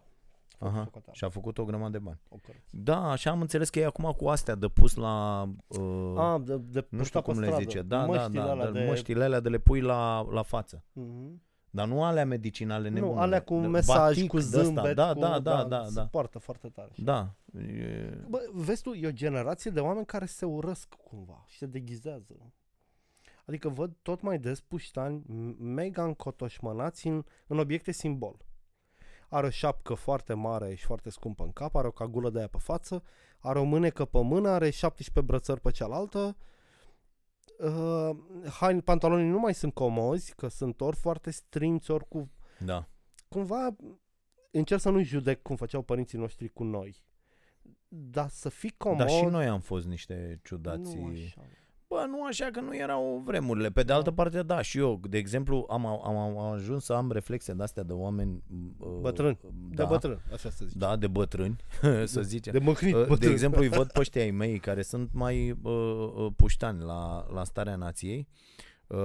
[0.59, 0.79] Aha.
[0.85, 1.13] Socoteală.
[1.13, 2.21] Și a făcut o grămadă de bani.
[2.29, 2.73] O corect.
[2.73, 5.43] Da, așa am înțeles că e acum cu astea de pus la...
[5.67, 7.63] Uh, Ah, de, de nu știu purtat pe cum le stradă.
[7.63, 7.83] zice.
[7.83, 8.51] Da, da, Măștile da.
[8.51, 8.79] alea De...
[8.79, 8.85] de...
[8.87, 10.85] Măștile alea de le pui la, la față.
[10.93, 11.43] Mhm.
[11.71, 13.13] Dar nu alea medicinale nebune.
[13.13, 14.63] Nu, alea cu De- mesaj, batic cu de ăsta.
[14.63, 16.07] zâmbet, Da, cu, da, da, da, se da.
[16.07, 16.91] poartă foarte tare.
[16.97, 17.35] Da.
[17.59, 18.25] E...
[18.29, 22.53] Bă, vezi tu, e o generație de oameni care se urăsc cumva și se deghizează.
[23.45, 28.46] Adică văd tot mai des puștani m- mega încotoșmănați în, în obiecte simbol.
[29.29, 32.47] Are o șapcă foarte mare și foarte scumpă în cap, are o cagulă de aia
[32.47, 33.03] pe față,
[33.39, 36.37] are o mânecă pe mână, are 17 brățări pe cealaltă.
[37.59, 38.11] Uh,
[38.51, 42.89] haine, pantalonii nu mai sunt comozi, că sunt ori foarte strinți, ori cu Da.
[43.29, 43.77] cumva
[44.51, 47.05] încerc să nu judec cum făceau părinții noștri cu noi.
[47.89, 48.99] Dar să fii comod...
[48.99, 50.97] Dar și noi am fost niște ciudați.
[50.97, 51.43] Nu așa.
[51.89, 53.69] Bă, nu așa că nu erau vremurile.
[53.71, 53.95] Pe de Da.
[53.95, 57.83] altă parte, da, și eu, de exemplu, am, am, am ajuns să am reflexe de-astea
[57.83, 58.43] de oameni...
[58.79, 59.39] uh, Bătrâni.
[59.71, 60.77] Da, De bătrân, așa să zic.
[60.79, 61.57] Da, de bătrâni,
[62.05, 62.53] să zicem.
[62.53, 63.19] De măcnit Uh, bătrân.
[63.19, 67.27] De exemplu, îi văd pe ăștia ai mei care sunt mai uh, uh, puștani la,
[67.35, 68.29] la starea nației.
[68.87, 68.97] Uh,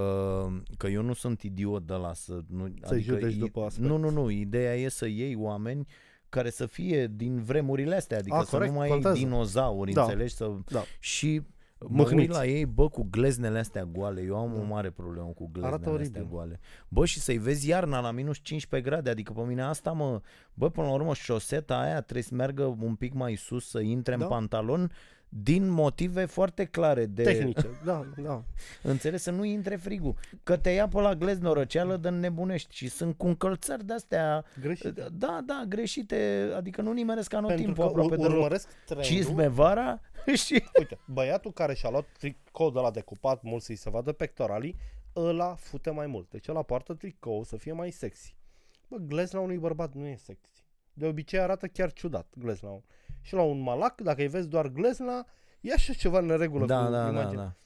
[0.76, 2.38] că eu nu sunt idiot de la să...
[2.46, 3.88] Nu, Să-i judeci i- după aspect.
[3.88, 4.30] Nu, nu, nu.
[4.30, 5.86] Ideea e să iei oameni
[6.28, 9.16] care să fie din vremurile astea, adică A, să corect, nu mai contează.
[9.18, 10.02] iei dinozauri, Da.
[10.02, 10.34] înțelegi?
[10.34, 10.50] Să...
[10.68, 10.82] Da.
[11.00, 11.42] Și
[11.88, 12.14] mă Mâhniți.
[12.20, 14.20] uit la ei, bă, cu gleznele astea goale.
[14.22, 14.60] Eu am Da.
[14.60, 16.26] o mare problemă cu Arată gleznele astea oribil.
[16.36, 16.60] goale.
[16.88, 20.20] Bă, și să-i vezi iarna la minus 15 grade, adică pe mine asta mă...
[20.54, 24.16] Bă, până la urmă, șoseta aia trebuie să meargă un pic mai sus, să intre
[24.16, 24.22] Da.
[24.24, 24.90] în pantalon,
[25.34, 27.22] din motive foarte clare de...
[27.22, 28.42] Tehnice, da, da.
[28.82, 30.14] Înțeles, să nu intre frigul.
[30.42, 34.44] Că te ia pe la gleznă o răceală de nebunești și sunt cu încălțări de-astea...
[34.60, 34.98] Greșit.
[35.12, 38.34] Da, da, greșite, adică nu nimeresc anotimpul Pentru că aproape ur- deloc.
[38.36, 39.04] urmăresc trendul.
[39.06, 40.00] Cizme vara
[40.44, 40.64] și...
[40.78, 44.76] Uite, băiatul care și-a luat tricou de la decupat mult să-i se vadă pectoralii,
[45.16, 46.30] ăla fute mai mult.
[46.30, 48.34] Deci ăla poartă tricou să fie mai sexy.
[48.88, 50.64] Bă, glezna unui bărbat nu e sexy.
[50.94, 52.68] De obicei arată chiar ciudat glezna.
[52.70, 52.82] un-
[53.22, 55.26] Și la un malac, dacă îi vezi doar glezna,
[55.60, 57.44] e așa ceva în neregulă Da, cu da, da, imaginea.
[57.44, 57.56] da.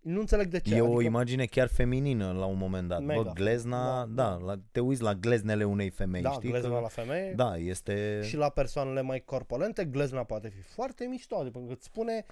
[0.00, 0.74] Nu înțeleg de ce.
[0.74, 3.02] E o adică, imagine chiar feminină la un moment dat.
[3.02, 3.22] Mega.
[3.22, 6.50] Bă, glezna, Da, da, la, te uiți la gleznele unei femei, da, știi?
[6.50, 7.32] glezna că, la femeie.
[7.32, 8.20] Da, este...
[8.24, 12.24] Și la persoanele mai corpulente, glezna poate fi foarte mișto, adică îți spune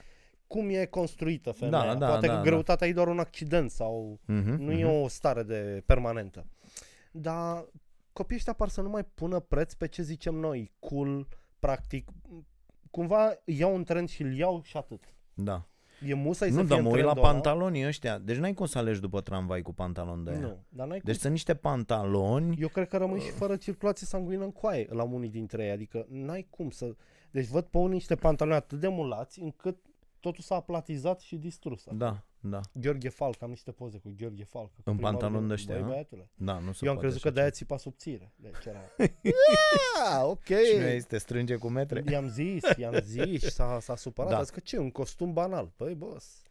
[0.47, 1.85] cum e construită femeia.
[1.85, 2.45] Da, da, poate da, că da.
[2.45, 4.81] greutatea e doar un accident sau Mhm, nu mhm.
[4.81, 6.47] e o stare de permanentă.
[7.13, 7.65] Dar
[8.13, 11.27] copiii ăștia par să nu mai pună preț pe ce zicem noi, cool,
[11.59, 12.09] practic.
[12.93, 15.05] Cumva iau un trend și îl iau și atât.
[15.35, 15.67] Da.
[16.07, 17.33] E musai nu, să dar fie mă în uit la trendul ăla.
[17.33, 18.19] pantalonii ăștia.
[18.19, 20.39] Deci n-ai cum să alegi după tramvai cu pantaloni de aia.
[20.39, 21.21] Nu, dar n-ai Deci cum.
[21.21, 25.29] sunt niște pantaloni Eu cred că rămâi și fără circulație sanguină în coaie la unii
[25.29, 25.71] dintre ei.
[25.71, 26.95] Adică n-ai cum să...
[27.31, 29.77] Deci văd pe unii niște pantaloni atât de mulați încât
[30.21, 31.85] totul s-a aplatizat și distrus.
[31.93, 34.67] Da, da, Gheorghe Falc, am niște poze cu Gheorghe Falc.
[34.67, 35.87] cu În primarul pantaloni de- de-ăștia, Băi, a?
[35.87, 36.29] băiatule.
[36.35, 38.33] da, nu se Eu am poate crezut că așa de-aia țipa subțire.
[38.37, 38.79] Deci era...
[40.17, 40.45] ah, ok.
[40.45, 40.61] ceva.
[40.61, 42.03] Și nu este te strânge cu metre.
[42.11, 44.31] I-am zis, i-am zis și s-a, s-a supărat.
[44.31, 44.37] Da.
[44.37, 44.41] Da.
[44.41, 45.73] A zis că ce, un costum banal.
[45.77, 46.43] Păi, boss.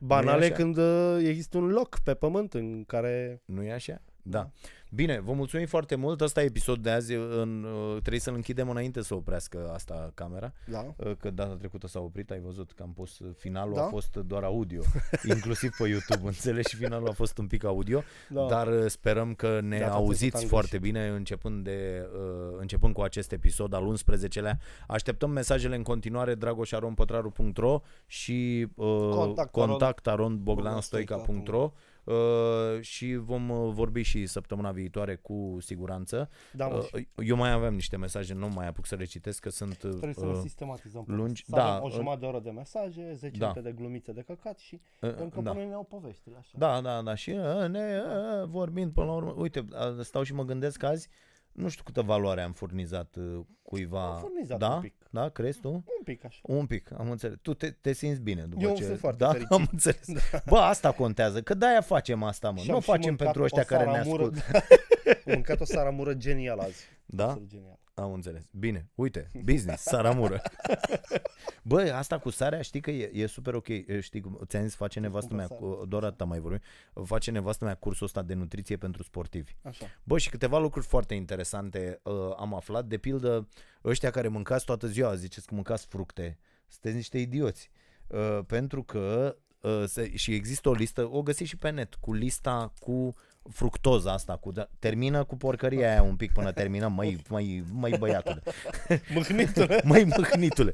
[0.00, 0.56] Banal Nu e e așa?
[0.62, 3.42] când uh, există un loc pe pământ în care...
[3.44, 4.02] Nu e așa?
[4.22, 4.50] Da.
[4.90, 6.20] Bine, vă mulțumim foarte mult.
[6.20, 7.14] Asta e episodul de azi.
[7.14, 10.52] În, uh, trebuie să-l închidem înainte să oprească asta camera.
[10.70, 10.94] Da.
[10.96, 13.82] Uh, Că data trecută s-a oprit, ai văzut că am pus uh, finalul, Da?
[13.84, 14.80] a fost doar audio,
[15.34, 16.68] inclusiv pe YouTube, înțelegi?
[16.68, 18.46] Și finalul a fost un pic audio, Da.
[18.46, 22.94] dar uh, sperăm că ne Data auziți trecută am foarte bine începând, de, uh, începând
[22.94, 24.58] cu acest episod al 11-lea.
[24.86, 31.72] Așteptăm mesajele în continuare dragoșaronpătraru.ro și uh, Contact contact aron- bogdanstoica.ro
[32.06, 36.28] uh, și vom uh, vorbi și săptămâna viitoare cu siguranță.
[36.52, 39.50] Da, mă, Uh, eu mai aveam niște mesaje, nu mai apuc să le citesc, că
[39.50, 39.82] sunt...
[39.82, 41.04] uh, Trebuie să le sistematizăm.
[41.04, 41.44] pe lungi.
[41.44, 43.46] Să Da, avem o uh, jumătate de oră de mesaje, 10 da.
[43.48, 45.50] minute de glumițe de căcat și uh, încă da.
[45.50, 46.58] până ne iau poveștile așa.
[46.58, 47.14] Da, da, da.
[47.14, 48.02] Și uh, ne,
[48.40, 49.64] uh, vorbind până la urmă, uite,
[49.96, 51.08] uh, stau și mă gândesc azi,
[51.52, 54.12] nu știu câtă valoare am furnizat uh, cuiva.
[54.12, 54.74] Am furnizat da?
[54.74, 55.05] un pic.
[55.16, 55.68] Da, crezi tu?
[55.70, 56.38] Un pic așa.
[56.42, 57.36] Un pic, am înțeles.
[57.42, 58.84] Tu te, te simți bine după Eu ce...
[58.84, 59.52] sunt foarte da, fericit.
[59.52, 60.06] am înțeles.
[60.46, 62.58] Bă, asta contează, că de-aia facem asta, mă.
[62.58, 64.40] Și nu o am și facem mâncat pentru o ăștia care ne saramură- ascultă.
[65.26, 66.84] Am mâncat o saramură genială azi.
[67.06, 67.24] Da?
[67.24, 67.78] Absolut Genial.
[67.98, 68.44] Am înțeles.
[68.52, 70.42] Bine, uite, business, saramură.
[71.62, 73.68] Bă, asta cu sarea, știi că e, e super ok.
[73.68, 75.76] E, Știi, cum- ți-am zis, face nevastă cumpăr mea, sare.
[75.78, 76.60] cu, doar atâta mai vorbim,
[77.04, 79.52] face nevastă mea cursul ăsta de nutriție pentru sportivi.
[79.62, 79.86] Așa.
[80.02, 82.84] Bă, și câteva lucruri foarte interesante uh, am aflat.
[82.86, 83.48] De pildă,
[83.84, 87.70] ăștia care mâncați toată ziua, ziceți că mâncați fructe, sunteți niște idioți.
[88.06, 92.12] Uh, pentru că uh, se, și există o listă, o găsiți și pe net, cu
[92.12, 93.14] lista cu
[93.50, 97.96] fructoza asta, cu, da, termină cu porcăria aia un pic până terminăm, măi, măi, măi
[97.98, 98.42] băiatule.
[99.14, 99.80] Mâhnitule.
[99.84, 100.72] Măi, mâhnitule.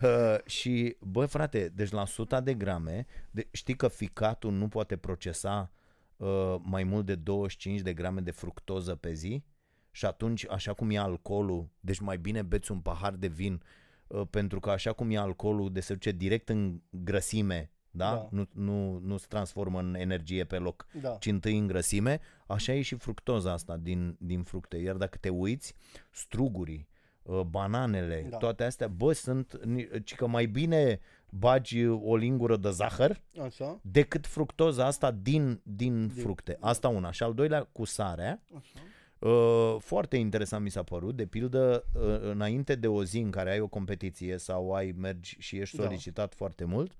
[0.00, 4.96] Uh, și, bă, frate, deci la 100 de grame, de, știi că ficatul nu poate
[4.96, 5.72] procesa
[6.16, 9.44] uh, mai mult de 25 de grame de fructoză pe zi?
[9.90, 13.62] Și atunci, așa cum e alcoolul, deci mai bine beți un pahar de vin,
[14.06, 18.10] uh, pentru că așa cum e alcoolul, de se duce direct în grăsime, da?
[18.10, 18.28] Da.
[18.30, 21.10] Nu, nu, nu se transformă în energie pe loc, Da.
[21.20, 24.76] ci întâi în grăsime, așa e și fructoza asta din, din fructe.
[24.76, 25.74] Iar dacă te uiți,
[26.10, 26.88] strugurii,
[27.22, 28.36] uh, bananele, Da.
[28.36, 31.00] toate astea, bă, sunt, ni- ci că mai bine
[31.30, 33.78] bagi o lingură de zahăr Așa.
[33.82, 36.56] decât fructoza asta din, din fructe.
[36.60, 37.10] Asta una.
[37.10, 38.78] Și al doilea, cu sarea, Așa.
[39.18, 43.50] Uh, foarte interesant mi s-a părut, de pildă, uh, înainte de o zi în care
[43.50, 45.82] ai o competiție sau ai mergi și ești Da.
[45.82, 46.92] solicitat foarte mult,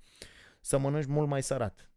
[0.65, 1.91] să mănânci mult mai sărat.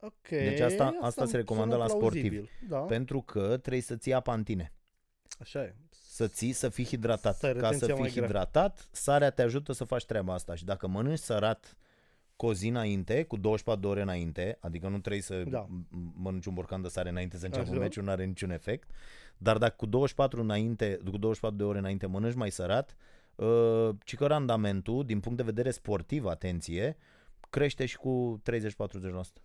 [0.00, 0.28] Ok.
[0.28, 2.28] Deci asta- asta se recomandă sună la sportivi.
[2.28, 2.50] plauzibil.
[2.68, 2.78] Da.
[2.78, 4.72] Pentru că trebuie să ții apa în tine.
[5.40, 5.74] Așa e.
[5.90, 7.36] Să ții, să fii hidratat.
[7.36, 8.24] Să ai Ca să retenția fii mai grea.
[8.26, 10.54] hidratat, sarea te ajută să faci treaba asta.
[10.54, 11.76] Și dacă mănânci sărat
[12.36, 15.66] cu o zi înainte, cu 24 de ore înainte, adică nu trebuie să Da.
[15.66, 17.78] m- mănânci un borcan de sare înainte să înceapă Așa.
[17.78, 18.90] meciul, nu are niciun efect.
[19.36, 22.96] Dar dacă cu 24, înainte, cu 24 de ore înainte mănânci mai sărat,
[23.34, 26.96] uh, ci că randamentul, din punct de vedere sportiv, atenție,
[27.50, 29.42] crește și cu 30-40%.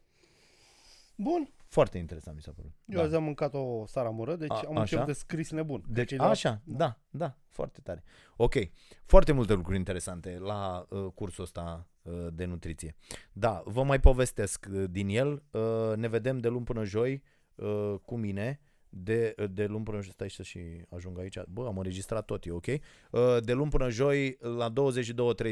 [1.17, 1.53] Bun.
[1.67, 2.71] Foarte interesant mi s-a părut.
[2.85, 4.79] Eu azi am mâncat o saramură, deci A- am așa?
[4.79, 5.83] început de scris nebun.
[5.87, 8.03] Deci e de la- așa, da, da, foarte tare.
[8.35, 8.53] Ok,
[9.05, 12.95] foarte multe lucruri interesante la uh, cursul ăsta uh, de nutriție.
[13.31, 15.43] Da, vă mai povestesc uh, din el.
[15.51, 17.23] Uh, ne vedem de luni până joi
[17.55, 18.59] uh, cu mine.
[18.95, 20.59] De, de luni până joi, stai să și
[20.89, 21.37] ajung aici.
[21.49, 22.65] Bă, am înregistrat tot, e ok.
[22.65, 22.79] Uh,
[23.39, 24.73] de luni până joi la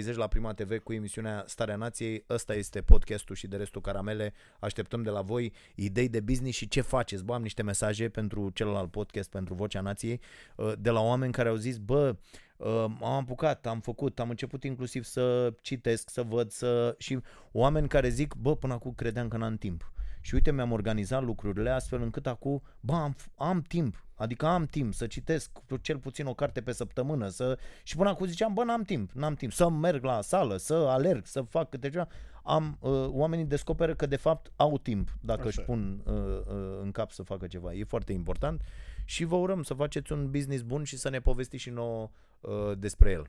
[0.09, 2.23] 22.30 la Prima TV cu emisiunea Starea Nației.
[2.29, 4.33] Ăsta este podcastul și de restul caramele.
[4.59, 7.23] Așteptăm de la voi idei de business și ce faceți.
[7.23, 10.19] Bă, am niște mesaje pentru celălalt podcast, pentru Vocea Nației,
[10.55, 12.15] uh, de la oameni care au zis, bă,
[12.57, 12.67] uh,
[13.01, 16.95] am apucat, am făcut, am început inclusiv să citesc, să văd, să...
[16.97, 17.19] și
[17.51, 19.91] oameni care zic, bă, până acum credeam că n-am timp.
[20.21, 24.05] Și uite, mi-am organizat lucrurile astfel încât acum, bă, am, am timp.
[24.15, 27.57] Adică am timp să citesc cel puțin o carte pe săptămână să...
[27.83, 31.25] și până acum ziceam, bă, n-am timp, n-am timp să merg la sală, să alerg,
[31.25, 32.07] să fac câte ceva.
[32.43, 35.63] Am, uh, oamenii descoperă că de fapt au timp dacă Așa își e.
[35.63, 37.73] pun uh, uh, în cap să facă ceva.
[37.73, 38.61] E foarte important
[39.05, 42.77] și vă urăm să faceți un business bun și să ne povestiți și nouă uh,
[42.77, 43.27] despre el.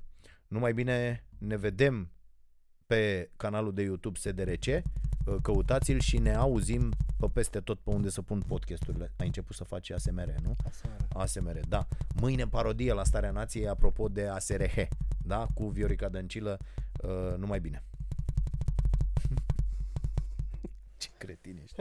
[0.49, 2.11] Numai bine ne vedem
[2.93, 4.83] pe canalul de YouTube SDRC, uh,
[5.43, 9.13] căutați-l și ne auzim pe peste tot pe unde să pun podcasturile.
[9.17, 10.57] Ai început să faci ASMR, nu?
[10.67, 11.07] Aseară.
[11.13, 11.87] ASMR, da.
[12.21, 14.83] Mâine parodie la Starea Nației apropo de ASRH,
[15.25, 15.47] da?
[15.55, 16.59] Cu Viorica Dăncilă,
[17.03, 17.83] uh, numai bine.
[21.19, 21.81] Cretini ești.